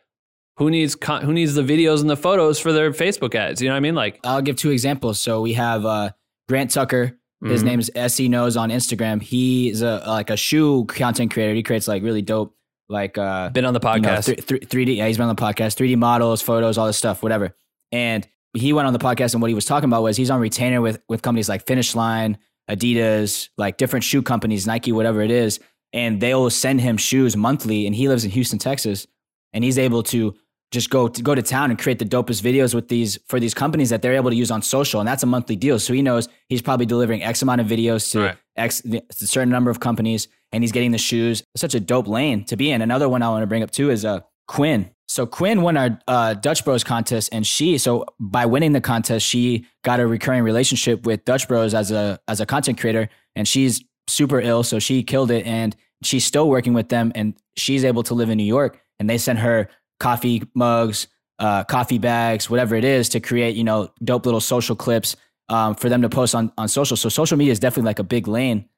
Who 0.58 0.70
needs 0.70 0.94
con- 0.94 1.22
who 1.24 1.32
needs 1.32 1.54
the 1.54 1.62
videos 1.62 2.02
and 2.02 2.10
the 2.10 2.16
photos 2.16 2.58
for 2.58 2.72
their 2.74 2.90
Facebook 2.92 3.34
ads? 3.34 3.62
You 3.62 3.68
know 3.68 3.74
what 3.74 3.78
I 3.78 3.80
mean? 3.80 3.94
Like 3.94 4.20
I'll 4.22 4.42
give 4.42 4.56
two 4.56 4.70
examples. 4.70 5.18
So 5.18 5.40
we 5.40 5.54
have 5.54 5.86
uh, 5.86 6.10
Grant 6.48 6.70
Tucker. 6.72 7.18
His 7.42 7.62
Mhm. 7.62 7.66
name 7.66 7.80
is 7.80 7.90
SE 7.96 8.28
Knows 8.28 8.56
on 8.58 8.68
Instagram. 8.68 9.22
He's 9.22 9.80
a 9.80 10.02
like 10.06 10.28
a 10.28 10.36
shoe 10.36 10.84
content 10.84 11.32
creator. 11.32 11.54
He 11.54 11.62
creates 11.62 11.88
like 11.88 12.02
really 12.02 12.20
dope 12.22 12.54
like 12.92 13.18
uh 13.18 13.48
been 13.50 13.64
on 13.64 13.74
the 13.74 13.80
you 13.82 14.00
know, 14.00 14.08
podcast. 14.10 14.26
th- 14.26 14.46
th- 14.46 14.68
3D. 14.68 14.96
Yeah, 14.96 15.08
he's 15.08 15.16
been 15.16 15.28
on 15.28 15.34
the 15.34 15.42
podcast. 15.42 15.76
3D 15.76 15.96
models, 15.96 16.42
photos, 16.42 16.78
all 16.78 16.86
this 16.86 16.96
stuff, 16.96 17.22
whatever. 17.22 17.56
And 17.90 18.26
he 18.54 18.72
went 18.72 18.86
on 18.86 18.92
the 18.92 18.98
podcast, 18.98 19.32
and 19.32 19.40
what 19.42 19.48
he 19.48 19.54
was 19.54 19.64
talking 19.64 19.88
about 19.88 20.02
was 20.02 20.16
he's 20.16 20.30
on 20.30 20.40
retainer 20.40 20.80
with 20.80 21.02
with 21.08 21.22
companies 21.22 21.48
like 21.48 21.66
Finish 21.66 21.94
Line, 21.94 22.38
Adidas, 22.70 23.48
like 23.56 23.78
different 23.78 24.04
shoe 24.04 24.22
companies, 24.22 24.66
Nike, 24.66 24.92
whatever 24.92 25.22
it 25.22 25.30
is, 25.30 25.58
and 25.92 26.20
they'll 26.20 26.50
send 26.50 26.80
him 26.80 26.96
shoes 26.96 27.36
monthly. 27.36 27.86
And 27.86 27.94
he 27.96 28.08
lives 28.08 28.24
in 28.24 28.30
Houston, 28.30 28.58
Texas, 28.58 29.06
and 29.52 29.64
he's 29.64 29.78
able 29.78 30.02
to 30.04 30.34
just 30.72 30.90
go 30.90 31.06
to 31.06 31.22
go 31.22 31.34
to 31.34 31.42
town 31.42 31.70
and 31.70 31.78
create 31.78 31.98
the 31.98 32.04
dopest 32.04 32.42
videos 32.42 32.74
with 32.74 32.88
these 32.88 33.18
for 33.28 33.38
these 33.38 33.54
companies 33.54 33.90
that 33.90 34.02
they're 34.02 34.14
able 34.14 34.30
to 34.30 34.36
use 34.36 34.50
on 34.50 34.62
social, 34.62 35.00
and 35.00 35.06
that's 35.06 35.22
a 35.22 35.26
monthly 35.26 35.54
deal. 35.54 35.78
So 35.78 35.92
he 35.92 36.02
knows 36.02 36.28
he's 36.48 36.62
probably 36.62 36.86
delivering 36.86 37.22
X 37.22 37.42
amount 37.42 37.60
of 37.60 37.66
videos 37.66 38.10
to 38.12 38.20
Right. 38.20 38.36
X 38.56 38.82
a 38.84 39.02
certain 39.12 39.50
number 39.50 39.70
of 39.70 39.78
companies, 39.80 40.28
and 40.50 40.64
he's 40.64 40.72
getting 40.72 40.90
the 40.90 40.98
shoes. 40.98 41.42
It's 41.54 41.60
such 41.60 41.74
a 41.74 41.80
dope 41.80 42.08
lane 42.08 42.44
to 42.46 42.56
be 42.56 42.70
in. 42.70 42.82
Another 42.82 43.08
one 43.08 43.22
I 43.22 43.28
want 43.28 43.42
to 43.42 43.46
bring 43.46 43.62
up 43.62 43.70
too 43.70 43.90
is 43.90 44.04
uh 44.04 44.20
Quinn. 44.48 44.90
So 45.08 45.26
Quinn 45.26 45.60
won 45.60 45.76
our 45.76 45.98
uh, 46.08 46.34
Dutch 46.34 46.64
Bros 46.64 46.82
contest, 46.82 47.28
and 47.32 47.46
she 47.46 47.76
so 47.76 48.06
by 48.18 48.46
winning 48.46 48.72
the 48.72 48.80
contest, 48.80 49.26
she 49.26 49.66
got 49.84 50.00
a 50.00 50.06
recurring 50.06 50.42
relationship 50.42 51.04
with 51.04 51.24
Dutch 51.26 51.46
Bros 51.48 51.74
as 51.74 51.90
a 51.90 52.18
as 52.28 52.40
a 52.40 52.46
content 52.46 52.80
creator, 52.80 53.10
and 53.36 53.46
she's 53.46 53.84
super 54.08 54.40
ill, 54.40 54.62
so 54.62 54.78
she 54.78 55.02
killed 55.02 55.30
it, 55.30 55.46
and 55.46 55.76
she's 56.02 56.24
still 56.24 56.48
working 56.48 56.72
with 56.72 56.88
them, 56.88 57.12
and 57.14 57.34
she's 57.56 57.84
able 57.84 58.02
to 58.04 58.14
live 58.14 58.30
in 58.30 58.38
New 58.38 58.44
York, 58.44 58.80
and 58.98 59.08
they 59.08 59.18
sent 59.18 59.38
her 59.40 59.68
coffee 60.02 60.42
mugs, 60.54 61.06
uh, 61.38 61.62
coffee 61.64 61.98
bags, 61.98 62.50
whatever 62.50 62.74
it 62.74 62.84
is, 62.84 63.08
to 63.10 63.20
create 63.20 63.56
you 63.56 63.64
know 63.64 63.88
dope 64.02 64.26
little 64.26 64.40
social 64.40 64.76
clips 64.76 65.16
um, 65.48 65.74
for 65.74 65.88
them 65.88 66.02
to 66.02 66.08
post 66.08 66.34
on 66.34 66.52
on 66.58 66.68
social. 66.68 66.96
So 66.96 67.08
social 67.08 67.38
media 67.38 67.52
is 67.52 67.60
definitely 67.60 67.88
like 67.88 68.00
a 68.00 68.04
big 68.04 68.26
lane, 68.28 68.68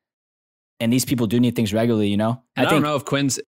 and 0.79 0.93
these 0.93 1.05
people 1.05 1.27
do 1.27 1.41
need 1.41 1.57
things 1.57 1.73
regularly. 1.73 2.09
You 2.09 2.19
know, 2.19 2.43
And 2.57 2.67
I, 2.67 2.71
don't 2.71 2.83
know 2.83 2.95
if 2.95 3.05
Quinn's 3.05 3.41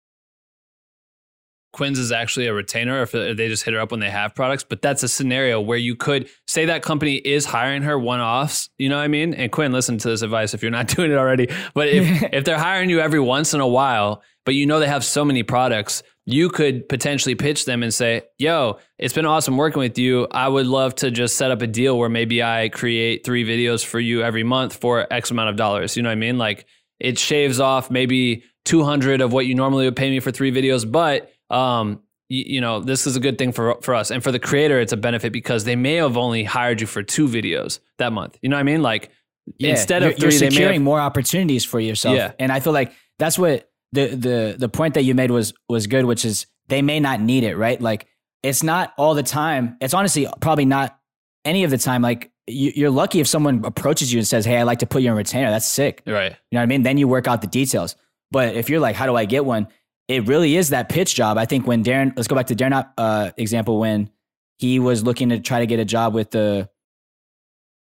Quinn's 1.76 2.00
is 2.00 2.14
actually 2.14 2.48
a 2.48 2.54
retainer 2.54 3.00
or 3.00 3.04
if 3.04 3.12
they 3.12 3.50
just 3.50 3.64
hit 3.64 3.74
her 3.74 3.82
up 3.82 3.92
when 3.92 4.00
they 4.00 4.10
have 4.10 4.34
products, 4.34 4.64
but 4.64 4.82
that's 4.82 5.04
a 5.04 5.10
scenario 5.10 5.60
where 5.60 5.78
you 5.78 5.94
could 5.94 6.30
say 6.48 6.64
that 6.64 6.82
company 6.82 7.16
is 7.16 7.44
hiring 7.44 7.82
her 7.82 8.00
one 8.00 8.22
offs, 8.22 8.70
you 8.78 8.88
know 8.88 8.96
what 8.96 9.04
I 9.04 9.10
mean? 9.10 9.34
And 9.34 9.52
Quinn, 9.52 9.74
listen 9.74 9.98
to 9.98 10.08
this 10.08 10.22
advice 10.22 10.54
if 10.54 10.62
you're 10.62 10.72
not 10.72 10.88
doing 10.96 11.12
it 11.12 11.18
already. 11.18 11.50
But 11.74 11.90
if 11.90 12.24
if 12.34 12.46
they're 12.46 12.58
hiring 12.58 12.90
you 12.90 13.02
every 13.02 13.20
once 13.20 13.54
in 13.54 13.60
a 13.60 13.68
while, 13.68 14.24
but 14.46 14.56
you 14.56 14.66
know 14.66 14.80
they 14.80 14.88
have 14.88 15.04
so 15.04 15.26
many 15.26 15.44
products, 15.44 16.02
you 16.26 16.50
could 16.50 16.90
potentially 16.90 17.36
pitch 17.36 17.66
them 17.66 17.84
and 17.84 17.94
say, 17.94 18.24
"Yo, 18.38 18.80
it's 18.98 19.14
been 19.14 19.26
awesome 19.26 19.58
working 19.58 19.80
with 19.80 19.98
you. 19.98 20.28
I 20.32 20.48
would 20.48 20.68
love 20.68 20.96
to 20.96 21.12
just 21.12 21.38
set 21.38 21.52
up 21.52 21.62
a 21.62 21.68
deal 21.68 21.98
where 21.98 22.10
maybe 22.10 22.42
I 22.42 22.70
create 22.70 23.26
3 23.26 23.46
videos 23.46 23.86
for 23.86 24.00
you 24.00 24.24
every 24.24 24.44
month 24.44 24.76
for 24.76 25.12
X 25.12 25.32
amount 25.32 25.50
of 25.50 25.56
dollars." 25.56 25.96
You 25.96 26.04
know 26.04 26.10
what 26.10 26.14
I 26.14 26.16
mean? 26.16 26.38
Like 26.38 26.66
it 27.00 27.20
shaves 27.20 27.60
off 27.60 27.92
maybe 27.92 28.44
200 28.66 29.22
of 29.22 29.34
what 29.34 29.46
you 29.46 29.56
normally 29.56 29.86
would 29.86 29.96
pay 29.96 30.10
me 30.10 30.20
for 30.20 30.32
3 30.32 30.52
videos, 30.52 30.90
but 30.90 31.32
um 31.52 32.02
you, 32.28 32.44
you 32.48 32.62
know 32.62 32.80
this 32.80 33.06
is 33.06 33.16
a 33.16 33.20
good 33.20 33.38
thing 33.38 33.52
for 33.52 33.78
for 33.84 33.94
us 33.94 34.10
and 34.10 34.24
for 34.24 34.32
the 34.32 34.40
creator 34.40 34.80
it's 34.80 34.92
a 34.92 34.98
benefit 34.98 35.32
because 35.32 35.64
they 35.64 35.76
may 35.76 35.94
have 35.94 36.18
only 36.18 36.44
hired 36.44 36.82
you 36.82 36.88
for 36.88 37.04
two 37.04 37.28
videos 37.28 37.78
that 38.00 38.12
month 38.12 38.36
you 38.42 38.50
know 38.50 38.56
what 38.56 38.62
i 38.62 38.64
mean 38.64 38.82
like 38.82 39.12
instead 39.60 40.02
you're, 40.02 40.12
of 40.12 40.18
3 40.18 40.24
you're 40.24 40.40
they 40.40 40.46
may 40.46 40.52
securing 40.52 40.74
have, 40.76 40.82
more 40.82 41.00
opportunities 41.00 41.66
for 41.66 41.80
yourself. 41.80 42.16
Yeah. 42.16 42.32
and 42.40 42.52
I 42.52 42.60
feel 42.60 42.74
like 42.74 42.94
that's 43.20 43.38
what 43.38 43.70
the 43.96 44.08
the 44.16 44.56
the 44.60 44.70
point 44.70 44.94
that 44.94 45.04
you 45.04 45.16
made 45.16 45.32
was 45.32 45.54
was 45.68 45.88
good, 45.88 46.06
which 46.06 46.24
is 46.26 46.46
they 46.68 46.82
may 46.82 47.00
not 47.00 47.20
need 47.22 47.44
it, 47.44 47.56
right? 47.58 47.80
Like 47.82 48.08
it's 48.44 48.62
not 48.64 48.94
all 48.98 49.16
the 49.16 49.24
time. 49.24 49.78
It's 49.82 49.94
honestly 49.94 50.28
probably 50.40 50.66
not 50.66 51.00
any 51.44 51.64
of 51.64 51.72
the 51.72 51.78
time. 51.78 52.02
Like 52.02 52.32
you, 52.48 52.72
you're 52.76 52.90
lucky 52.92 53.20
if 53.20 53.28
someone 53.28 53.64
approaches 53.66 54.14
you 54.14 54.20
and 54.20 54.28
says, 54.28 54.46
"Hey, 54.46 54.58
I'd 54.58 54.64
like 54.64 54.80
to 54.80 54.86
put 54.86 55.02
you 55.02 55.10
in 55.10 55.16
retainer." 55.18 55.50
That's 55.50 55.68
sick. 55.68 56.04
right 56.06 56.32
You 56.32 56.56
know 56.56 56.60
what 56.60 56.64
I 56.64 56.66
mean? 56.68 56.84
Then 56.84 56.98
you 56.98 57.08
work 57.08 57.28
out 57.28 57.42
the 57.42 57.48
details. 57.48 57.96
But 58.32 58.56
if 58.56 58.70
you're 58.70 58.80
like, 58.80 58.96
how 58.96 59.06
do 59.06 59.16
I 59.16 59.26
get 59.26 59.46
one? 59.46 59.68
It 60.08 60.28
really 60.28 60.56
is 60.56 60.70
that 60.70 60.90
pitch 60.90 61.16
job. 61.16 61.38
I 61.38 61.46
think 61.46 61.66
when 61.66 61.84
Darren, 61.84 62.14
let's 62.16 62.28
go 62.28 62.36
back 62.36 62.48
to 62.48 62.56
Darren 62.56 62.88
uh, 62.98 63.32
example 63.38 63.80
when 63.80 64.10
he 64.58 64.80
was 64.80 65.04
looking 65.04 65.30
to 65.30 65.40
try 65.40 65.60
to 65.60 65.66
get 65.66 65.80
a 65.80 65.86
job 65.86 66.14
with 66.14 66.32
the 66.32 66.70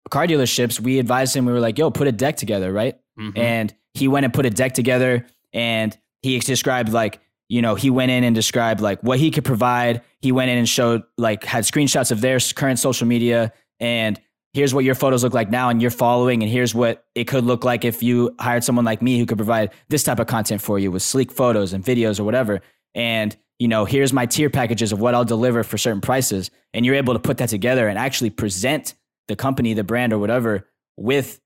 car 0.09 0.25
dealerships, 0.25 0.79
we 0.79 0.99
advised 0.99 1.35
him. 1.35 1.45
We 1.45 1.53
were 1.53 1.59
like, 1.59 1.77
"Yo, 1.77 1.91
put 1.91 2.07
a 2.07 2.11
deck 2.11 2.37
together, 2.37 2.71
right?" 2.73 2.95
Mhm. 3.19 3.37
And 3.37 3.73
he 3.93 4.07
went 4.07 4.23
and 4.23 4.33
put 4.33 4.45
a 4.45 4.49
deck 4.49 4.73
together, 4.73 5.25
and 5.53 5.97
he 6.21 6.39
described 6.39 6.91
like, 6.91 7.19
you 7.47 7.61
know, 7.61 7.75
he 7.75 7.89
went 7.89 8.11
in 8.11 8.23
and 8.23 8.35
described 8.35 8.79
like 8.79 9.01
what 9.01 9.19
he 9.19 9.31
could 9.31 9.45
provide. 9.45 10.01
He 10.21 10.31
went 10.31 10.51
in 10.51 10.57
and 10.57 10.69
showed 10.69 11.03
like 11.17 11.43
had 11.43 11.63
screenshots 11.63 12.11
of 12.11 12.21
their 12.21 12.39
current 12.55 12.77
social 12.77 13.07
media. 13.07 13.51
And 13.79 14.19
here's 14.53 14.73
what 14.73 14.83
your 14.83 14.95
photos 14.95 15.23
look 15.23 15.33
like 15.33 15.49
now 15.49 15.69
and 15.69 15.81
you're 15.81 15.91
following. 15.91 16.43
And 16.43 16.51
here's 16.51 16.75
what 16.75 17.05
it 17.15 17.25
could 17.25 17.43
look 17.43 17.63
like 17.63 17.85
if 17.85 18.03
you 18.03 18.35
hired 18.39 18.63
someone 18.63 18.85
like 18.85 19.01
me 19.01 19.17
who 19.17 19.25
could 19.25 19.37
provide 19.37 19.71
this 19.89 20.03
type 20.03 20.19
of 20.19 20.27
content 20.27 20.61
for 20.61 20.77
you 20.77 20.91
with 20.91 21.01
sleek 21.01 21.31
photos 21.31 21.73
and 21.73 21.83
videos 21.83 22.19
or 22.19 22.23
whatever. 22.23 22.61
And 22.93 23.35
you 23.57 23.67
know 23.67 23.85
here's 23.85 24.13
my 24.13 24.25
tier 24.25 24.49
packages 24.49 24.91
of 24.91 24.99
what 24.99 25.15
I'll 25.15 25.25
deliver 25.25 25.63
for 25.63 25.77
certain 25.77 26.01
prices. 26.01 26.51
And 26.73 26.85
you're 26.85 26.95
able 26.95 27.13
to 27.13 27.19
put 27.19 27.37
that 27.37 27.49
together 27.49 27.87
and 27.87 27.97
actually 27.97 28.29
present 28.29 28.93
the 29.27 29.35
company 29.35 29.73
the 29.73 29.83
brand 29.83 30.13
or 30.13 30.19
whatever 30.19 30.67
with 30.97 31.39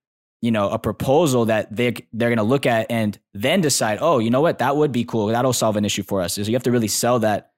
you 0.44 0.52
know 0.52 0.70
a 0.70 0.78
proposal 0.78 1.46
that 1.46 1.74
they 1.76 1.94
they're 2.12 2.30
going 2.30 2.38
to 2.38 2.44
look 2.44 2.66
at 2.66 2.86
and 2.92 3.18
then 3.34 3.62
decide 3.62 3.98
oh 4.02 4.20
you 4.20 4.30
know 4.30 4.42
what 4.42 4.60
that 4.60 4.76
would 4.76 4.92
be 4.92 5.04
cool 5.06 5.28
that'll 5.28 5.54
solve 5.54 5.78
an 5.78 5.86
issue 5.86 6.04
for 6.04 6.22
us 6.22 6.38
is 6.38 6.48
you 6.50 6.54
have 6.54 6.64
to 6.64 6.72
really 6.72 6.88
sell 6.90 7.18
that 7.20 7.52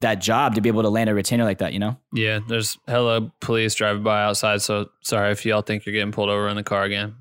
that 0.00 0.20
job 0.20 0.54
to 0.54 0.60
be 0.60 0.68
able 0.68 0.82
to 0.82 0.88
land 0.88 1.10
a 1.10 1.14
retainer 1.14 1.42
like 1.42 1.58
that, 1.58 1.72
you 1.72 1.80
know? 1.80 1.96
Yeah, 2.12 2.38
there's 2.46 2.78
hella 2.86 3.32
police 3.40 3.74
driving 3.74 4.04
by 4.04 4.22
outside. 4.22 4.62
So 4.62 4.90
sorry 5.02 5.32
if 5.32 5.44
y'all 5.44 5.62
think 5.62 5.84
you're 5.84 5.92
getting 5.92 6.12
pulled 6.12 6.28
over 6.30 6.48
in 6.48 6.54
the 6.56 6.62
car 6.62 6.84
again. 6.84 7.16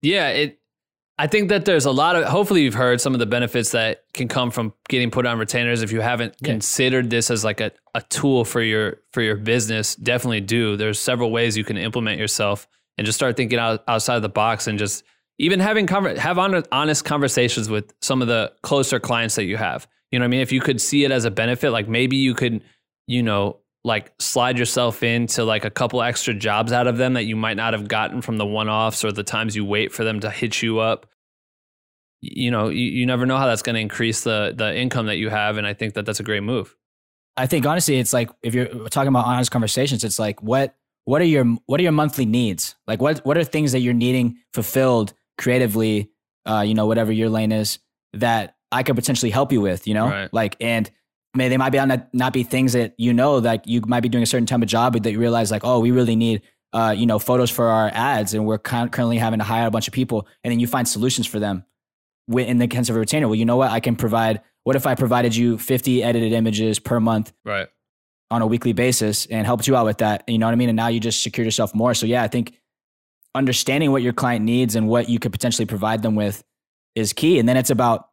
Yeah, 0.00 0.28
it. 0.28 0.60
I 1.18 1.26
think 1.26 1.48
that 1.50 1.64
there's 1.64 1.84
a 1.84 1.90
lot 1.90 2.14
of. 2.14 2.24
Hopefully, 2.24 2.62
you've 2.62 2.74
heard 2.74 3.00
some 3.00 3.14
of 3.14 3.18
the 3.20 3.26
benefits 3.26 3.72
that 3.72 4.04
can 4.14 4.28
come 4.28 4.50
from 4.52 4.72
getting 4.88 5.10
put 5.10 5.26
on 5.26 5.38
retainers. 5.40 5.82
If 5.82 5.90
you 5.90 6.00
haven't 6.00 6.36
Yeah. 6.40 6.52
considered 6.52 7.10
this 7.10 7.30
as 7.32 7.44
like 7.44 7.60
a, 7.60 7.72
a 7.96 8.02
tool 8.02 8.44
for 8.44 8.62
your 8.62 8.98
for 9.12 9.20
your 9.20 9.34
business, 9.36 9.96
definitely 9.96 10.40
do. 10.40 10.76
There's 10.76 11.00
several 11.00 11.32
ways 11.32 11.56
you 11.56 11.64
can 11.64 11.76
implement 11.76 12.18
yourself 12.20 12.68
and 13.02 13.06
just 13.06 13.18
start 13.18 13.36
thinking 13.36 13.58
out, 13.58 13.82
outside 13.88 14.20
the 14.20 14.28
box 14.28 14.68
and 14.68 14.78
just 14.78 15.02
even 15.40 15.58
having 15.58 15.88
conver- 15.88 16.16
have 16.16 16.38
honest, 16.38 17.04
conversations 17.04 17.68
with 17.68 17.92
some 18.00 18.22
of 18.22 18.28
the 18.28 18.52
closer 18.62 19.00
clients 19.00 19.34
that 19.34 19.44
you 19.44 19.56
have. 19.56 19.88
You 20.12 20.20
know 20.20 20.22
what 20.22 20.28
I 20.28 20.28
mean? 20.28 20.40
If 20.40 20.52
you 20.52 20.60
could 20.60 20.80
see 20.80 21.04
it 21.04 21.10
as 21.10 21.24
a 21.24 21.32
benefit, 21.32 21.70
like 21.70 21.88
maybe 21.88 22.16
you 22.16 22.32
could, 22.32 22.62
you 23.08 23.24
know, 23.24 23.58
like 23.82 24.12
slide 24.20 24.56
yourself 24.56 25.02
into 25.02 25.42
like 25.42 25.64
a 25.64 25.70
couple 25.70 26.00
extra 26.00 26.32
jobs 26.32 26.70
out 26.70 26.86
of 26.86 26.96
them 26.96 27.14
that 27.14 27.24
you 27.24 27.34
might 27.34 27.56
not 27.56 27.72
have 27.72 27.88
gotten 27.88 28.22
from 28.22 28.36
the 28.36 28.46
one 28.46 28.68
offs 28.68 29.04
or 29.04 29.10
the 29.10 29.24
times 29.24 29.56
you 29.56 29.64
wait 29.64 29.92
for 29.92 30.04
them 30.04 30.20
to 30.20 30.30
hit 30.30 30.62
you 30.62 30.78
up. 30.78 31.06
You 32.20 32.52
know, 32.52 32.68
you, 32.68 32.84
you 32.84 33.04
never 33.04 33.26
know 33.26 33.36
how 33.36 33.46
that's 33.46 33.62
going 33.62 33.74
to 33.74 33.80
increase 33.80 34.20
the 34.20 34.54
the 34.56 34.76
income 34.76 35.06
that 35.06 35.16
you 35.16 35.28
have, 35.28 35.56
and 35.56 35.66
I 35.66 35.74
think 35.74 35.94
that 35.94 36.06
that's 36.06 36.20
a 36.20 36.22
great 36.22 36.44
move. 36.44 36.76
I 37.36 37.48
think 37.48 37.66
honestly, 37.66 37.98
it's 37.98 38.12
like 38.12 38.30
if 38.44 38.54
you're 38.54 38.88
talking 38.90 39.08
about 39.08 39.26
honest 39.26 39.50
conversations, 39.50 40.04
it's 40.04 40.20
like 40.20 40.40
what 40.40 40.76
what 41.04 41.20
are 41.20 41.24
your 41.26 41.44
what 41.66 41.80
are 41.80 41.82
your 41.82 41.92
monthly 41.92 42.24
needs? 42.26 42.74
Like 42.86 43.00
what 43.00 43.18
what 43.26 43.36
are 43.38 43.44
things 43.44 43.72
that 43.72 43.80
you're 43.80 43.94
needing 43.94 44.38
fulfilled 44.52 45.14
creatively? 45.38 46.10
Uh, 46.44 46.60
you 46.66 46.74
know, 46.74 46.86
whatever 46.86 47.12
your 47.12 47.28
lane 47.28 47.52
is 47.52 47.78
that 48.14 48.56
I 48.70 48.82
could 48.82 48.96
potentially 48.96 49.30
help 49.30 49.52
you 49.52 49.60
with. 49.60 49.86
You 49.86 49.94
know, 49.94 50.08
Right. 50.08 50.32
like 50.32 50.56
and 50.60 50.90
may 51.34 51.48
they 51.48 51.56
might 51.56 51.70
be 51.70 51.78
not 51.78 52.12
not 52.14 52.32
be 52.32 52.42
things 52.42 52.72
that 52.74 52.94
you 52.98 53.12
know 53.12 53.36
like 53.36 53.62
you 53.66 53.80
might 53.86 54.00
be 54.00 54.08
doing 54.08 54.22
a 54.22 54.26
certain 54.26 54.46
type 54.46 54.60
of 54.62 54.68
job, 54.68 54.92
but 54.94 55.02
that 55.04 55.12
you 55.12 55.18
realize 55.18 55.50
like 55.50 55.64
oh 55.64 55.80
we 55.80 55.90
really 55.90 56.16
need. 56.16 56.42
Uh, 56.74 56.90
you 56.96 57.04
know, 57.04 57.18
photos 57.18 57.50
for 57.50 57.66
our 57.68 57.90
ads, 57.92 58.32
and 58.32 58.46
we're 58.46 58.56
currently 58.56 59.18
having 59.18 59.38
to 59.38 59.44
hire 59.44 59.66
a 59.66 59.70
bunch 59.70 59.88
of 59.88 59.92
people, 59.92 60.26
and 60.42 60.50
then 60.50 60.58
you 60.58 60.66
find 60.66 60.88
solutions 60.88 61.26
for 61.26 61.38
them 61.38 61.66
in 62.34 62.56
the 62.56 62.66
sense 62.72 62.88
of 62.88 62.96
a 62.96 62.98
retainer. 62.98 63.28
Well, 63.28 63.34
you 63.34 63.44
know 63.44 63.58
what? 63.58 63.70
I 63.70 63.78
can 63.78 63.94
provide. 63.94 64.40
What 64.64 64.74
if 64.74 64.86
I 64.86 64.94
provided 64.94 65.36
you 65.36 65.58
50 65.58 66.02
edited 66.02 66.32
images 66.32 66.78
per 66.78 66.98
month 66.98 67.30
Right. 67.44 67.68
On 68.32 68.40
a 68.40 68.46
weekly 68.46 68.72
basis 68.72 69.26
and 69.26 69.46
helped 69.46 69.68
you 69.68 69.76
out 69.76 69.84
with 69.84 69.98
that. 69.98 70.24
You 70.26 70.38
know 70.38 70.46
what 70.46 70.52
I 70.52 70.56
mean? 70.56 70.70
And 70.70 70.76
now 70.76 70.88
you 70.88 70.98
just 70.98 71.22
secured 71.22 71.44
yourself 71.44 71.74
more. 71.74 71.92
So 71.92 72.06
yeah, 72.06 72.22
I 72.22 72.28
think 72.28 72.58
understanding 73.34 73.92
what 73.92 74.00
your 74.00 74.14
client 74.14 74.42
needs 74.42 74.74
and 74.74 74.88
what 74.88 75.10
you 75.10 75.18
could 75.18 75.32
potentially 75.32 75.66
provide 75.66 76.00
them 76.00 76.14
with 76.14 76.42
is 76.94 77.12
key. 77.12 77.38
And 77.38 77.46
then 77.46 77.58
it's 77.58 77.68
about 77.68 78.08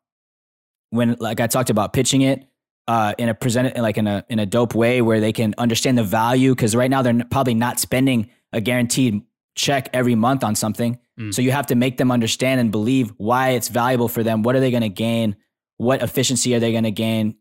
when, 0.90 1.16
like 1.20 1.40
I 1.40 1.48
talked 1.48 1.70
about, 1.70 1.94
pitching 1.94 2.22
it 2.22 2.46
uh, 2.86 3.14
in 3.18 3.30
a 3.30 3.34
present, 3.34 3.78
like 3.78 3.98
in 3.98 4.08
a 4.08 4.26
in 4.28 4.40
a 4.40 4.46
dope 4.46 4.76
way 4.76 5.02
where 5.02 5.22
they 5.22 5.32
can 5.32 5.56
understand 5.58 5.98
the 5.98 6.04
value. 6.04 6.54
Because 6.54 6.76
right 6.76 6.92
now 6.92 7.02
they're 7.02 7.24
probably 7.32 7.54
not 7.54 7.80
spending 7.80 8.30
a 8.52 8.60
guaranteed 8.60 9.22
check 9.56 9.88
every 9.94 10.16
month 10.16 10.44
on 10.44 10.54
something. 10.54 11.00
Mm. 11.18 11.34
So 11.34 11.42
you 11.42 11.52
have 11.52 11.68
to 11.68 11.76
make 11.76 11.98
them 11.98 12.12
understand 12.12 12.60
and 12.60 12.72
believe 12.72 13.14
why 13.16 13.52
it's 13.52 13.70
valuable 13.70 14.10
for 14.10 14.22
them. 14.22 14.44
What 14.44 14.56
are 14.58 14.60
they 14.60 14.72
going 14.72 14.84
to 14.84 14.90
gain? 14.90 15.38
What 15.78 16.02
efficiency 16.02 16.54
are 16.56 16.60
they 16.60 16.74
going 16.74 16.84
to 16.84 16.92
gain 16.92 17.38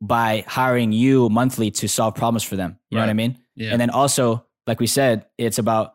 by 0.00 0.44
hiring 0.46 0.92
you 0.92 1.28
monthly 1.28 1.70
to 1.72 1.88
solve 1.88 2.14
problems 2.14 2.42
for 2.42 2.56
them? 2.56 2.78
You 2.90 2.96
know 2.96 3.02
what 3.02 3.10
I 3.10 3.14
mean? 3.14 3.38
Yeah. 3.56 3.70
And 3.72 3.80
then 3.80 3.90
also, 3.90 4.44
like 4.66 4.80
we 4.80 4.86
said, 4.86 5.26
it's 5.38 5.58
about 5.58 5.94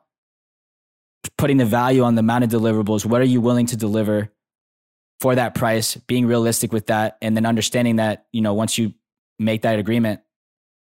putting 1.37 1.57
the 1.57 1.65
value 1.65 2.03
on 2.03 2.15
the 2.15 2.21
amount 2.21 2.43
of 2.43 2.49
deliverables. 2.49 3.05
What 3.05 3.21
are 3.21 3.25
you 3.25 3.41
willing 3.41 3.65
to 3.67 3.77
deliver 3.77 4.31
for 5.19 5.35
that 5.35 5.55
price? 5.55 5.95
Being 5.95 6.25
realistic 6.25 6.71
with 6.71 6.87
that, 6.87 7.17
and 7.21 7.35
then 7.35 7.45
understanding 7.45 7.97
that 7.97 8.25
you 8.31 8.41
know 8.41 8.53
once 8.53 8.77
you 8.77 8.93
make 9.37 9.63
that 9.63 9.79
agreement, 9.79 10.21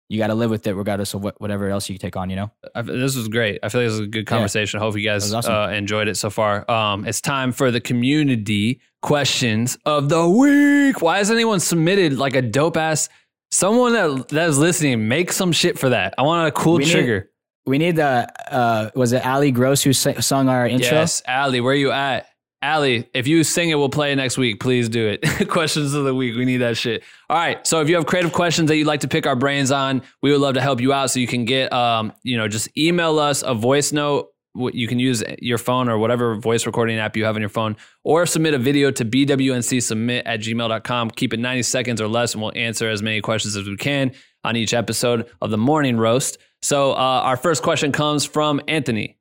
you 0.08 0.18
got 0.18 0.28
to 0.28 0.34
live 0.34 0.50
with 0.50 0.66
it 0.66 0.74
regardless 0.74 1.14
of 1.14 1.22
what, 1.22 1.40
whatever 1.40 1.68
else 1.68 1.88
you 1.88 1.98
take 1.98 2.16
on. 2.16 2.30
You 2.30 2.36
know. 2.36 2.50
I, 2.74 2.82
this 2.82 3.16
was 3.16 3.28
great. 3.28 3.60
I 3.62 3.68
feel 3.68 3.80
like 3.80 3.88
this 3.88 3.98
was 3.98 4.06
a 4.06 4.10
good 4.10 4.26
conversation. 4.26 4.80
I 4.80 4.82
hope 4.82 4.96
you 4.96 5.04
guys 5.04 5.32
awesome. 5.32 5.52
uh, 5.52 5.68
enjoyed 5.68 6.08
it 6.08 6.16
so 6.16 6.30
far. 6.30 6.68
Um, 6.70 7.06
it's 7.06 7.20
time 7.20 7.52
for 7.52 7.70
the 7.70 7.80
community 7.80 8.80
questions 9.02 9.78
of 9.84 10.08
the 10.08 10.28
week. 10.28 11.00
Why 11.02 11.18
has 11.18 11.30
anyone 11.30 11.60
submitted 11.60 12.18
like 12.18 12.34
a 12.34 12.42
dope 12.42 12.76
ass? 12.76 13.08
Someone 13.50 13.92
that 13.94 14.28
that 14.28 14.48
is 14.48 14.58
listening, 14.58 15.08
make 15.08 15.32
some 15.32 15.52
shit 15.52 15.78
for 15.78 15.88
that. 15.90 16.14
I 16.18 16.22
want 16.22 16.48
a 16.48 16.52
cool 16.52 16.74
We 16.76 16.84
need- 16.84 16.90
trigger. 16.92 17.30
We 17.66 17.76
need 17.76 17.96
the 17.96 18.26
uh, 18.50 18.90
was 18.94 19.12
it 19.12 19.26
Ali 19.26 19.50
Gross 19.50 19.82
who 19.82 19.92
sung 19.92 20.48
our 20.48 20.66
intro? 20.66 20.96
Yes, 20.96 21.22
Allie, 21.26 21.60
where 21.60 21.74
you 21.74 21.90
at? 21.92 22.26
Ali, 22.62 23.08
if 23.14 23.28
you 23.28 23.44
sing 23.44 23.68
it, 23.70 23.74
we'll 23.76 23.90
play 23.90 24.10
it 24.10 24.16
next 24.16 24.36
week. 24.38 24.58
Please 24.58 24.88
do 24.88 25.06
it. 25.06 25.48
questions 25.48 25.92
of 25.94 26.04
the 26.04 26.14
week. 26.14 26.34
We 26.34 26.44
need 26.46 26.56
that 26.56 26.76
shit. 26.78 27.04
All 27.28 27.36
right. 27.36 27.64
So 27.66 27.80
if 27.82 27.88
you 27.90 27.94
have 27.96 28.06
creative 28.06 28.32
questions 28.32 28.68
that 28.68 28.76
you'd 28.76 28.86
like 28.86 29.00
to 29.00 29.08
pick 29.08 29.26
our 29.26 29.36
brains 29.36 29.70
on, 29.70 30.02
we 30.22 30.32
would 30.32 30.40
love 30.40 30.54
to 30.54 30.60
help 30.62 30.80
you 30.80 30.92
out. 30.94 31.10
So 31.10 31.20
you 31.20 31.26
can 31.28 31.44
get, 31.44 31.72
um, 31.72 32.12
you 32.24 32.36
know, 32.38 32.48
just 32.48 32.76
email 32.76 33.18
us 33.20 33.42
a 33.46 33.54
voice 33.54 33.92
note. 33.92 34.30
You 34.54 34.88
can 34.88 34.98
use 34.98 35.22
your 35.40 35.58
phone 35.58 35.88
or 35.88 35.98
whatever 35.98 36.34
voice 36.36 36.66
recording 36.66 36.98
app 36.98 37.16
you 37.16 37.24
have 37.24 37.36
on 37.36 37.42
your 37.42 37.48
phone, 37.48 37.76
or 38.02 38.26
submit 38.26 38.54
a 38.54 38.58
video 38.58 38.90
to 38.90 39.04
bwncSubmit 39.04 40.22
at 40.24 40.40
gmail.com. 40.40 41.10
Keep 41.10 41.34
it 41.34 41.40
90 41.40 41.62
seconds 41.62 42.00
or 42.00 42.08
less, 42.08 42.34
and 42.34 42.42
we'll 42.42 42.52
answer 42.56 42.88
as 42.88 43.02
many 43.02 43.20
questions 43.20 43.56
as 43.56 43.68
we 43.68 43.76
can 43.76 44.12
on 44.44 44.56
each 44.56 44.74
episode 44.74 45.28
of 45.40 45.50
the 45.50 45.58
morning 45.58 45.96
roast. 45.96 46.38
So 46.62 46.92
uh, 46.92 46.94
our 46.94 47.36
first 47.36 47.62
question 47.62 47.92
comes 47.92 48.24
from 48.24 48.60
Anthony. 48.66 49.16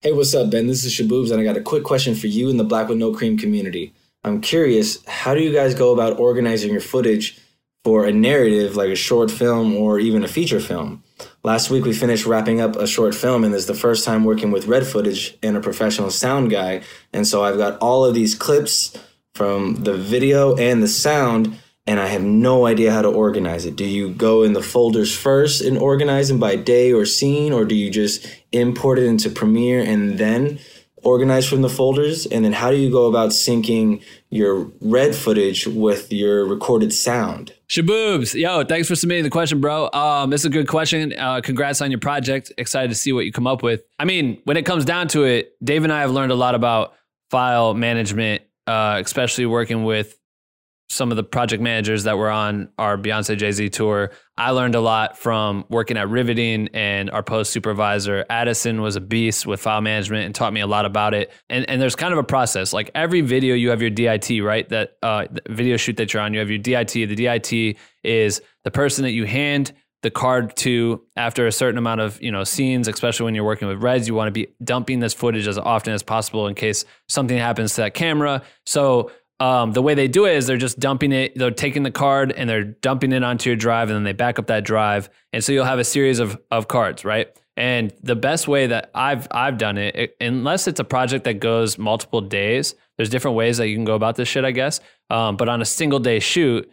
Hey, 0.00 0.12
what's 0.12 0.34
up, 0.34 0.50
Ben? 0.50 0.68
This 0.68 0.84
is 0.84 0.94
Shaboobs, 0.94 1.30
and 1.30 1.40
I 1.40 1.44
got 1.44 1.56
a 1.56 1.60
quick 1.60 1.84
question 1.84 2.14
for 2.14 2.28
you 2.28 2.48
in 2.48 2.56
the 2.56 2.64
Black 2.64 2.88
with 2.88 2.98
No 2.98 3.12
Cream 3.12 3.36
community. 3.36 3.92
I'm 4.24 4.40
curious, 4.40 5.04
how 5.06 5.34
do 5.34 5.40
you 5.40 5.52
guys 5.52 5.74
go 5.74 5.92
about 5.92 6.18
organizing 6.18 6.70
your 6.72 6.80
footage 6.80 7.38
for 7.84 8.04
a 8.04 8.12
narrative 8.12 8.76
like 8.76 8.90
a 8.90 8.96
short 8.96 9.30
film 9.30 9.74
or 9.74 9.98
even 9.98 10.22
a 10.22 10.28
feature 10.28 10.60
film? 10.60 11.02
Last 11.44 11.70
week, 11.70 11.84
we 11.84 11.92
finished 11.92 12.26
wrapping 12.26 12.60
up 12.60 12.74
a 12.74 12.86
short 12.86 13.14
film, 13.14 13.44
and 13.44 13.54
this 13.54 13.62
is 13.62 13.66
the 13.68 13.74
first 13.74 14.04
time 14.04 14.24
working 14.24 14.50
with 14.50 14.66
red 14.66 14.84
footage 14.84 15.38
and 15.40 15.56
a 15.56 15.60
professional 15.60 16.10
sound 16.10 16.50
guy. 16.50 16.82
And 17.12 17.26
so 17.26 17.44
I've 17.44 17.56
got 17.56 17.78
all 17.78 18.04
of 18.04 18.14
these 18.14 18.34
clips 18.34 18.96
from 19.34 19.76
the 19.84 19.94
video 19.94 20.56
and 20.56 20.82
the 20.82 20.88
sound, 20.88 21.56
and 21.86 22.00
I 22.00 22.08
have 22.08 22.22
no 22.22 22.66
idea 22.66 22.92
how 22.92 23.02
to 23.02 23.08
organize 23.08 23.66
it. 23.66 23.76
Do 23.76 23.84
you 23.84 24.10
go 24.10 24.42
in 24.42 24.52
the 24.52 24.62
folders 24.62 25.16
first 25.16 25.60
and 25.60 25.78
organize 25.78 26.28
them 26.28 26.40
by 26.40 26.56
day 26.56 26.92
or 26.92 27.06
scene, 27.06 27.52
or 27.52 27.64
do 27.64 27.76
you 27.76 27.88
just 27.88 28.26
import 28.50 28.98
it 28.98 29.06
into 29.06 29.30
Premiere 29.30 29.80
and 29.80 30.18
then 30.18 30.58
organize 31.04 31.48
from 31.48 31.62
the 31.62 31.68
folders? 31.68 32.26
And 32.26 32.44
then 32.44 32.52
how 32.52 32.72
do 32.72 32.76
you 32.76 32.90
go 32.90 33.06
about 33.06 33.30
syncing 33.30 34.02
your 34.28 34.72
red 34.80 35.14
footage 35.14 35.68
with 35.68 36.12
your 36.12 36.44
recorded 36.44 36.92
sound? 36.92 37.54
Shaboobs, 37.68 38.34
yo, 38.34 38.64
thanks 38.64 38.88
for 38.88 38.94
submitting 38.94 39.24
the 39.24 39.30
question, 39.30 39.60
bro. 39.60 39.90
Um, 39.92 40.30
this 40.30 40.40
is 40.40 40.46
a 40.46 40.50
good 40.50 40.68
question. 40.68 41.12
Uh, 41.12 41.42
congrats 41.42 41.82
on 41.82 41.90
your 41.90 42.00
project. 42.00 42.50
Excited 42.56 42.88
to 42.88 42.94
see 42.94 43.12
what 43.12 43.26
you 43.26 43.32
come 43.32 43.46
up 43.46 43.62
with. 43.62 43.82
I 43.98 44.06
mean, 44.06 44.40
when 44.44 44.56
it 44.56 44.64
comes 44.64 44.86
down 44.86 45.08
to 45.08 45.24
it, 45.24 45.54
Dave 45.62 45.84
and 45.84 45.92
I 45.92 46.00
have 46.00 46.10
learned 46.10 46.32
a 46.32 46.34
lot 46.34 46.54
about 46.54 46.94
file 47.30 47.74
management, 47.74 48.42
uh, 48.66 49.02
especially 49.04 49.44
working 49.44 49.84
with 49.84 50.17
some 50.90 51.10
of 51.10 51.16
the 51.16 51.22
project 51.22 51.62
managers 51.62 52.04
that 52.04 52.16
were 52.16 52.30
on 52.30 52.70
our 52.78 52.96
Beyonce 52.96 53.36
Jay 53.36 53.52
Z 53.52 53.68
tour. 53.70 54.10
I 54.36 54.52
learned 54.52 54.74
a 54.74 54.80
lot 54.80 55.18
from 55.18 55.64
working 55.68 55.96
at 55.98 56.08
Riveting 56.08 56.68
and 56.72 57.10
our 57.10 57.22
post 57.22 57.52
supervisor. 57.52 58.24
Addison 58.30 58.80
was 58.80 58.96
a 58.96 59.00
beast 59.00 59.46
with 59.46 59.60
file 59.60 59.82
management 59.82 60.24
and 60.24 60.34
taught 60.34 60.52
me 60.52 60.60
a 60.60 60.66
lot 60.66 60.86
about 60.86 61.12
it. 61.12 61.30
And, 61.50 61.68
and 61.68 61.80
there's 61.80 61.96
kind 61.96 62.12
of 62.12 62.18
a 62.18 62.24
process. 62.24 62.72
Like 62.72 62.90
every 62.94 63.20
video, 63.20 63.54
you 63.54 63.70
have 63.70 63.82
your 63.82 63.90
DIT, 63.90 64.42
right? 64.42 64.68
That 64.70 64.96
uh, 65.02 65.26
video 65.48 65.76
shoot 65.76 65.98
that 65.98 66.14
you're 66.14 66.22
on, 66.22 66.32
you 66.32 66.40
have 66.40 66.48
your 66.48 66.58
DIT. 66.58 66.92
The 66.92 67.06
DIT 67.14 67.76
is 68.02 68.40
the 68.64 68.70
person 68.70 69.04
that 69.04 69.12
you 69.12 69.24
hand 69.24 69.72
the 70.02 70.10
card 70.10 70.56
to 70.56 71.02
after 71.16 71.46
a 71.46 71.52
certain 71.52 71.76
amount 71.76 72.00
of 72.00 72.22
you 72.22 72.30
know 72.30 72.44
scenes 72.44 72.86
especially 72.86 73.24
when 73.24 73.34
you're 73.34 73.44
working 73.44 73.66
with 73.66 73.82
reds 73.82 74.06
you 74.06 74.14
want 74.14 74.28
to 74.28 74.32
be 74.32 74.46
dumping 74.62 75.00
this 75.00 75.12
footage 75.12 75.48
as 75.48 75.58
often 75.58 75.92
as 75.92 76.04
possible 76.04 76.46
in 76.46 76.54
case 76.54 76.84
something 77.08 77.36
happens 77.36 77.74
to 77.74 77.80
that 77.80 77.94
camera 77.94 78.40
so 78.64 79.10
um, 79.40 79.72
the 79.72 79.82
way 79.82 79.94
they 79.94 80.08
do 80.08 80.26
it 80.26 80.36
is 80.36 80.46
they're 80.46 80.56
just 80.56 80.78
dumping 80.78 81.12
it 81.12 81.36
they're 81.36 81.50
taking 81.50 81.82
the 81.82 81.90
card 81.90 82.32
and 82.32 82.48
they're 82.48 82.64
dumping 82.64 83.12
it 83.12 83.22
onto 83.22 83.50
your 83.50 83.56
drive 83.56 83.88
and 83.88 83.96
then 83.96 84.04
they 84.04 84.12
back 84.12 84.38
up 84.38 84.46
that 84.46 84.64
drive 84.64 85.08
and 85.32 85.44
so 85.44 85.52
you'll 85.52 85.64
have 85.64 85.78
a 85.78 85.84
series 85.84 86.18
of, 86.18 86.40
of 86.50 86.68
cards 86.68 87.04
right 87.04 87.28
and 87.58 87.92
the 88.04 88.14
best 88.14 88.46
way 88.46 88.68
that 88.68 88.88
I've 88.94 89.26
I've 89.32 89.58
done 89.58 89.78
it, 89.78 89.96
it, 89.96 90.16
unless 90.20 90.68
it's 90.68 90.78
a 90.78 90.84
project 90.84 91.24
that 91.24 91.40
goes 91.40 91.76
multiple 91.76 92.20
days, 92.20 92.76
there's 92.96 93.10
different 93.10 93.36
ways 93.36 93.56
that 93.56 93.66
you 93.66 93.74
can 93.74 93.84
go 93.84 93.96
about 93.96 94.14
this 94.14 94.28
shit, 94.28 94.44
I 94.44 94.52
guess. 94.52 94.78
Um, 95.10 95.36
but 95.36 95.48
on 95.48 95.60
a 95.60 95.64
single 95.64 95.98
day 95.98 96.20
shoot, 96.20 96.70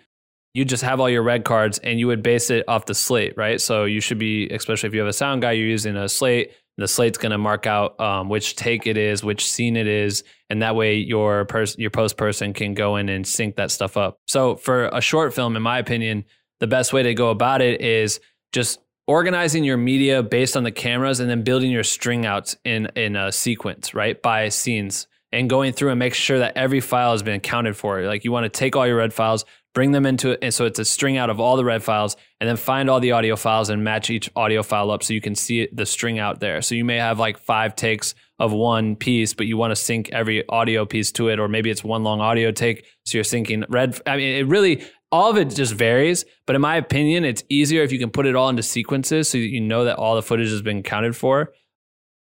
you 0.54 0.64
just 0.64 0.84
have 0.84 1.00
all 1.00 1.10
your 1.10 1.24
red 1.24 1.44
cards 1.44 1.80
and 1.80 2.00
you 2.00 2.06
would 2.06 2.22
base 2.22 2.52
it 2.52 2.66
off 2.68 2.86
the 2.86 2.94
slate, 2.94 3.34
right? 3.36 3.60
So 3.60 3.86
you 3.86 4.00
should 4.00 4.20
be, 4.20 4.48
especially 4.50 4.88
if 4.88 4.94
you 4.94 5.00
have 5.00 5.10
a 5.10 5.14
sound 5.14 5.42
guy, 5.42 5.54
you're 5.54 5.68
using 5.68 5.96
a 5.96 6.08
slate. 6.08 6.52
The 6.78 6.88
slate's 6.88 7.18
going 7.18 7.32
to 7.32 7.38
mark 7.38 7.66
out 7.68 8.00
um, 8.00 8.30
which 8.30 8.56
take 8.56 8.86
it 8.86 8.98
is, 8.98 9.24
which 9.24 9.50
scene 9.50 9.78
it 9.78 9.88
is, 9.88 10.24
and 10.50 10.62
that 10.62 10.76
way 10.76 10.96
your 10.96 11.46
person, 11.46 11.80
your 11.80 11.90
post 11.90 12.18
person 12.18 12.54
can 12.54 12.74
go 12.74 12.98
in 12.98 13.10
and 13.10 13.26
sync 13.26 13.56
that 13.56 13.72
stuff 13.72 13.96
up. 13.98 14.20
So 14.28 14.56
for 14.56 14.88
a 14.88 15.02
short 15.02 15.34
film, 15.34 15.56
in 15.56 15.62
my 15.62 15.80
opinion, 15.80 16.26
the 16.60 16.68
best 16.68 16.94
way 16.94 17.04
to 17.04 17.14
go 17.14 17.30
about 17.30 17.62
it 17.62 17.82
is 17.82 18.20
just 18.52 18.80
organizing 19.08 19.64
your 19.64 19.78
media 19.78 20.24
based 20.24 20.58
on 20.58 20.64
the 20.64 20.72
cameras 20.72 21.20
and 21.20 21.30
then 21.30 21.44
building 21.44 21.72
your 21.72 21.84
string 21.84 22.26
outs 22.26 22.56
in 22.64 22.88
in 22.96 23.16
a 23.16 23.32
sequence, 23.32 23.94
right? 23.94 24.22
By 24.22 24.50
scenes 24.50 25.08
and 25.32 25.50
going 25.50 25.74
through 25.74 25.90
and 25.90 26.00
make 26.00 26.14
sure 26.14 26.40
that 26.40 26.56
every 26.58 26.80
file 26.80 27.12
has 27.12 27.22
been 27.24 27.36
accounted 27.36 27.76
for. 27.76 28.02
Like 28.04 28.24
you 28.24 28.32
want 28.32 28.46
to 28.46 28.50
take 28.50 28.76
all 28.76 28.88
your 28.88 28.98
red 28.98 29.14
files, 29.14 29.46
bring 29.76 29.92
them 29.92 30.06
into 30.06 30.32
it. 30.32 30.40
And 30.42 30.54
so 30.54 30.66
it's 30.66 30.80
a 30.80 30.86
string 30.86 31.18
out 31.18 31.30
of 31.30 31.40
all 31.40 31.58
the 31.58 31.66
red 31.66 31.84
files 31.84 32.16
and 32.40 32.50
then 32.50 32.56
find 32.56 32.90
all 32.90 33.02
the 33.02 33.12
audio 33.12 33.36
files 33.36 33.70
and 33.70 33.84
match 33.84 34.10
each 34.10 34.32
audio 34.36 34.64
file 34.64 34.90
up 34.90 35.04
so 35.04 35.14
you 35.14 35.22
can 35.22 35.36
see 35.36 35.68
the 35.72 35.86
string 35.86 36.18
out 36.18 36.40
there. 36.40 36.62
So 36.64 36.74
you 36.74 36.86
may 36.86 36.96
have 36.96 37.20
like 37.20 37.38
five 37.38 37.76
takes 37.76 38.16
of 38.40 38.54
one 38.54 38.96
piece, 38.96 39.34
but 39.34 39.46
you 39.48 39.58
want 39.58 39.72
to 39.72 39.76
sync 39.76 40.10
every 40.12 40.48
audio 40.48 40.86
piece 40.86 41.12
to 41.12 41.28
it, 41.28 41.40
or 41.40 41.48
maybe 41.48 41.70
it's 41.70 41.84
one 41.84 42.04
long 42.04 42.22
audio 42.22 42.52
take. 42.52 42.86
So 43.06 43.18
you're 43.18 43.26
syncing 43.26 43.66
red. 43.70 44.00
I 44.08 44.18
mean, 44.18 44.36
it 44.38 44.48
really, 44.48 44.84
all 45.12 45.30
of 45.30 45.38
it 45.38 45.50
just 45.50 45.74
varies. 45.74 46.26
But 46.48 46.56
in 46.56 46.62
my 46.62 46.78
opinion, 46.78 47.26
it's 47.26 47.44
easier 47.50 47.84
if 47.84 47.92
you 47.92 48.00
can 48.00 48.10
put 48.10 48.26
it 48.26 48.36
all 48.36 48.50
into 48.50 48.64
sequences 48.64 49.30
so 49.30 49.38
you 49.38 49.62
know 49.62 49.84
that 49.84 49.98
all 49.98 50.16
the 50.16 50.24
footage 50.24 50.50
has 50.50 50.62
been 50.62 50.80
accounted 50.80 51.18
for. 51.18 51.52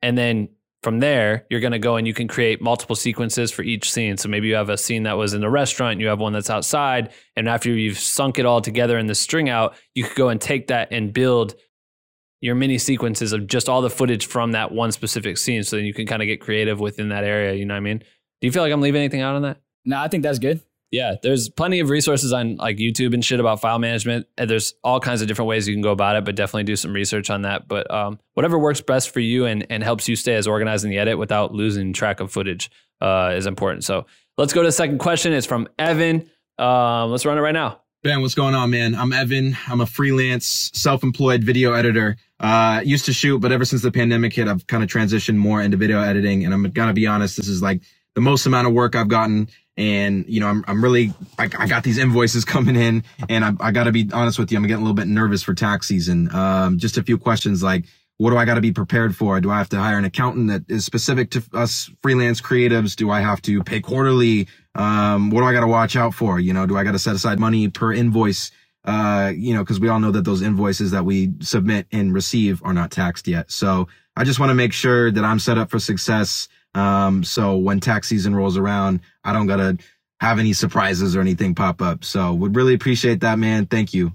And 0.01 0.17
then 0.17 0.49
from 0.83 0.99
there, 0.99 1.45
you're 1.49 1.59
going 1.59 1.71
to 1.71 1.79
go 1.79 1.95
and 1.95 2.07
you 2.07 2.13
can 2.13 2.27
create 2.27 2.61
multiple 2.61 2.95
sequences 2.95 3.51
for 3.51 3.63
each 3.63 3.91
scene. 3.91 4.17
So 4.17 4.29
maybe 4.29 4.47
you 4.47 4.55
have 4.55 4.69
a 4.69 4.77
scene 4.77 5.03
that 5.03 5.17
was 5.17 5.33
in 5.33 5.43
a 5.43 5.49
restaurant, 5.49 5.99
you 5.99 6.07
have 6.07 6.19
one 6.19 6.33
that's 6.33 6.49
outside, 6.49 7.11
and 7.35 7.49
after 7.49 7.71
you've 7.71 7.97
sunk 7.97 8.39
it 8.39 8.45
all 8.45 8.61
together 8.61 8.97
in 8.97 9.07
the 9.07 9.15
string 9.15 9.49
out, 9.49 9.75
you 9.95 10.03
could 10.03 10.15
go 10.15 10.29
and 10.29 10.39
take 10.39 10.67
that 10.67 10.89
and 10.91 11.11
build 11.13 11.55
your 12.41 12.53
mini 12.53 12.77
sequences 12.77 13.33
of 13.33 13.47
just 13.47 13.67
all 13.67 13.81
the 13.81 13.89
footage 13.89 14.27
from 14.27 14.51
that 14.51 14.71
one 14.71 14.91
specific 14.91 15.37
scene. 15.37 15.63
So 15.63 15.77
then 15.77 15.85
you 15.85 15.93
can 15.93 16.05
kind 16.05 16.21
of 16.21 16.27
get 16.27 16.39
creative 16.39 16.79
within 16.79 17.09
that 17.09 17.23
area. 17.23 17.53
You 17.53 17.65
know 17.65 17.73
what 17.73 17.79
I 17.79 17.81
mean? 17.81 17.97
Do 17.97 18.47
you 18.47 18.51
feel 18.51 18.61
like 18.61 18.71
I'm 18.71 18.81
leaving 18.81 19.01
anything 19.01 19.21
out 19.21 19.35
on 19.35 19.41
that? 19.41 19.59
No, 19.83 19.97
I 19.97 20.07
think 20.07 20.21
that's 20.21 20.37
good. 20.37 20.61
Yeah, 20.91 21.15
there's 21.21 21.49
plenty 21.49 21.79
of 21.81 21.89
resources 21.89 22.31
on 22.31 22.55
like 22.55 22.77
YouTube 22.77 23.13
and 23.13 23.23
shit 23.23 23.39
about 23.39 23.59
file 23.59 23.79
management. 23.79 24.27
And 24.37 24.49
there's 24.49 24.73
all 24.83 24.99
kinds 24.99 25.21
of 25.21 25.27
different 25.27 25.49
ways 25.49 25.67
you 25.67 25.75
can 25.75 25.81
go 25.81 25.91
about 25.91 26.15
it, 26.15 26.23
but 26.23 26.35
definitely 26.35 26.63
do 26.63 26.77
some 26.77 26.93
research 26.93 27.29
on 27.29 27.41
that. 27.41 27.67
But 27.67 27.91
um, 27.91 28.19
whatever 28.35 28.57
works 28.57 28.79
best 28.79 29.09
for 29.09 29.19
you 29.19 29.45
and, 29.45 29.67
and 29.69 29.83
helps 29.83 30.07
you 30.07 30.15
stay 30.15 30.35
as 30.35 30.47
organized 30.47 30.85
in 30.85 30.89
the 30.89 30.97
edit 30.97 31.17
without 31.17 31.53
losing 31.53 31.91
track 31.91 32.21
of 32.21 32.31
footage 32.31 32.71
uh, 33.01 33.33
is 33.35 33.47
important. 33.47 33.83
So 33.83 34.05
let's 34.37 34.53
go 34.53 34.61
to 34.61 34.67
the 34.69 34.71
second 34.71 34.99
question. 34.99 35.33
It's 35.33 35.45
from 35.45 35.67
Evan. 35.77 36.29
Um, 36.57 37.11
let's 37.11 37.25
run 37.25 37.37
it 37.37 37.41
right 37.41 37.53
now. 37.53 37.81
Ben, 38.03 38.21
what's 38.21 38.35
going 38.35 38.55
on, 38.55 38.69
man? 38.69 38.95
I'm 38.95 39.11
Evan. 39.11 39.57
I'm 39.67 39.81
a 39.81 39.85
freelance, 39.85 40.71
self-employed 40.73 41.43
video 41.43 41.73
editor. 41.73 42.15
Uh, 42.39 42.81
used 42.85 43.05
to 43.05 43.13
shoot, 43.13 43.39
but 43.39 43.51
ever 43.51 43.65
since 43.65 43.81
the 43.81 43.91
pandemic 43.91 44.33
hit, 44.33 44.47
I've 44.47 44.65
kind 44.67 44.83
of 44.83 44.89
transitioned 44.89 45.35
more 45.35 45.61
into 45.61 45.75
video 45.75 45.99
editing. 45.99 46.45
And 46.45 46.53
I'm 46.53 46.63
gonna 46.71 46.93
be 46.93 47.07
honest, 47.07 47.35
this 47.35 47.47
is 47.47 47.61
like 47.61 47.81
the 48.15 48.21
most 48.21 48.45
amount 48.45 48.67
of 48.67 48.73
work 48.73 48.95
I've 48.95 49.09
gotten 49.09 49.49
and 49.77 50.25
you 50.27 50.39
know, 50.39 50.47
I'm 50.47 50.65
I'm 50.67 50.83
really 50.83 51.13
I, 51.37 51.49
I 51.57 51.67
got 51.67 51.83
these 51.83 51.97
invoices 51.97 52.43
coming 52.45 52.75
in, 52.75 53.03
and 53.29 53.45
I, 53.45 53.53
I 53.59 53.71
got 53.71 53.85
to 53.85 53.91
be 53.91 54.09
honest 54.11 54.39
with 54.39 54.51
you, 54.51 54.57
I'm 54.57 54.63
getting 54.63 54.77
a 54.77 54.85
little 54.85 54.95
bit 54.95 55.07
nervous 55.07 55.43
for 55.43 55.53
tax 55.53 55.87
season. 55.87 56.33
Um, 56.33 56.79
just 56.79 56.97
a 56.97 57.03
few 57.03 57.17
questions 57.17 57.61
like, 57.61 57.85
what 58.17 58.31
do 58.31 58.37
I 58.37 58.45
got 58.45 58.55
to 58.55 58.61
be 58.61 58.71
prepared 58.71 59.15
for? 59.15 59.39
Do 59.39 59.51
I 59.51 59.59
have 59.59 59.69
to 59.69 59.77
hire 59.77 59.97
an 59.97 60.05
accountant 60.05 60.47
that 60.49 60.63
is 60.67 60.85
specific 60.85 61.29
to 61.31 61.43
us 61.53 61.91
freelance 62.01 62.41
creatives? 62.41 62.95
Do 62.95 63.11
I 63.11 63.21
have 63.21 63.41
to 63.43 63.63
pay 63.63 63.79
quarterly? 63.79 64.47
Um, 64.73 65.29
what 65.29 65.41
do 65.41 65.47
I 65.47 65.53
got 65.53 65.61
to 65.61 65.67
watch 65.67 65.95
out 65.95 66.13
for? 66.13 66.39
You 66.39 66.53
know, 66.53 66.65
do 66.65 66.77
I 66.77 66.83
got 66.83 66.93
to 66.93 66.99
set 66.99 67.15
aside 67.15 67.39
money 67.39 67.69
per 67.69 67.93
invoice? 67.93 68.51
Uh, 68.83 69.33
you 69.35 69.53
know, 69.53 69.65
cause 69.65 69.79
we 69.79 69.89
all 69.89 69.99
know 69.99 70.11
that 70.11 70.23
those 70.23 70.41
invoices 70.41 70.91
that 70.91 71.03
we 71.03 71.33
submit 71.41 71.87
and 71.91 72.13
receive 72.13 72.61
are 72.63 72.73
not 72.73 72.89
taxed 72.89 73.27
yet. 73.27 73.51
So 73.51 73.87
I 74.15 74.23
just 74.23 74.39
want 74.39 74.49
to 74.49 74.55
make 74.55 74.71
sure 74.71 75.11
that 75.11 75.23
I'm 75.25 75.39
set 75.39 75.57
up 75.57 75.69
for 75.69 75.77
success. 75.77 76.47
Um, 76.75 77.23
so 77.23 77.57
when 77.57 77.79
tax 77.79 78.07
season 78.07 78.35
rolls 78.35 78.57
around, 78.57 79.01
I 79.23 79.33
don't 79.33 79.47
gotta 79.47 79.77
have 80.19 80.39
any 80.39 80.53
surprises 80.53 81.15
or 81.15 81.21
anything 81.21 81.55
pop 81.55 81.81
up. 81.81 82.03
So 82.03 82.33
would 82.33 82.55
really 82.55 82.73
appreciate 82.73 83.21
that, 83.21 83.39
man. 83.39 83.65
Thank 83.65 83.93
you. 83.93 84.13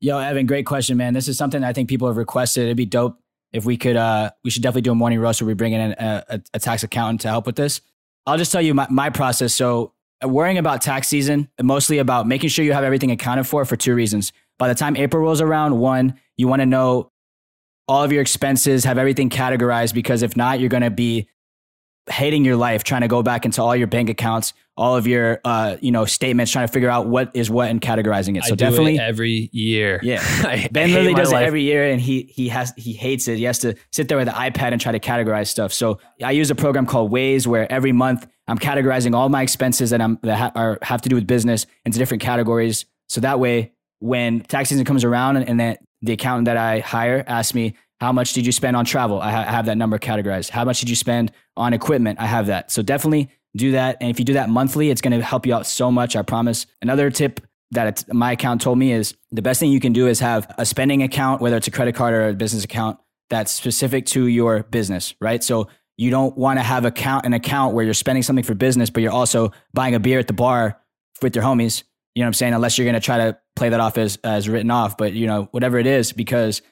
Yo, 0.00 0.18
Evan, 0.18 0.46
great 0.46 0.66
question, 0.66 0.96
man. 0.96 1.14
This 1.14 1.28
is 1.28 1.36
something 1.36 1.62
I 1.62 1.72
think 1.72 1.88
people 1.88 2.08
have 2.08 2.16
requested. 2.16 2.64
It'd 2.64 2.76
be 2.76 2.86
dope 2.86 3.18
if 3.52 3.64
we 3.64 3.76
could. 3.76 3.96
Uh, 3.96 4.30
we 4.42 4.50
should 4.50 4.62
definitely 4.62 4.82
do 4.82 4.92
a 4.92 4.96
morning 4.96 5.20
roast 5.20 5.40
where 5.40 5.46
we 5.46 5.54
bring 5.54 5.72
in 5.72 5.92
a, 5.92 6.24
a, 6.28 6.40
a 6.54 6.58
tax 6.58 6.82
accountant 6.82 7.20
to 7.22 7.28
help 7.28 7.46
with 7.46 7.56
this. 7.56 7.80
I'll 8.26 8.38
just 8.38 8.52
tell 8.52 8.62
you 8.62 8.74
my, 8.74 8.86
my 8.90 9.10
process. 9.10 9.54
So 9.54 9.92
uh, 10.22 10.28
worrying 10.28 10.58
about 10.58 10.82
tax 10.82 11.08
season, 11.08 11.48
mostly 11.60 11.98
about 11.98 12.26
making 12.26 12.50
sure 12.50 12.64
you 12.64 12.72
have 12.72 12.84
everything 12.84 13.10
accounted 13.10 13.46
for 13.46 13.64
for 13.64 13.76
two 13.76 13.94
reasons. 13.94 14.32
By 14.58 14.68
the 14.68 14.74
time 14.74 14.96
April 14.96 15.22
rolls 15.22 15.40
around, 15.40 15.78
one, 15.78 16.18
you 16.36 16.48
want 16.48 16.62
to 16.62 16.66
know 16.66 17.10
all 17.88 18.04
of 18.04 18.12
your 18.12 18.22
expenses, 18.22 18.84
have 18.84 18.98
everything 18.98 19.28
categorized 19.28 19.92
because 19.94 20.22
if 20.22 20.36
not, 20.36 20.60
you're 20.60 20.68
going 20.68 20.82
to 20.82 20.90
be 20.90 21.28
hating 22.10 22.44
your 22.44 22.56
life 22.56 22.84
trying 22.84 23.02
to 23.02 23.08
go 23.08 23.22
back 23.22 23.44
into 23.44 23.62
all 23.62 23.76
your 23.76 23.86
bank 23.86 24.10
accounts 24.10 24.54
all 24.76 24.96
of 24.96 25.06
your 25.06 25.40
uh, 25.44 25.76
you 25.80 25.92
know 25.92 26.04
statements 26.04 26.50
trying 26.50 26.66
to 26.66 26.72
figure 26.72 26.88
out 26.88 27.06
what 27.06 27.30
is 27.34 27.50
what 27.50 27.68
and 27.68 27.80
categorizing 27.80 28.36
it. 28.36 28.44
So 28.44 28.54
definitely 28.54 28.96
it 28.96 29.00
every 29.00 29.50
year. 29.52 30.00
Yeah. 30.02 30.22
Ben 30.72 30.90
literally 30.90 31.14
does 31.14 31.32
life. 31.32 31.42
it 31.42 31.46
every 31.46 31.62
year 31.62 31.90
and 31.90 32.00
he 32.00 32.22
he 32.22 32.48
has 32.48 32.72
he 32.76 32.92
hates 32.92 33.28
it. 33.28 33.36
He 33.38 33.44
has 33.44 33.58
to 33.60 33.74
sit 33.90 34.08
there 34.08 34.16
with 34.16 34.28
the 34.28 34.32
ipad 34.32 34.72
and 34.72 34.80
try 34.80 34.92
to 34.92 35.00
categorize 35.00 35.48
stuff. 35.48 35.72
So 35.72 35.98
i 36.22 36.30
use 36.30 36.50
a 36.50 36.54
program 36.54 36.86
called 36.86 37.12
waze 37.12 37.46
where 37.46 37.70
every 37.70 37.92
month 37.92 38.26
i'm 38.48 38.58
categorizing 38.58 39.14
all 39.14 39.28
my 39.28 39.42
expenses 39.42 39.90
that 39.90 40.00
i'm 40.00 40.18
that 40.22 40.36
ha- 40.36 40.52
are, 40.54 40.78
have 40.82 41.02
to 41.02 41.08
do 41.08 41.16
with 41.16 41.26
business 41.26 41.66
into 41.84 41.98
different 41.98 42.22
categories. 42.22 42.86
So 43.08 43.20
that 43.20 43.38
way 43.38 43.72
when 43.98 44.40
tax 44.40 44.70
season 44.70 44.84
comes 44.84 45.04
around 45.04 45.36
and, 45.36 45.48
and 45.48 45.60
then 45.60 45.76
the 46.00 46.14
accountant 46.14 46.46
that 46.46 46.56
i 46.56 46.80
hire 46.80 47.22
asks 47.26 47.54
me 47.54 47.74
how 48.02 48.10
much 48.10 48.32
did 48.32 48.44
you 48.44 48.50
spend 48.50 48.76
on 48.76 48.84
travel? 48.84 49.20
I, 49.20 49.30
ha- 49.30 49.44
I 49.46 49.52
have 49.52 49.66
that 49.66 49.78
number 49.78 49.96
categorized. 49.96 50.50
How 50.50 50.64
much 50.64 50.80
did 50.80 50.90
you 50.90 50.96
spend 50.96 51.30
on 51.56 51.72
equipment? 51.72 52.18
I 52.18 52.26
have 52.26 52.48
that. 52.48 52.72
So 52.72 52.82
definitely 52.82 53.30
do 53.54 53.70
that. 53.72 53.98
And 54.00 54.10
if 54.10 54.18
you 54.18 54.24
do 54.24 54.32
that 54.32 54.48
monthly, 54.48 54.90
it's 54.90 55.00
going 55.00 55.16
to 55.16 55.24
help 55.24 55.46
you 55.46 55.54
out 55.54 55.68
so 55.68 55.88
much. 55.88 56.16
I 56.16 56.22
promise. 56.22 56.66
Another 56.82 57.12
tip 57.12 57.38
that 57.70 58.12
my 58.12 58.32
account 58.32 58.60
told 58.60 58.76
me 58.76 58.90
is 58.90 59.14
the 59.30 59.40
best 59.40 59.60
thing 59.60 59.70
you 59.70 59.78
can 59.78 59.92
do 59.92 60.08
is 60.08 60.18
have 60.18 60.52
a 60.58 60.66
spending 60.66 61.04
account, 61.04 61.40
whether 61.40 61.56
it's 61.56 61.68
a 61.68 61.70
credit 61.70 61.94
card 61.94 62.12
or 62.12 62.28
a 62.30 62.34
business 62.34 62.64
account 62.64 62.98
that's 63.30 63.52
specific 63.52 64.04
to 64.06 64.26
your 64.26 64.64
business, 64.64 65.14
right? 65.20 65.44
So 65.44 65.68
you 65.96 66.10
don't 66.10 66.36
want 66.36 66.58
to 66.58 66.64
have 66.64 66.84
account 66.84 67.24
an 67.24 67.34
account 67.34 67.72
where 67.72 67.84
you're 67.84 67.94
spending 67.94 68.24
something 68.24 68.44
for 68.44 68.54
business, 68.54 68.90
but 68.90 69.04
you're 69.04 69.12
also 69.12 69.52
buying 69.74 69.94
a 69.94 70.00
beer 70.00 70.18
at 70.18 70.26
the 70.26 70.32
bar 70.32 70.80
with 71.22 71.36
your 71.36 71.44
homies. 71.44 71.84
You 72.16 72.22
know 72.22 72.26
what 72.26 72.30
I'm 72.30 72.34
saying? 72.34 72.54
Unless 72.54 72.78
you're 72.78 72.84
going 72.84 72.94
to 72.94 73.00
try 73.00 73.18
to 73.18 73.38
play 73.54 73.68
that 73.68 73.78
off 73.78 73.96
as, 73.96 74.18
as 74.24 74.48
written 74.48 74.72
off, 74.72 74.96
but 74.96 75.12
you 75.12 75.28
know, 75.28 75.48
whatever 75.52 75.78
it 75.78 75.86
is, 75.86 76.12
because 76.12 76.62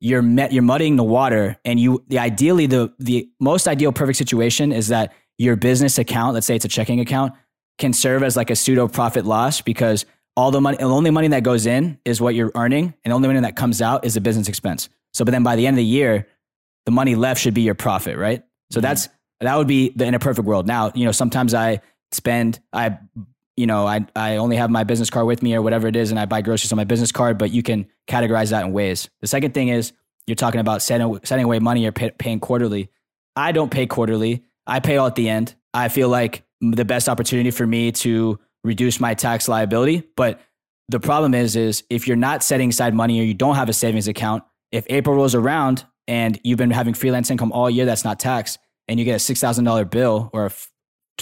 you're 0.00 0.22
met, 0.22 0.52
you're 0.52 0.62
muddying 0.62 0.96
the 0.96 1.04
water 1.04 1.56
and 1.64 1.80
you 1.80 2.04
the 2.08 2.18
ideally 2.18 2.66
the 2.66 2.92
the 2.98 3.28
most 3.40 3.66
ideal 3.66 3.92
perfect 3.92 4.18
situation 4.18 4.72
is 4.72 4.88
that 4.88 5.12
your 5.38 5.56
business 5.56 5.98
account 5.98 6.34
let's 6.34 6.46
say 6.46 6.56
it's 6.56 6.64
a 6.64 6.68
checking 6.68 7.00
account 7.00 7.32
can 7.78 7.92
serve 7.92 8.22
as 8.22 8.36
like 8.36 8.50
a 8.50 8.56
pseudo 8.56 8.88
profit 8.88 9.24
loss 9.24 9.60
because 9.60 10.04
all 10.36 10.50
the 10.50 10.60
money 10.60 10.76
the 10.76 10.84
only 10.84 11.10
money 11.10 11.28
that 11.28 11.42
goes 11.42 11.66
in 11.66 11.98
is 12.04 12.20
what 12.20 12.34
you're 12.34 12.52
earning 12.54 12.94
and 13.04 13.10
the 13.12 13.14
only 13.14 13.28
money 13.28 13.40
that 13.40 13.56
comes 13.56 13.82
out 13.82 14.04
is 14.04 14.16
a 14.16 14.20
business 14.20 14.48
expense. 14.48 14.88
So 15.12 15.24
but 15.24 15.32
then 15.32 15.42
by 15.42 15.56
the 15.56 15.66
end 15.66 15.74
of 15.74 15.78
the 15.78 15.84
year 15.84 16.28
the 16.86 16.92
money 16.92 17.14
left 17.14 17.40
should 17.40 17.54
be 17.54 17.62
your 17.62 17.74
profit 17.74 18.16
right? 18.16 18.44
So 18.70 18.78
mm-hmm. 18.78 18.82
that's 18.82 19.08
that 19.40 19.56
would 19.56 19.68
be 19.68 19.90
the 19.94 20.04
in 20.04 20.14
a 20.14 20.18
perfect 20.18 20.46
world. 20.46 20.66
Now 20.66 20.92
you 20.94 21.04
know 21.04 21.12
sometimes 21.12 21.54
i 21.54 21.80
spend 22.12 22.60
i 22.72 22.98
you 23.58 23.66
know, 23.66 23.88
I, 23.88 24.06
I 24.14 24.36
only 24.36 24.54
have 24.56 24.70
my 24.70 24.84
business 24.84 25.10
card 25.10 25.26
with 25.26 25.42
me 25.42 25.52
or 25.52 25.60
whatever 25.60 25.88
it 25.88 25.96
is, 25.96 26.12
and 26.12 26.20
I 26.20 26.26
buy 26.26 26.42
groceries 26.42 26.70
on 26.70 26.76
my 26.76 26.84
business 26.84 27.10
card, 27.10 27.38
but 27.38 27.50
you 27.50 27.64
can 27.64 27.88
categorize 28.06 28.50
that 28.50 28.64
in 28.64 28.72
ways. 28.72 29.10
The 29.20 29.26
second 29.26 29.52
thing 29.52 29.66
is 29.66 29.92
you're 30.28 30.36
talking 30.36 30.60
about 30.60 30.80
setting, 30.80 31.18
setting 31.24 31.44
away 31.44 31.58
money 31.58 31.84
or 31.84 31.90
pay, 31.90 32.10
paying 32.12 32.38
quarterly. 32.38 32.88
I 33.34 33.50
don't 33.50 33.70
pay 33.70 33.86
quarterly. 33.86 34.44
I 34.64 34.78
pay 34.78 34.96
all 34.96 35.08
at 35.08 35.16
the 35.16 35.28
end. 35.28 35.56
I 35.74 35.88
feel 35.88 36.08
like 36.08 36.44
the 36.60 36.84
best 36.84 37.08
opportunity 37.08 37.50
for 37.50 37.66
me 37.66 37.90
to 37.92 38.38
reduce 38.62 39.00
my 39.00 39.14
tax 39.14 39.48
liability. 39.48 40.04
But 40.16 40.40
the 40.88 41.00
problem 41.00 41.34
is, 41.34 41.56
is 41.56 41.82
if 41.90 42.06
you're 42.06 42.16
not 42.16 42.44
setting 42.44 42.68
aside 42.68 42.94
money 42.94 43.18
or 43.20 43.24
you 43.24 43.34
don't 43.34 43.56
have 43.56 43.68
a 43.68 43.72
savings 43.72 44.06
account, 44.06 44.44
if 44.70 44.86
April 44.88 45.16
rolls 45.16 45.34
around 45.34 45.84
and 46.06 46.38
you've 46.44 46.58
been 46.58 46.70
having 46.70 46.94
freelance 46.94 47.28
income 47.28 47.50
all 47.50 47.68
year 47.68 47.86
that's 47.86 48.04
not 48.04 48.20
taxed, 48.20 48.60
and 48.86 49.00
you 49.00 49.04
get 49.04 49.16
a 49.16 49.18
six 49.18 49.40
thousand 49.40 49.64
dollar 49.64 49.84
bill 49.84 50.30
or 50.32 50.46
a 50.46 50.52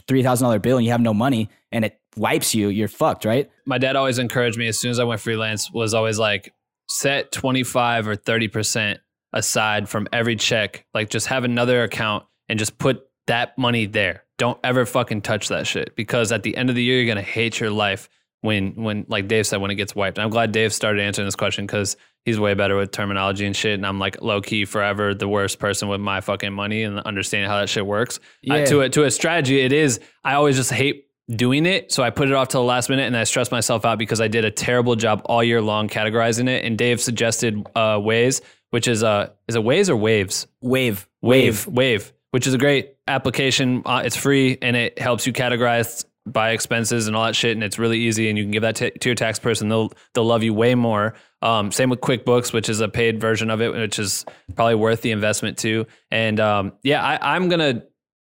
three 0.06 0.22
thousand 0.22 0.44
dollar 0.44 0.58
bill 0.58 0.76
and 0.76 0.84
you 0.84 0.92
have 0.92 1.00
no 1.00 1.14
money, 1.14 1.48
and 1.72 1.86
it 1.86 1.98
wipes 2.16 2.54
you, 2.54 2.68
you're 2.68 2.88
fucked, 2.88 3.24
right? 3.24 3.50
My 3.64 3.78
dad 3.78 3.96
always 3.96 4.18
encouraged 4.18 4.58
me 4.58 4.68
as 4.68 4.78
soon 4.78 4.90
as 4.90 4.98
I 4.98 5.04
went 5.04 5.20
freelance 5.20 5.70
was 5.70 5.94
always 5.94 6.18
like 6.18 6.52
set 6.88 7.32
25 7.32 8.08
or 8.08 8.16
30% 8.16 8.98
aside 9.32 9.88
from 9.88 10.08
every 10.12 10.36
check. 10.36 10.86
Like 10.94 11.10
just 11.10 11.26
have 11.26 11.44
another 11.44 11.82
account 11.82 12.24
and 12.48 12.58
just 12.58 12.78
put 12.78 13.02
that 13.26 13.56
money 13.58 13.86
there. 13.86 14.24
Don't 14.38 14.58
ever 14.62 14.86
fucking 14.86 15.22
touch 15.22 15.48
that 15.48 15.66
shit 15.66 15.96
because 15.96 16.32
at 16.32 16.42
the 16.42 16.56
end 16.56 16.70
of 16.70 16.76
the 16.76 16.82
year 16.82 16.96
you're 16.96 17.06
going 17.06 17.24
to 17.24 17.30
hate 17.30 17.60
your 17.60 17.70
life 17.70 18.08
when 18.42 18.74
when 18.74 19.04
like 19.08 19.28
Dave 19.28 19.46
said 19.46 19.60
when 19.60 19.70
it 19.70 19.76
gets 19.76 19.94
wiped. 19.94 20.18
And 20.18 20.24
I'm 20.24 20.30
glad 20.30 20.52
Dave 20.52 20.72
started 20.72 21.00
answering 21.02 21.26
this 21.26 21.34
question 21.34 21.66
cuz 21.66 21.96
he's 22.24 22.38
way 22.38 22.54
better 22.54 22.76
with 22.76 22.92
terminology 22.92 23.46
and 23.46 23.56
shit 23.56 23.74
and 23.74 23.86
I'm 23.86 23.98
like 23.98 24.20
low 24.20 24.40
key 24.40 24.66
forever 24.66 25.14
the 25.14 25.26
worst 25.26 25.58
person 25.58 25.88
with 25.88 26.00
my 26.00 26.20
fucking 26.20 26.52
money 26.52 26.82
and 26.82 27.00
understanding 27.00 27.48
how 27.48 27.58
that 27.58 27.68
shit 27.68 27.86
works. 27.86 28.20
Yeah. 28.42 28.56
Uh, 28.56 28.66
to 28.66 28.80
a 28.82 28.88
to 28.90 29.04
a 29.04 29.10
strategy 29.10 29.60
it 29.60 29.72
is 29.72 30.00
I 30.22 30.34
always 30.34 30.56
just 30.56 30.70
hate 30.70 31.05
doing 31.34 31.66
it. 31.66 31.92
So 31.92 32.02
I 32.02 32.10
put 32.10 32.28
it 32.28 32.34
off 32.34 32.48
till 32.48 32.60
the 32.60 32.66
last 32.66 32.88
minute 32.88 33.06
and 33.06 33.16
I 33.16 33.24
stressed 33.24 33.50
myself 33.50 33.84
out 33.84 33.98
because 33.98 34.20
I 34.20 34.28
did 34.28 34.44
a 34.44 34.50
terrible 34.50 34.96
job 34.96 35.22
all 35.24 35.42
year 35.42 35.60
long 35.60 35.88
categorizing 35.88 36.48
it. 36.48 36.64
And 36.64 36.78
Dave 36.78 37.00
suggested 37.00 37.66
uh, 37.74 37.96
Waze, 37.98 38.40
which 38.70 38.88
is 38.88 39.02
uh 39.02 39.30
is 39.48 39.56
it 39.56 39.62
Waze 39.62 39.88
or 39.88 39.96
Waves? 39.96 40.46
Wave. 40.60 41.08
Wave. 41.22 41.66
Wave, 41.66 42.12
which 42.30 42.46
is 42.46 42.54
a 42.54 42.58
great 42.58 42.94
application. 43.08 43.82
Uh, 43.84 44.02
it's 44.04 44.16
free 44.16 44.58
and 44.62 44.76
it 44.76 44.98
helps 44.98 45.26
you 45.26 45.32
categorize 45.32 46.04
by 46.26 46.50
expenses 46.50 47.06
and 47.06 47.16
all 47.16 47.24
that 47.24 47.36
shit 47.36 47.52
and 47.52 47.62
it's 47.62 47.78
really 47.78 48.00
easy 48.00 48.28
and 48.28 48.36
you 48.36 48.42
can 48.42 48.50
give 48.50 48.62
that 48.62 48.74
t- 48.74 48.90
to 48.90 49.08
your 49.08 49.14
tax 49.14 49.38
person 49.38 49.68
they'll 49.68 49.92
they'll 50.12 50.24
love 50.24 50.42
you 50.42 50.52
way 50.52 50.74
more 50.74 51.14
um, 51.40 51.70
same 51.70 51.88
with 51.88 52.00
quickbooks 52.00 52.52
which 52.52 52.68
is 52.68 52.80
a 52.80 52.88
paid 52.88 53.20
version 53.20 53.48
of 53.48 53.62
it 53.62 53.72
which 53.72 54.00
is 54.00 54.24
probably 54.56 54.74
worth 54.74 55.02
the 55.02 55.12
investment 55.12 55.56
too 55.56 55.86
and 56.10 56.40
um, 56.40 56.72
yeah 56.82 57.00
I, 57.00 57.36
i'm 57.36 57.48
gonna 57.48 57.84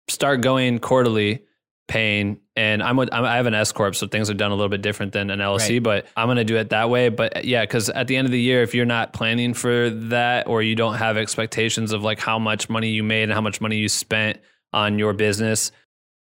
start 0.07 0.39
going 0.39 0.79
quarterly 0.79 1.43
paying. 1.89 2.39
And 2.55 2.81
I'm, 2.81 2.95
with, 2.95 3.09
I'm 3.11 3.25
I 3.25 3.35
have 3.35 3.47
an 3.47 3.53
S 3.53 3.73
corp, 3.73 3.95
so 3.95 4.07
things 4.07 4.29
are 4.29 4.33
done 4.33 4.51
a 4.51 4.55
little 4.55 4.69
bit 4.69 4.81
different 4.81 5.11
than 5.11 5.29
an 5.29 5.39
LLC. 5.39 5.71
Right. 5.71 5.83
But 5.83 6.05
I'm 6.15 6.27
gonna 6.27 6.45
do 6.45 6.55
it 6.55 6.69
that 6.69 6.89
way. 6.89 7.09
But 7.09 7.37
uh, 7.37 7.41
yeah, 7.43 7.63
because 7.63 7.89
at 7.89 8.07
the 8.07 8.15
end 8.15 8.25
of 8.25 8.31
the 8.31 8.39
year, 8.39 8.63
if 8.63 8.73
you're 8.73 8.85
not 8.85 9.11
planning 9.11 9.53
for 9.53 9.89
that, 9.89 10.47
or 10.47 10.61
you 10.61 10.75
don't 10.75 10.95
have 10.95 11.17
expectations 11.17 11.91
of 11.91 12.03
like 12.03 12.19
how 12.19 12.39
much 12.39 12.69
money 12.69 12.89
you 12.89 13.03
made 13.03 13.23
and 13.23 13.33
how 13.33 13.41
much 13.41 13.59
money 13.59 13.75
you 13.75 13.89
spent 13.89 14.39
on 14.71 14.99
your 14.99 15.13
business, 15.13 15.71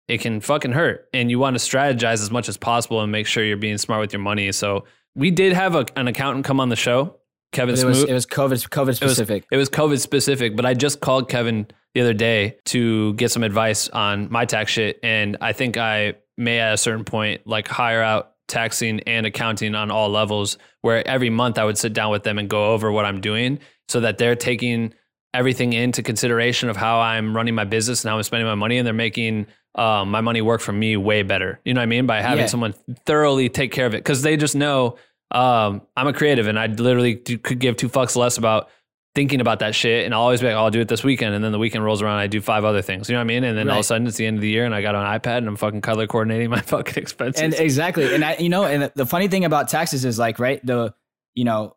it 0.07 0.21
can 0.21 0.41
fucking 0.41 0.73
hurt. 0.73 1.09
And 1.13 1.31
you 1.31 1.39
want 1.39 1.59
to 1.59 1.65
strategize 1.65 2.23
as 2.23 2.31
much 2.31 2.49
as 2.49 2.57
possible 2.57 3.01
and 3.01 3.11
make 3.11 3.27
sure 3.27 3.43
you're 3.43 3.57
being 3.57 3.79
smart 3.79 4.01
with 4.01 4.13
your 4.13 4.23
money. 4.23 4.53
So 4.53 4.85
we 5.15 5.31
did 5.31 5.55
have 5.55 5.75
a, 5.75 5.87
an 5.97 6.07
accountant 6.07 6.45
come 6.45 6.61
on 6.61 6.69
the 6.69 6.77
show, 6.77 7.17
Kevin 7.53 7.75
It 7.77 7.85
was 7.85 7.99
Smoot. 7.99 8.11
it 8.11 8.15
was 8.15 8.27
COVID 8.27 8.69
COVID 8.69 8.97
specific. 8.97 9.45
It 9.51 9.57
was 9.57 9.71
COVID 9.71 10.01
specific, 10.01 10.57
but 10.57 10.67
I 10.67 10.75
just 10.75 11.01
called 11.01 11.29
Kevin 11.29 11.67
the 11.95 12.01
other 12.03 12.13
day 12.15 12.57
to 12.67 13.15
get 13.15 13.31
some 13.31 13.43
advice 13.43 13.89
on 13.89 14.31
my 14.31 14.45
tax 14.45 14.73
shit. 14.73 14.99
And 15.03 15.37
I 15.41 15.53
think 15.53 15.77
I 15.77 16.15
may 16.37 16.59
at 16.61 16.75
a 16.75 16.77
certain 16.77 17.05
point 17.05 17.47
like 17.47 17.69
hire 17.69 18.03
out 18.03 18.33
taxing 18.49 19.01
and 19.07 19.25
accounting 19.27 19.75
on 19.75 19.91
all 19.91 20.09
levels 20.11 20.59
where 20.83 21.07
every 21.09 21.31
month 21.31 21.59
I 21.59 21.65
would 21.65 21.79
sit 21.79 21.93
down 21.95 22.11
with 22.11 22.23
them 22.23 22.39
and 22.39 22.49
go 22.49 22.73
over 22.75 22.93
what 22.93 23.05
I'm 23.05 23.21
doing 23.21 23.59
so 23.89 24.01
that 24.01 24.19
they're 24.19 24.37
taking 24.37 24.93
everything 25.35 25.73
into 25.73 26.03
consideration 26.03 26.69
of 26.69 26.77
how 26.77 27.01
I'm 27.01 27.35
running 27.35 27.55
my 27.55 27.65
business 27.65 28.05
and 28.05 28.11
how 28.11 28.17
I'm 28.17 28.23
spending 28.23 28.47
my 28.47 28.55
money 28.55 28.79
and 28.79 28.87
they're 28.87 28.95
making 28.95 29.47
um, 29.75 30.11
my 30.11 30.21
money 30.21 30.41
work 30.41 30.61
for 30.61 30.73
me 30.73 30.97
way 30.97 31.23
better. 31.23 31.61
You 31.65 31.75
know 31.75 31.81
what 31.81 31.85
I 31.85 31.87
mean? 31.87 32.07
By 32.07 32.21
having 32.23 32.41
Yeah. 32.45 32.47
someone 32.47 32.75
thoroughly 33.05 33.49
take 33.49 33.73
care 33.73 33.85
of 33.87 33.95
it. 33.95 34.05
Cause 34.05 34.23
they 34.23 34.37
just 34.37 34.55
know 34.57 34.97
um, 35.31 35.83
I'm 35.97 36.07
a 36.07 36.13
creative 36.13 36.47
and 36.47 36.59
I 36.59 36.67
literally 36.67 37.15
do, 37.15 37.39
could 37.39 37.59
give 37.59 37.77
two 37.77 37.89
fucks 37.89 38.17
less 38.17 38.39
about 38.39 38.69
thinking 39.15 39.41
about 39.41 39.61
that 39.61 39.75
shit. 39.75 40.05
And 40.05 40.15
I'll 40.15 40.21
always 40.21 40.41
be 40.41 40.47
like, 40.47 40.57
oh, 40.57 40.65
I'll 40.65 40.71
do 40.71 40.81
it 40.81 40.89
this 40.89 41.03
weekend. 41.03 41.35
And 41.35 41.43
then 41.43 41.51
the 41.51 41.59
weekend 41.59 41.85
rolls 41.85 42.03
around 42.03 42.19
I 42.19 42.27
do 42.27 42.41
five 42.41 42.65
other 42.65 42.83
things. 42.83 43.09
You 43.09 43.15
know 43.15 43.21
what 43.21 43.25
I 43.25 43.27
mean? 43.27 43.45
And 43.45 43.57
then 43.57 43.69
all 43.69 43.77
of 43.77 43.81
a 43.81 43.85
sudden 43.85 44.07
it's 44.07 44.19
the 44.19 44.27
end 44.27 44.37
of 44.37 44.43
the 44.43 44.49
year 44.49 44.65
and 44.65 44.75
I 44.75 44.83
got 44.83 44.95
an 44.95 45.03
iPad 45.03 45.39
and 45.39 45.49
I'm 45.49 45.57
fucking 45.57 45.81
color 45.81 46.07
coordinating 46.07 46.51
my 46.57 46.61
fucking 46.61 47.03
expenses. 47.03 47.43
and 47.43 47.55
exactly 47.55 48.15
and 48.15 48.25
i 48.25 48.37
you 48.37 48.49
know 48.49 48.65
and 48.65 48.93
the 48.95 49.07
funny 49.07 49.29
thing 49.29 49.45
about 49.45 49.69
taxes 49.69 50.05
is 50.05 50.19
like 50.19 50.39
right 50.39 50.65
the 50.65 50.95
you 51.35 51.45
know 51.45 51.75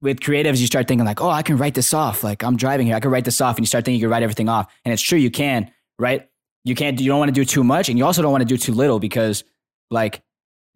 with 0.00 0.20
creatives 0.20 0.58
you 0.58 0.66
start 0.66 0.88
thinking 0.88 1.04
like 1.04 1.20
oh 1.20 1.28
i 1.28 1.42
can 1.42 1.58
write 1.58 1.74
this 1.74 1.92
off 1.92 2.24
like 2.24 2.42
i'm 2.42 2.56
driving 2.56 2.86
here 2.86 2.96
i 2.96 3.00
can 3.00 3.10
write 3.10 3.24
this 3.24 3.40
off 3.40 3.56
and 3.56 3.62
you 3.62 3.66
start 3.66 3.84
thinking 3.84 4.00
you 4.00 4.06
can 4.06 4.10
write 4.10 4.22
everything 4.22 4.48
off 4.48 4.72
and 4.84 4.92
it's 4.92 5.02
true 5.02 5.18
you 5.18 5.30
can 5.30 5.70
right 5.98 6.28
you 6.64 6.74
can't 6.74 6.98
you 7.00 7.08
don't 7.08 7.18
want 7.18 7.28
to 7.28 7.34
do 7.34 7.44
too 7.44 7.62
much 7.62 7.88
and 7.88 7.98
you 7.98 8.04
also 8.04 8.22
don't 8.22 8.32
want 8.32 8.42
to 8.42 8.46
do 8.46 8.56
too 8.56 8.72
little 8.72 8.98
because 8.98 9.44
like 9.90 10.22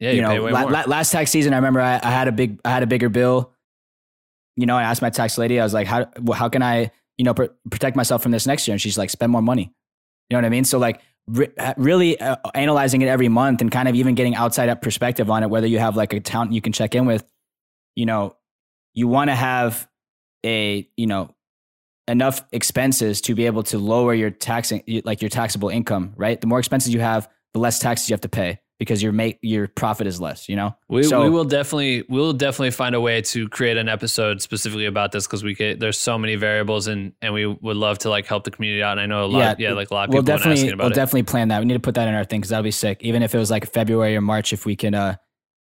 yeah, 0.05 0.11
you, 0.11 0.17
you, 0.17 0.23
know 0.23 0.45
la- 0.51 0.65
la- 0.65 0.85
last 0.87 1.11
tax 1.11 1.31
season 1.31 1.53
i 1.53 1.57
remember 1.57 1.81
I, 1.81 2.01
I 2.03 2.11
had 2.11 2.29
a 2.29 2.33
big 2.33 2.61
i 2.65 2.71
had 2.71 2.83
a 2.83 2.87
bigger 2.87 3.09
bill. 3.09 3.53
You 4.57 4.67
know 4.67 4.77
i 4.77 4.83
asked 4.83 5.03
my 5.03 5.11
tax 5.11 5.37
lady 5.37 5.59
i 5.59 5.65
was 5.65 5.75
like 5.75 5.87
how, 5.87 6.07
how 6.33 6.49
can 6.49 6.63
i 6.63 6.91
you 7.19 7.25
know 7.25 7.35
pr- 7.35 7.53
protect 7.71 7.97
myself 7.97 8.23
from 8.23 8.33
this 8.33 8.47
next 8.47 8.67
year? 8.67 8.73
And 8.75 8.81
she's 8.81 8.99
like 8.99 9.11
spend 9.11 9.33
more 9.33 9.43
money. 9.43 9.73
You 10.29 10.35
know 10.35 10.39
what 10.39 10.47
i 10.47 10.51
mean? 10.51 10.65
So 10.65 10.79
like 10.79 11.01
re- 11.27 11.53
really 11.77 12.19
uh, 12.21 12.37
analyzing 12.55 13.03
it 13.03 13.09
every 13.09 13.29
month 13.29 13.61
and 13.61 13.71
kind 13.71 13.89
of 13.89 13.95
even 13.95 14.15
getting 14.15 14.35
outside 14.35 14.69
up 14.69 14.83
perspective 14.83 15.31
on 15.31 15.43
it 15.43 15.51
whether 15.51 15.67
you 15.67 15.79
have 15.79 15.97
like 15.97 16.13
a 16.13 16.21
talent 16.21 16.53
you 16.53 16.61
can 16.61 16.73
check 16.73 16.95
in 16.95 17.07
with 17.07 17.25
you 17.95 18.07
know 18.07 18.37
you 18.95 19.09
want 19.09 19.29
to 19.31 19.35
have 19.35 19.89
a 20.45 20.89
you 20.97 21.07
know 21.07 21.35
enough 22.07 22.45
expenses 22.53 23.21
to 23.23 23.35
be 23.35 23.47
able 23.47 23.63
to 23.63 23.79
lower 23.79 24.13
your 24.13 24.31
taxing 24.31 24.83
like 25.05 25.23
your 25.23 25.31
taxable 25.31 25.69
income 25.69 26.13
right? 26.17 26.41
The 26.41 26.47
more 26.47 26.59
expenses 26.59 26.93
you 26.93 27.01
have 27.01 27.29
the 27.55 27.61
less 27.61 27.79
taxes 27.79 28.09
you 28.09 28.15
have 28.15 28.21
to 28.23 28.29
pay 28.29 28.61
because 28.79 29.03
your 29.03 29.13
make 29.13 29.39
your 29.41 29.69
profit 29.69 30.07
is 30.07 30.21
less 30.21 30.49
you 30.49 30.57
know? 30.57 30.75
We, 30.89 31.05
So- 31.05 31.23
we 31.23 31.31
will 31.31 31.45
definitely 31.45 32.05
we'll 32.09 32.33
definitely 32.33 32.73
find 32.73 32.95
a 32.95 33.01
way 33.01 33.21
to 33.23 33.49
create 33.49 33.77
an 33.77 33.89
episode 33.89 34.43
specifically 34.43 34.87
about 34.87 35.13
this 35.13 35.27
because 35.27 35.45
we 35.45 35.55
could 35.55 35.81
there's 35.81 35.99
so 35.99 36.19
many 36.19 36.35
variables 36.37 36.87
and 36.87 37.13
and 37.23 37.33
we 37.33 37.47
would 37.47 37.77
love 37.77 37.99
to 38.01 38.11
like 38.11 38.27
help 38.27 38.45
the 38.45 38.51
community 38.51 38.83
out. 38.83 38.93
And 38.93 39.01
I 39.01 39.07
know 39.07 39.25
a 39.25 39.27
lot 39.27 39.61
yeah, 39.61 39.73
like 39.73 39.91
a 39.91 39.95
lot 39.95 40.09
of 40.09 40.15
we'll 40.15 40.23
people 40.23 40.39
been 40.39 40.49
definitely 40.51 40.75
we'll 40.75 40.87
it. 40.89 40.95
definitely 40.95 41.23
plan 41.25 41.49
that. 41.49 41.61
We 41.61 41.67
need 41.67 41.75
to 41.75 41.81
put 41.81 41.95
that 41.95 42.09
in 42.09 42.15
our 42.15 42.25
thing 42.25 42.41
because 42.41 42.51
that'll 42.51 42.65
be 42.65 42.71
sick. 42.71 42.99
Even 43.03 43.23
if 43.23 43.35
it 43.35 43.39
was 43.39 43.51
like 43.51 43.73
February 43.73 44.17
or 44.17 44.21
March 44.21 44.53
if 44.53 44.67
we 44.67 44.77
can 44.77 44.95
uh 44.95 45.17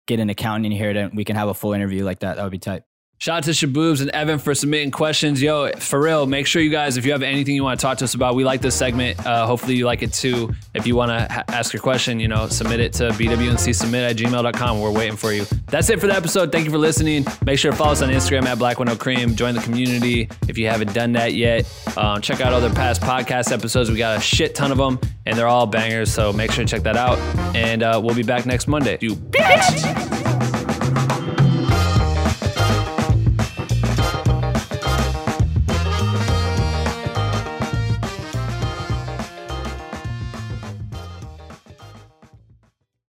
get 0.06 0.20
an 0.20 0.30
accountant 0.30 0.66
in 0.66 0.72
here 0.72 0.92
to 0.92 1.10
we 1.14 1.24
can 1.24 1.36
have 1.36 1.48
a 1.48 1.54
full 1.54 1.72
interview 1.72 2.04
like 2.04 2.20
that 2.20 2.36
that 2.36 2.42
would 2.42 2.52
be 2.52 2.58
tight 2.58 2.82
Shout 3.18 3.38
out 3.38 3.44
to 3.44 3.52
Shaboobs 3.52 4.02
and 4.02 4.10
Evan 4.10 4.38
for 4.38 4.54
submitting 4.54 4.90
questions. 4.90 5.40
Yo, 5.40 5.70
for 5.78 5.98
real, 5.98 6.26
make 6.26 6.46
sure 6.46 6.60
you 6.60 6.68
guys, 6.68 6.98
if 6.98 7.06
you 7.06 7.12
have 7.12 7.22
anything 7.22 7.54
you 7.54 7.64
want 7.64 7.80
to 7.80 7.82
talk 7.84 7.96
to 7.98 8.04
us 8.04 8.12
about, 8.12 8.34
we 8.34 8.44
like 8.44 8.60
this 8.60 8.76
segment. 8.76 9.24
Uh, 9.24 9.46
hopefully 9.46 9.74
you 9.74 9.86
like 9.86 10.02
it 10.02 10.12
too. 10.12 10.52
If 10.74 10.86
you 10.86 10.96
want 10.96 11.10
to 11.12 11.32
ha- 11.32 11.44
ask 11.48 11.72
your 11.72 11.80
question, 11.80 12.20
you 12.20 12.28
know, 12.28 12.46
submit 12.48 12.78
it 12.78 12.92
to 12.94 13.08
bwncSubmit 13.08 14.10
at 14.10 14.16
gmail.com. 14.16 14.80
We're 14.80 14.90
waiting 14.90 15.16
for 15.16 15.32
you. 15.32 15.46
That's 15.66 15.88
it 15.88 15.98
for 15.98 16.08
the 16.08 16.14
episode. 16.14 16.52
Thank 16.52 16.66
you 16.66 16.70
for 16.70 16.76
listening. 16.76 17.24
Make 17.46 17.58
sure 17.58 17.70
to 17.70 17.76
follow 17.76 17.92
us 17.92 18.02
on 18.02 18.10
Instagram 18.10 18.44
at 18.44 18.58
Black 18.58 18.78
with 18.78 18.88
No 18.88 18.96
Cream. 18.96 19.34
Join 19.34 19.54
the 19.54 19.62
community 19.62 20.28
if 20.46 20.58
you 20.58 20.66
haven't 20.68 20.92
done 20.92 21.12
that 21.12 21.32
yet. 21.32 21.64
Um, 21.96 22.20
check 22.20 22.42
out 22.42 22.52
other 22.52 22.68
past 22.70 23.00
podcast 23.00 23.50
episodes. 23.50 23.90
We 23.90 23.96
got 23.96 24.18
a 24.18 24.20
shit 24.20 24.54
ton 24.54 24.70
of 24.70 24.76
them 24.76 25.00
and 25.24 25.38
they're 25.38 25.48
all 25.48 25.66
bangers. 25.66 26.12
So 26.12 26.34
make 26.34 26.52
sure 26.52 26.66
to 26.66 26.70
check 26.70 26.82
that 26.82 26.98
out. 26.98 27.18
And 27.56 27.82
uh, 27.82 27.98
we'll 28.04 28.14
be 28.14 28.24
back 28.24 28.44
next 28.44 28.68
Monday. 28.68 28.98
You 29.00 29.16
bitch! 29.16 30.16